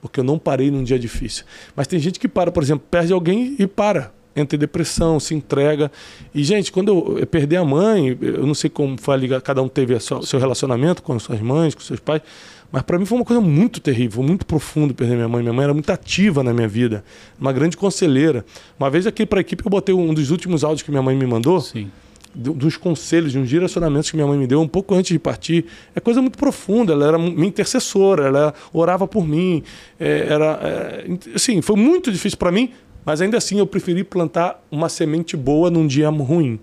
porque 0.00 0.20
eu 0.20 0.24
não 0.24 0.38
parei 0.38 0.70
num 0.70 0.82
dia 0.82 0.98
difícil. 0.98 1.44
Mas 1.74 1.86
tem 1.86 1.98
gente 1.98 2.18
que 2.18 2.28
para, 2.28 2.50
por 2.50 2.62
exemplo, 2.62 2.86
perde 2.90 3.12
alguém 3.12 3.56
e 3.58 3.66
para. 3.66 4.12
Entra 4.36 4.56
em 4.56 4.58
depressão, 4.58 5.18
se 5.18 5.34
entrega. 5.34 5.90
E, 6.32 6.44
gente, 6.44 6.70
quando 6.70 7.16
eu, 7.18 7.26
perdi 7.26 7.56
a 7.56 7.64
mãe, 7.64 8.16
eu 8.20 8.46
não 8.46 8.54
sei 8.54 8.70
como 8.70 8.96
foi 9.00 9.16
ligar, 9.16 9.40
cada 9.40 9.60
um 9.60 9.68
teve 9.68 9.94
o 9.94 10.00
seu 10.00 10.38
relacionamento 10.38 11.02
com 11.02 11.18
suas 11.18 11.40
mães, 11.40 11.74
com 11.74 11.80
seus 11.80 11.98
pais, 11.98 12.22
mas 12.70 12.82
para 12.82 12.98
mim 12.98 13.04
foi 13.04 13.18
uma 13.18 13.24
coisa 13.24 13.40
muito 13.40 13.80
terrível, 13.80 14.22
muito 14.22 14.46
profundo 14.46 14.94
perder 14.94 15.16
minha 15.16 15.28
mãe. 15.28 15.42
Minha 15.42 15.52
mãe 15.52 15.64
era 15.64 15.74
muito 15.74 15.90
ativa 15.90 16.44
na 16.44 16.52
minha 16.52 16.68
vida, 16.68 17.02
uma 17.40 17.52
grande 17.52 17.76
conselheira. 17.76 18.44
Uma 18.78 18.88
vez 18.88 19.06
aqui 19.06 19.26
para 19.26 19.40
a 19.40 19.42
equipe 19.42 19.64
eu 19.64 19.70
botei 19.70 19.94
um 19.94 20.14
dos 20.14 20.30
últimos 20.30 20.62
áudios 20.62 20.82
que 20.82 20.90
minha 20.90 21.02
mãe 21.02 21.16
me 21.16 21.26
mandou. 21.26 21.60
Sim 21.60 21.90
dos 22.34 22.76
conselhos, 22.76 23.32
de 23.32 23.38
uns 23.38 23.48
direcionamentos 23.48 24.10
que 24.10 24.16
minha 24.16 24.26
mãe 24.26 24.38
me 24.38 24.46
deu 24.46 24.60
um 24.60 24.68
pouco 24.68 24.94
antes 24.94 25.10
de 25.10 25.18
partir. 25.18 25.64
É 25.94 26.00
coisa 26.00 26.20
muito 26.20 26.38
profunda. 26.38 26.92
Ela 26.92 27.08
era 27.08 27.18
minha 27.18 27.48
intercessora, 27.48 28.26
ela 28.26 28.54
orava 28.72 29.06
por 29.06 29.26
mim. 29.26 29.62
É, 29.98 30.26
era, 30.28 30.58
é, 30.62 31.34
assim, 31.34 31.60
foi 31.62 31.76
muito 31.76 32.12
difícil 32.12 32.38
para 32.38 32.52
mim, 32.52 32.70
mas 33.04 33.20
ainda 33.20 33.38
assim 33.38 33.58
eu 33.58 33.66
preferi 33.66 34.04
plantar 34.04 34.62
uma 34.70 34.88
semente 34.88 35.36
boa 35.36 35.70
num 35.70 35.86
dia 35.86 36.08
ruim. 36.10 36.60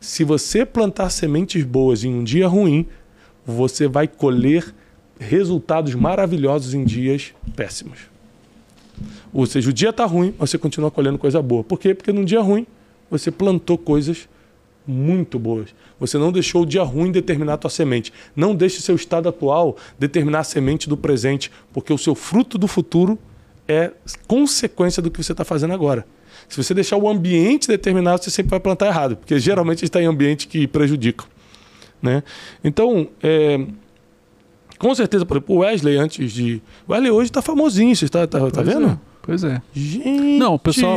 Se 0.00 0.24
você 0.24 0.64
plantar 0.64 1.10
sementes 1.10 1.64
boas 1.64 2.04
em 2.04 2.14
um 2.14 2.22
dia 2.22 2.46
ruim, 2.46 2.86
você 3.44 3.88
vai 3.88 4.06
colher 4.06 4.74
resultados 5.18 5.94
maravilhosos 5.94 6.74
em 6.74 6.84
dias 6.84 7.32
péssimos. 7.54 8.00
Ou 9.32 9.46
seja, 9.46 9.70
o 9.70 9.72
dia 9.72 9.90
está 9.90 10.04
ruim, 10.04 10.34
mas 10.38 10.50
você 10.50 10.58
continua 10.58 10.90
colhendo 10.90 11.18
coisa 11.18 11.40
boa. 11.42 11.64
Por 11.64 11.78
quê? 11.78 11.94
Porque 11.94 12.12
num 12.12 12.24
dia 12.24 12.40
ruim 12.40 12.66
você 13.10 13.30
plantou 13.30 13.78
coisas 13.78 14.28
muito 14.86 15.38
boas. 15.38 15.74
Você 15.98 16.18
não 16.18 16.30
deixou 16.30 16.62
o 16.62 16.66
dia 16.66 16.82
ruim 16.82 17.10
determinar 17.10 17.54
a 17.54 17.56
tua 17.56 17.70
semente. 17.70 18.12
Não 18.34 18.54
deixe 18.54 18.80
seu 18.80 18.94
estado 18.94 19.28
atual 19.28 19.76
determinar 19.98 20.40
a 20.40 20.44
semente 20.44 20.88
do 20.88 20.96
presente, 20.96 21.50
porque 21.72 21.92
o 21.92 21.98
seu 21.98 22.14
fruto 22.14 22.56
do 22.58 22.68
futuro 22.68 23.18
é 23.66 23.90
consequência 24.26 25.02
do 25.02 25.10
que 25.10 25.22
você 25.22 25.32
está 25.32 25.44
fazendo 25.44 25.74
agora. 25.74 26.06
Se 26.48 26.62
você 26.62 26.72
deixar 26.72 26.96
o 26.96 27.08
ambiente 27.08 27.66
determinado, 27.66 28.22
você 28.22 28.30
sempre 28.30 28.50
vai 28.50 28.60
plantar 28.60 28.86
errado, 28.86 29.16
porque 29.16 29.38
geralmente 29.38 29.84
está 29.84 30.00
em 30.00 30.06
ambiente 30.06 30.46
que 30.46 30.66
prejudica. 30.66 31.24
Né? 32.00 32.22
Então, 32.62 33.08
é, 33.22 33.66
com 34.78 34.94
certeza, 34.94 35.24
por 35.24 35.38
exemplo, 35.38 35.56
o 35.56 35.58
Wesley 35.60 35.96
antes 35.96 36.32
de. 36.32 36.62
O 36.86 36.92
Wesley 36.92 37.10
hoje 37.10 37.30
está 37.30 37.42
famosinho, 37.42 37.96
você 37.96 38.04
está 38.04 38.26
tá, 38.26 38.50
tá 38.50 38.62
vendo? 38.62 38.88
É. 38.88 38.98
Pois 39.26 39.42
é. 39.42 39.60
Gente! 39.74 40.38
Não, 40.38 40.54
o 40.54 40.58
pessoal. 40.58 40.96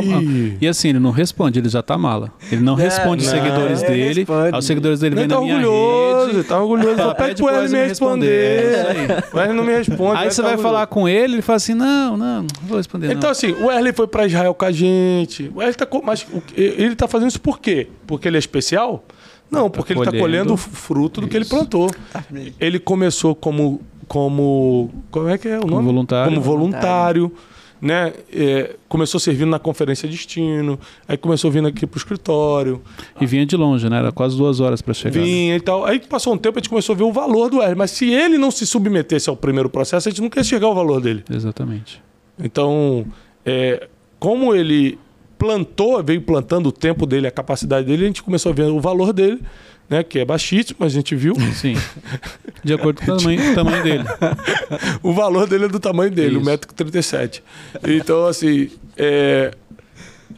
E 0.60 0.68
assim, 0.68 0.90
ele 0.90 1.00
não 1.00 1.10
responde, 1.10 1.58
ele 1.58 1.68
já 1.68 1.82
tá 1.82 1.98
mala. 1.98 2.32
Ele 2.50 2.60
não 2.60 2.76
responde 2.76 3.24
os 3.24 3.28
seguidores 3.28 3.82
dele. 3.82 4.20
Responde. 4.20 4.56
Os 4.56 4.64
seguidores 4.64 5.00
dele 5.00 5.16
vêm 5.16 5.26
tá 5.26 5.34
na 5.34 5.40
minha 5.40 5.56
orgulhoso, 5.56 6.32
rede. 6.36 6.44
Tá 6.44 6.62
orgulhoso, 6.62 6.96
tá, 6.96 7.14
pede 7.16 7.42
pro 7.42 7.50
ele 7.50 7.68
me 7.68 7.86
responder. 7.88 8.62
responder. 8.62 9.40
É 9.40 9.44
ele 9.44 9.52
não 9.52 9.64
me 9.64 9.72
responde. 9.72 10.20
Aí 10.20 10.30
você 10.30 10.36
tá 10.36 10.42
vai 10.42 10.52
orgulhoso. 10.52 10.62
falar 10.62 10.86
com 10.86 11.08
ele, 11.08 11.34
ele 11.34 11.42
fala 11.42 11.56
assim: 11.56 11.74
não, 11.74 12.16
não, 12.16 12.42
não 12.42 12.48
vou 12.62 12.76
responder. 12.76 13.06
Então, 13.08 13.22
não. 13.22 13.30
assim, 13.30 13.50
o 13.50 13.66
Wesley 13.66 13.92
foi 13.92 14.06
pra 14.06 14.26
Israel 14.26 14.54
com 14.54 14.64
a 14.64 14.70
gente. 14.70 15.50
O 15.52 15.58
Wesley 15.58 15.74
tá. 15.74 15.88
Mas 16.04 16.24
ele 16.56 16.94
tá 16.94 17.08
fazendo 17.08 17.30
isso 17.30 17.40
por 17.40 17.58
quê? 17.58 17.88
Porque 18.06 18.28
ele 18.28 18.36
é 18.36 18.38
especial? 18.38 19.04
Não, 19.50 19.68
tá 19.68 19.78
porque 19.78 19.92
tá 19.92 20.00
ele 20.00 20.08
está 20.08 20.20
colhendo 20.20 20.54
o 20.54 20.56
fruto 20.56 21.20
do 21.20 21.24
isso. 21.24 21.30
que 21.32 21.36
ele 21.36 21.46
plantou. 21.46 21.90
Ele 22.60 22.78
começou 22.78 23.34
como 23.34 23.80
como 24.06 24.88
como 25.10 25.28
é 25.28 25.36
que 25.36 25.48
é 25.48 25.56
o 25.56 25.62
nome? 25.62 25.72
Como 25.72 25.82
voluntário. 25.82 26.30
Como 26.30 26.40
voluntário 26.40 27.32
né? 27.80 28.12
É, 28.32 28.76
começou 28.88 29.18
servindo 29.18 29.48
na 29.48 29.58
conferência 29.58 30.08
destino, 30.08 30.78
aí 31.08 31.16
começou 31.16 31.50
vindo 31.50 31.68
aqui 31.68 31.86
pro 31.86 31.98
escritório. 31.98 32.82
E 33.20 33.26
vinha 33.26 33.46
de 33.46 33.56
longe, 33.56 33.88
né? 33.88 33.98
Era 33.98 34.12
quase 34.12 34.36
duas 34.36 34.60
horas 34.60 34.82
para 34.82 34.92
chegar. 34.92 35.20
Vinha 35.20 35.52
né? 35.52 35.56
e 35.56 35.60
tal. 35.60 35.84
Aí 35.84 35.98
passou 36.00 36.34
um 36.34 36.38
tempo, 36.38 36.58
a 36.58 36.60
gente 36.60 36.68
começou 36.68 36.94
a 36.94 36.98
ver 36.98 37.04
o 37.04 37.12
valor 37.12 37.48
do 37.48 37.62
R. 37.62 37.74
Mas 37.74 37.92
se 37.92 38.12
ele 38.12 38.36
não 38.36 38.50
se 38.50 38.66
submetesse 38.66 39.30
ao 39.30 39.36
primeiro 39.36 39.70
processo, 39.70 40.08
a 40.08 40.10
gente 40.10 40.20
nunca 40.20 40.40
ia 40.40 40.44
chegar 40.44 40.66
ao 40.66 40.74
valor 40.74 41.00
dele. 41.00 41.24
Exatamente. 41.30 42.02
Então, 42.38 43.06
é, 43.44 43.88
como 44.18 44.54
ele 44.54 44.98
plantou, 45.38 46.02
veio 46.04 46.20
plantando 46.20 46.68
o 46.68 46.72
tempo 46.72 47.06
dele, 47.06 47.26
a 47.26 47.30
capacidade 47.30 47.86
dele, 47.86 48.04
a 48.04 48.06
gente 48.06 48.22
começou 48.22 48.52
a 48.52 48.54
ver 48.54 48.64
o 48.64 48.78
valor 48.78 49.12
dele 49.12 49.40
né? 49.90 50.04
Que 50.04 50.20
é 50.20 50.24
baixíssimo, 50.24 50.86
a 50.86 50.88
gente 50.88 51.16
viu. 51.16 51.34
Sim. 51.52 51.74
De 52.62 52.72
acordo 52.72 53.02
com 53.02 53.10
o 53.10 53.16
tamanho, 53.16 53.42
tamanho 53.56 53.82
dele. 53.82 54.04
o 55.02 55.12
valor 55.12 55.48
dele 55.48 55.64
é 55.64 55.68
do 55.68 55.80
tamanho 55.80 56.12
dele, 56.12 56.38
Isso. 56.38 56.48
1,37m. 56.48 57.40
Então, 57.88 58.24
assim, 58.26 58.70
é, 58.96 59.52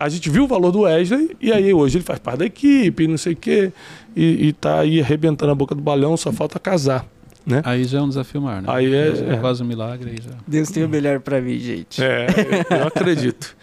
a 0.01 0.09
gente 0.09 0.31
viu 0.31 0.45
o 0.45 0.47
valor 0.47 0.73
do 0.73 0.81
Wesley 0.81 1.37
e 1.39 1.53
aí 1.53 1.75
hoje 1.75 1.99
ele 1.99 2.05
faz 2.05 2.19
parte 2.19 2.39
da 2.39 2.47
equipe, 2.47 3.07
não 3.07 3.19
sei 3.19 3.35
o 3.35 3.37
quê, 3.37 3.73
e, 4.17 4.49
e 4.49 4.53
tá 4.55 4.81
aí 4.81 5.03
arrebentando 5.03 5.53
a 5.53 5.55
boca 5.55 5.75
do 5.75 5.83
balão, 5.83 6.17
só 6.17 6.33
falta 6.33 6.59
casar. 6.59 7.07
Né? 7.45 7.61
Aí 7.65 7.85
já 7.85 7.99
é 7.99 8.03
um 8.03 8.09
desafio 8.09 8.41
maior, 8.41 8.63
né? 8.63 8.69
Aí 8.71 8.95
é, 8.95 9.35
é, 9.35 9.37
quase 9.37 9.63
um 9.63 9.67
milagre. 9.67 10.11
Aí 10.11 10.19
já... 10.23 10.31
Deus 10.47 10.71
tem 10.71 10.85
o 10.85 10.89
melhor 10.89 11.19
para 11.19 11.41
mim, 11.41 11.59
gente. 11.59 12.01
É, 12.01 12.27
eu 12.71 12.87
acredito. 12.87 13.57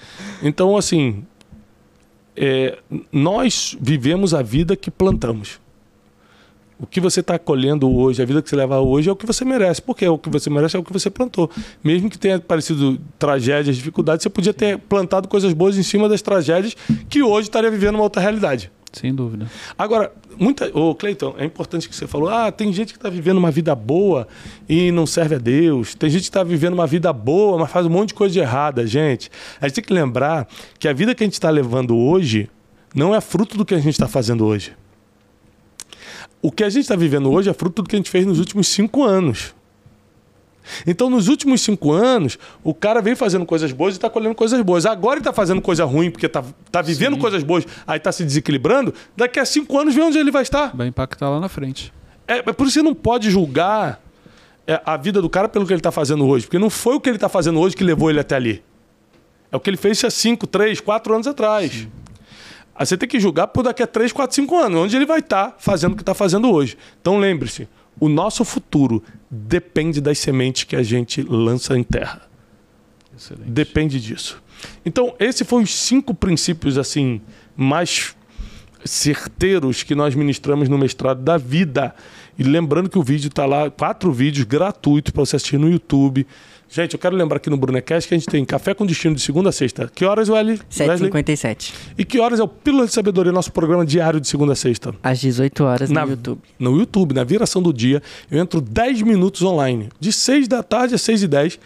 Então, 0.43 0.75
assim, 0.75 1.23
é, 2.35 2.77
nós 3.09 3.77
vivemos 3.79 4.33
a 4.33 4.41
vida 4.41 4.75
que 4.75 4.91
plantamos 4.91 5.61
O 6.81 6.87
que 6.87 7.01
você 7.01 7.19
está 7.19 7.37
colhendo 7.37 7.93
hoje, 7.93 8.21
a 8.21 8.25
vida 8.25 8.41
que 8.41 8.49
você 8.49 8.55
leva 8.55 8.79
hoje 8.79 9.09
é 9.09 9.11
o 9.11 9.15
que 9.15 9.25
você 9.25 9.43
merece. 9.43 9.81
Porque 9.81 10.07
o 10.07 10.17
que 10.17 10.29
você 10.29 10.49
merece 10.49 10.77
é 10.77 10.79
o 10.79 10.83
que 10.83 10.93
você 10.93 11.09
plantou. 11.09 11.49
Mesmo 11.83 12.09
que 12.09 12.17
tenha 12.17 12.39
parecido 12.39 12.97
tragédias, 13.17 13.75
dificuldades, 13.75 14.23
você 14.23 14.29
podia 14.29 14.53
ter 14.53 14.77
plantado 14.77 15.27
coisas 15.27 15.51
boas 15.51 15.77
em 15.77 15.83
cima 15.83 16.07
das 16.07 16.21
tragédias 16.21 16.75
que 17.09 17.21
hoje 17.21 17.49
estaria 17.49 17.69
vivendo 17.69 17.95
uma 17.95 18.03
outra 18.03 18.21
realidade. 18.21 18.71
Sem 18.93 19.13
dúvida. 19.13 19.45
Agora, 19.77 20.11
muita. 20.37 20.65
Ô, 20.75 20.95
Cleiton, 20.95 21.35
é 21.37 21.45
importante 21.45 21.87
que 21.87 21.95
você 21.95 22.07
falou: 22.07 22.29
ah, 22.29 22.51
tem 22.51 22.73
gente 22.73 22.93
que 22.93 22.97
está 22.97 23.09
vivendo 23.09 23.37
uma 23.37 23.51
vida 23.51 23.75
boa 23.75 24.27
e 24.67 24.91
não 24.91 25.05
serve 25.05 25.35
a 25.35 25.37
Deus. 25.37 25.93
Tem 25.93 26.09
gente 26.09 26.21
que 26.21 26.29
está 26.29 26.43
vivendo 26.43 26.73
uma 26.73 26.87
vida 26.87 27.13
boa, 27.13 27.59
mas 27.59 27.71
faz 27.71 27.85
um 27.85 27.89
monte 27.89 28.09
de 28.09 28.13
coisa 28.15 28.33
de 28.33 28.39
errada, 28.39 28.87
gente. 28.87 29.29
A 29.61 29.67
gente 29.67 29.75
tem 29.75 29.83
que 29.83 29.93
lembrar 29.93 30.47
que 30.79 30.87
a 30.87 30.93
vida 30.93 31.13
que 31.13 31.23
a 31.23 31.27
gente 31.27 31.33
está 31.33 31.49
levando 31.49 31.95
hoje 31.95 32.49
não 32.95 33.13
é 33.13 33.21
fruto 33.21 33.57
do 33.57 33.65
que 33.65 33.75
a 33.75 33.79
gente 33.79 33.89
está 33.89 34.07
fazendo 34.07 34.43
hoje. 34.45 34.73
O 36.41 36.51
que 36.51 36.63
a 36.63 36.69
gente 36.69 36.83
está 36.83 36.95
vivendo 36.95 37.31
hoje 37.31 37.49
é 37.49 37.53
fruto 37.53 37.81
do 37.81 37.89
que 37.89 37.95
a 37.95 37.99
gente 37.99 38.09
fez 38.09 38.25
nos 38.25 38.39
últimos 38.39 38.67
cinco 38.67 39.03
anos. 39.03 39.53
Então, 40.85 41.09
nos 41.09 41.27
últimos 41.27 41.61
cinco 41.61 41.91
anos, 41.91 42.37
o 42.63 42.73
cara 42.73 43.01
vem 43.01 43.15
fazendo 43.15 43.45
coisas 43.45 43.71
boas 43.71 43.95
e 43.95 43.97
está 43.97 44.09
colhendo 44.09 44.35
coisas 44.35 44.61
boas. 44.61 44.85
Agora 44.85 45.15
ele 45.15 45.21
está 45.21 45.33
fazendo 45.33 45.61
coisa 45.61 45.83
ruim 45.83 46.11
porque 46.11 46.27
está 46.27 46.43
tá 46.71 46.81
vivendo 46.81 47.15
Sim. 47.15 47.19
coisas 47.19 47.43
boas, 47.43 47.65
aí 47.85 47.97
está 47.97 48.11
se 48.11 48.23
desequilibrando. 48.23 48.93
Daqui 49.15 49.39
a 49.39 49.45
cinco 49.45 49.77
anos, 49.79 49.95
vê 49.95 50.01
onde 50.01 50.17
ele 50.17 50.31
vai 50.31 50.43
estar. 50.43 50.75
Vai 50.75 50.87
impactar 50.87 51.29
lá 51.29 51.39
na 51.39 51.49
frente. 51.49 51.91
É, 52.27 52.37
é 52.37 52.41
por 52.41 52.67
isso 52.67 52.73
que 52.73 52.79
você 52.79 52.83
não 52.83 52.93
pode 52.93 53.29
julgar 53.31 54.01
é, 54.67 54.79
a 54.85 54.95
vida 54.95 55.21
do 55.21 55.29
cara 55.29 55.49
pelo 55.49 55.65
que 55.65 55.73
ele 55.73 55.79
está 55.79 55.91
fazendo 55.91 56.25
hoje. 56.27 56.45
Porque 56.45 56.59
não 56.59 56.69
foi 56.69 56.95
o 56.95 57.01
que 57.01 57.09
ele 57.09 57.17
está 57.17 57.29
fazendo 57.29 57.59
hoje 57.59 57.75
que 57.75 57.83
levou 57.83 58.09
ele 58.09 58.19
até 58.19 58.35
ali. 58.35 58.63
É 59.51 59.57
o 59.57 59.59
que 59.59 59.69
ele 59.69 59.77
fez 59.77 60.03
há 60.03 60.11
cinco, 60.11 60.45
três, 60.45 60.79
quatro 60.79 61.13
anos 61.13 61.25
atrás. 61.25 61.71
Sim. 61.71 61.91
Aí 62.79 62.85
você 62.85 62.95
tem 62.95 63.09
que 63.09 63.19
julgar 63.19 63.47
por 63.47 63.61
daqui 63.61 63.83
a 63.83 63.87
3, 63.87 64.13
4, 64.13 64.33
5 64.33 64.55
anos, 64.57 64.79
onde 64.79 64.95
ele 64.95 65.05
vai 65.05 65.19
estar 65.19 65.47
tá 65.47 65.55
fazendo 65.59 65.91
o 65.91 65.95
que 65.97 66.01
está 66.01 66.13
fazendo 66.13 66.49
hoje. 66.49 66.77
Então 67.01 67.19
lembre-se, 67.19 67.67
o 67.99 68.07
nosso 68.07 68.45
futuro 68.45 69.03
depende 69.29 69.99
das 69.99 70.17
sementes 70.17 70.63
que 70.63 70.77
a 70.77 70.81
gente 70.81 71.21
lança 71.21 71.77
em 71.77 71.83
terra. 71.83 72.21
Excelente. 73.13 73.49
Depende 73.49 73.99
disso. 73.99 74.41
Então, 74.85 75.13
esses 75.19 75.45
foram 75.45 75.63
os 75.63 75.75
cinco 75.75 76.13
princípios 76.13 76.77
assim 76.77 77.19
mais 77.53 78.15
certeiros 78.85 79.83
que 79.83 79.93
nós 79.93 80.15
ministramos 80.15 80.69
no 80.69 80.77
mestrado 80.77 81.21
da 81.21 81.37
vida. 81.37 81.93
E 82.39 82.43
lembrando 82.43 82.89
que 82.89 82.97
o 82.97 83.03
vídeo 83.03 83.27
está 83.27 83.45
lá, 83.45 83.69
quatro 83.69 84.13
vídeos 84.13 84.45
gratuitos 84.45 85.11
para 85.11 85.25
você 85.25 85.35
assistir 85.35 85.57
no 85.57 85.69
YouTube. 85.69 86.25
Gente, 86.69 86.93
eu 86.93 86.99
quero 86.99 87.13
lembrar 87.13 87.35
aqui 87.35 87.49
no 87.49 87.57
Brunecast 87.57 88.07
que 88.07 88.15
a 88.15 88.17
gente 88.17 88.27
tem 88.27 88.45
Café 88.45 88.73
com 88.73 88.85
Destino 88.85 89.13
de 89.13 89.19
segunda 89.21 89.49
a 89.49 89.51
sexta. 89.51 89.91
Que 89.93 90.05
horas, 90.05 90.29
Welly? 90.29 90.57
7h57. 90.71 91.73
E 91.97 92.05
que 92.05 92.17
horas 92.17 92.39
é 92.39 92.43
o 92.43 92.47
Pílula 92.47 92.85
de 92.85 92.93
Sabedoria, 92.93 93.33
nosso 93.33 93.51
programa 93.51 93.85
diário 93.85 94.21
de 94.21 94.27
segunda 94.29 94.53
a 94.53 94.55
sexta? 94.55 94.95
Às 95.03 95.19
18 95.19 95.63
horas 95.65 95.89
na, 95.89 96.05
no 96.05 96.11
YouTube. 96.11 96.41
No 96.57 96.77
YouTube, 96.77 97.13
na 97.13 97.25
viração 97.25 97.61
do 97.61 97.73
dia, 97.73 98.01
eu 98.31 98.39
entro 98.39 98.61
10 98.61 99.01
minutos 99.01 99.41
online. 99.41 99.89
De 99.99 100.13
6 100.13 100.47
da 100.47 100.63
tarde 100.63 100.95
a 100.95 100.97
6 100.97 101.23
e 101.23 101.27
10 101.27 101.59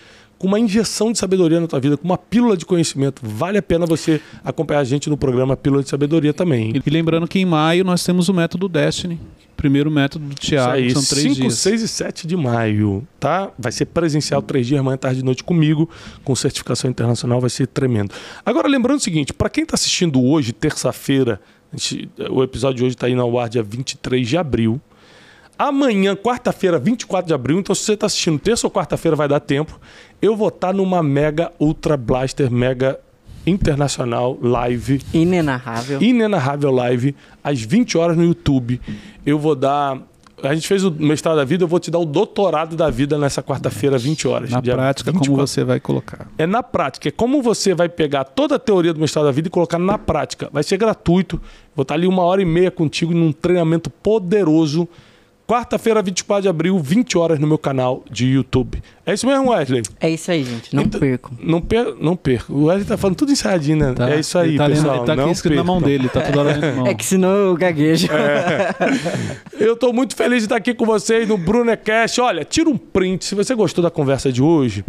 com 0.44 0.48
uma 0.50 0.60
injeção 0.60 1.14
de 1.14 1.18
sabedoria 1.18 1.58
na 1.62 1.68
tua 1.68 1.80
vida, 1.80 1.96
com 1.96 2.04
uma 2.04 2.18
pílula 2.18 2.58
de 2.58 2.66
conhecimento. 2.66 3.22
Vale 3.24 3.60
a 3.60 3.62
pena 3.62 3.86
você 3.86 4.20
acompanhar 4.44 4.82
a 4.82 4.84
gente 4.84 5.10
no 5.10 5.16
programa 5.16 5.56
Pílula 5.56 5.82
de 5.82 5.88
Sabedoria 5.88 6.34
também. 6.34 6.74
E 6.86 6.90
lembrando 6.90 7.26
que 7.30 7.40
em 7.40 7.46
maio 7.46 7.86
nós 7.86 8.04
temos 8.04 8.28
o 8.28 8.34
método 8.34 8.68
Destiny, 8.68 9.18
primeiro 9.56 9.90
método 9.90 10.26
do 10.26 10.36
Tiago, 10.36 10.90
são 10.90 11.02
três 11.02 11.28
5, 11.28 11.36
dias. 11.36 11.54
6 11.60 11.82
e 11.84 11.88
7 11.88 12.28
de 12.28 12.36
maio, 12.36 13.08
tá? 13.22 13.52
Vai 13.58 13.72
ser 13.72 13.86
presencial 13.86 14.42
três 14.42 14.68
dias, 14.68 14.84
manhã, 14.84 14.98
tarde 14.98 15.22
e 15.22 15.24
noite 15.24 15.46
comigo, 15.46 15.90
com 16.26 16.36
certificação 16.36 16.90
internacional, 16.90 17.40
vai 17.40 17.50
ser 17.50 17.66
tremendo. 17.68 18.14
Agora, 18.46 18.68
lembrando 18.68 18.98
o 18.98 19.02
seguinte, 19.02 19.32
para 19.32 19.50
quem 19.50 19.64
está 19.64 19.76
assistindo 19.76 20.22
hoje, 20.22 20.52
terça-feira, 20.52 21.40
o 22.30 22.44
episódio 22.44 22.80
de 22.80 22.84
hoje 22.84 22.96
está 22.96 23.08
aí 23.08 23.16
na 23.16 23.24
ar 23.24 23.48
dia 23.48 23.64
23 23.64 24.28
de 24.28 24.36
abril, 24.36 24.82
Amanhã, 25.58 26.16
quarta-feira, 26.16 26.80
24 26.80 27.28
de 27.28 27.34
abril, 27.34 27.60
então 27.60 27.76
se 27.76 27.84
você 27.84 27.94
está 27.94 28.08
assistindo 28.08 28.40
terça 28.40 28.66
ou 28.66 28.72
quarta-feira, 28.72 29.16
vai 29.16 29.28
dar 29.28 29.40
tempo. 29.40 29.80
Eu 30.24 30.38
vou 30.38 30.48
estar 30.48 30.68
tá 30.68 30.74
numa 30.74 31.04
Mega 31.04 31.52
Ultra 31.60 31.98
Blaster 31.98 32.50
Mega 32.50 32.98
Internacional 33.46 34.38
Live. 34.42 35.02
Inenarrável. 35.14 36.02
Inenarrável 36.02 36.72
Live, 36.72 37.14
às 37.44 37.60
20 37.60 37.98
horas 37.98 38.16
no 38.16 38.24
YouTube. 38.24 38.80
Eu 39.26 39.38
vou 39.38 39.54
dar. 39.54 40.00
A 40.42 40.56
gente 40.56 40.66
fez 40.66 40.86
o 40.86 40.92
mestrado 40.92 41.36
da 41.36 41.44
vida, 41.44 41.66
eu 41.66 41.68
vou 41.68 41.78
te 41.78 41.92
dar 41.92 42.00
o 42.00 42.06
doutorado 42.06 42.78
da 42.78 42.90
vida 42.90 43.18
nessa 43.18 43.44
quarta-feira, 43.44 43.98
20 43.98 44.26
horas. 44.30 44.50
Na 44.50 44.62
prática, 44.62 45.12
24. 45.12 45.30
como 45.30 45.46
você 45.46 45.64
vai 45.66 45.82
colocar? 45.82 46.28
É 46.38 46.48
na 46.48 46.64
prática. 46.64 47.10
É 47.10 47.12
como 47.12 47.42
você 47.42 47.74
vai 47.74 47.90
pegar 47.90 48.24
toda 48.24 48.56
a 48.56 48.60
teoria 48.60 48.94
do 48.94 49.02
mestrado 49.02 49.26
da 49.26 49.32
vida 49.32 49.50
e 49.50 49.52
colocar 49.52 49.78
na 49.78 49.98
prática. 49.98 50.50
Vai 50.54 50.64
ser 50.64 50.78
gratuito. 50.78 51.38
Vou 51.76 51.84
estar 51.84 51.96
ali 51.96 52.08
uma 52.08 52.24
hora 52.24 52.42
e 52.42 52.46
meia 52.46 52.72
contigo 52.72 53.14
num 53.14 53.34
treinamento 53.34 53.90
poderoso 53.90 54.88
Quarta-feira, 55.46 56.02
24 56.02 56.44
de 56.44 56.48
abril, 56.48 56.80
20 56.80 57.18
horas 57.18 57.38
no 57.38 57.46
meu 57.46 57.58
canal 57.58 58.02
de 58.10 58.26
YouTube. 58.28 58.82
É 59.06 59.14
isso 59.14 59.28
mesmo, 59.28 59.52
Wesley? 59.52 59.84
É 60.00 60.10
isso 60.10 60.32
aí, 60.32 60.46
gente. 60.46 60.74
Não 60.74 60.84
então, 60.84 60.98
perco. 60.98 61.32
Não, 61.42 61.60
per 61.60 61.94
não 62.00 62.16
perco. 62.16 62.54
O 62.54 62.66
Wesley 62.66 62.86
tá 62.86 62.96
falando 62.96 63.18
tudo 63.18 63.34
ensaiadinho, 63.34 63.78
né? 63.78 63.94
Tá. 63.94 64.10
É 64.10 64.20
isso 64.20 64.38
aí, 64.38 64.56
tá 64.56 64.70
pessoal. 64.70 64.96
Ele 64.96 65.06
tá 65.06 65.14
aqui 65.14 65.32
escrito 65.32 65.58
na 65.58 65.64
mão 65.64 65.82
dele, 65.82 66.08
tá 66.08 66.22
tudo 66.22 66.42
na 66.42 66.74
mão. 66.74 66.88
É 66.88 66.94
que 66.94 67.06
senão 67.06 67.30
eu 67.30 67.58
gaguejo. 67.58 68.08
É. 68.12 68.74
Eu 69.60 69.78
tô 69.78 69.94
muito 69.94 70.16
feliz 70.16 70.40
de 70.40 70.46
estar 70.46 70.58
aqui 70.58 70.74
com 70.74 70.86
vocês 70.86 71.28
no 71.28 71.38
Brunecast. 71.38 72.20
Olha, 72.20 72.44
tira 72.44 72.70
um 72.70 72.78
print 72.78 73.24
se 73.24 73.36
você 73.36 73.56
gostou 73.56 73.82
da 73.82 73.90
conversa 73.90 74.32
de 74.32 74.42
hoje. 74.42 74.84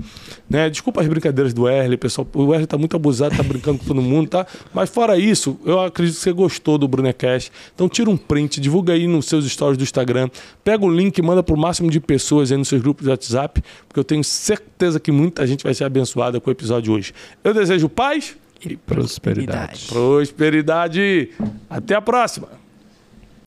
Né? 0.48 0.68
Desculpa 0.68 1.00
as 1.00 1.06
brincadeiras 1.06 1.52
do 1.52 1.62
Wesley, 1.62 1.96
pessoal. 1.96 2.26
O 2.34 2.46
Wesley 2.46 2.66
tá 2.66 2.76
muito 2.76 2.96
abusado, 2.96 3.36
tá 3.36 3.42
brincando 3.42 3.78
com 3.78 3.84
todo 3.84 4.00
mundo, 4.02 4.28
tá? 4.28 4.46
Mas 4.72 4.90
fora 4.90 5.16
isso, 5.18 5.58
eu 5.64 5.80
acredito 5.80 6.16
que 6.16 6.22
você 6.22 6.32
gostou 6.32 6.76
do 6.76 6.88
Brunecast. 6.88 7.52
Então 7.74 7.88
tira 7.88 8.10
um 8.10 8.16
print, 8.16 8.60
divulga 8.60 8.94
aí 8.94 9.06
nos 9.06 9.26
seus 9.26 9.44
stories 9.46 9.78
do 9.78 9.84
Instagram. 9.84 10.28
Pega 10.64 10.84
o 10.84 10.90
link, 10.90 11.20
manda 11.22 11.42
pro 11.42 11.56
máximo 11.56 11.90
de 11.90 12.00
pessoas 12.00 12.50
aí 12.50 12.58
nos 12.58 12.68
seus 12.68 12.82
grupos 12.82 13.04
de 13.04 13.10
WhatsApp, 13.10 13.62
porque 13.88 14.00
eu 14.04 14.06
tenho 14.06 14.22
certeza 14.22 15.00
que 15.00 15.10
muita 15.10 15.46
gente 15.46 15.64
vai 15.64 15.72
ser 15.72 15.84
abençoada 15.84 16.38
com 16.38 16.50
o 16.50 16.52
episódio 16.52 16.82
de 16.82 16.90
hoje. 16.90 17.14
Eu 17.42 17.54
desejo 17.54 17.88
paz 17.88 18.36
e 18.62 18.76
prosperidade. 18.76 19.86
Prosperidade. 19.88 21.30
Até 21.70 21.94
a 21.94 22.02
próxima. 22.02 22.48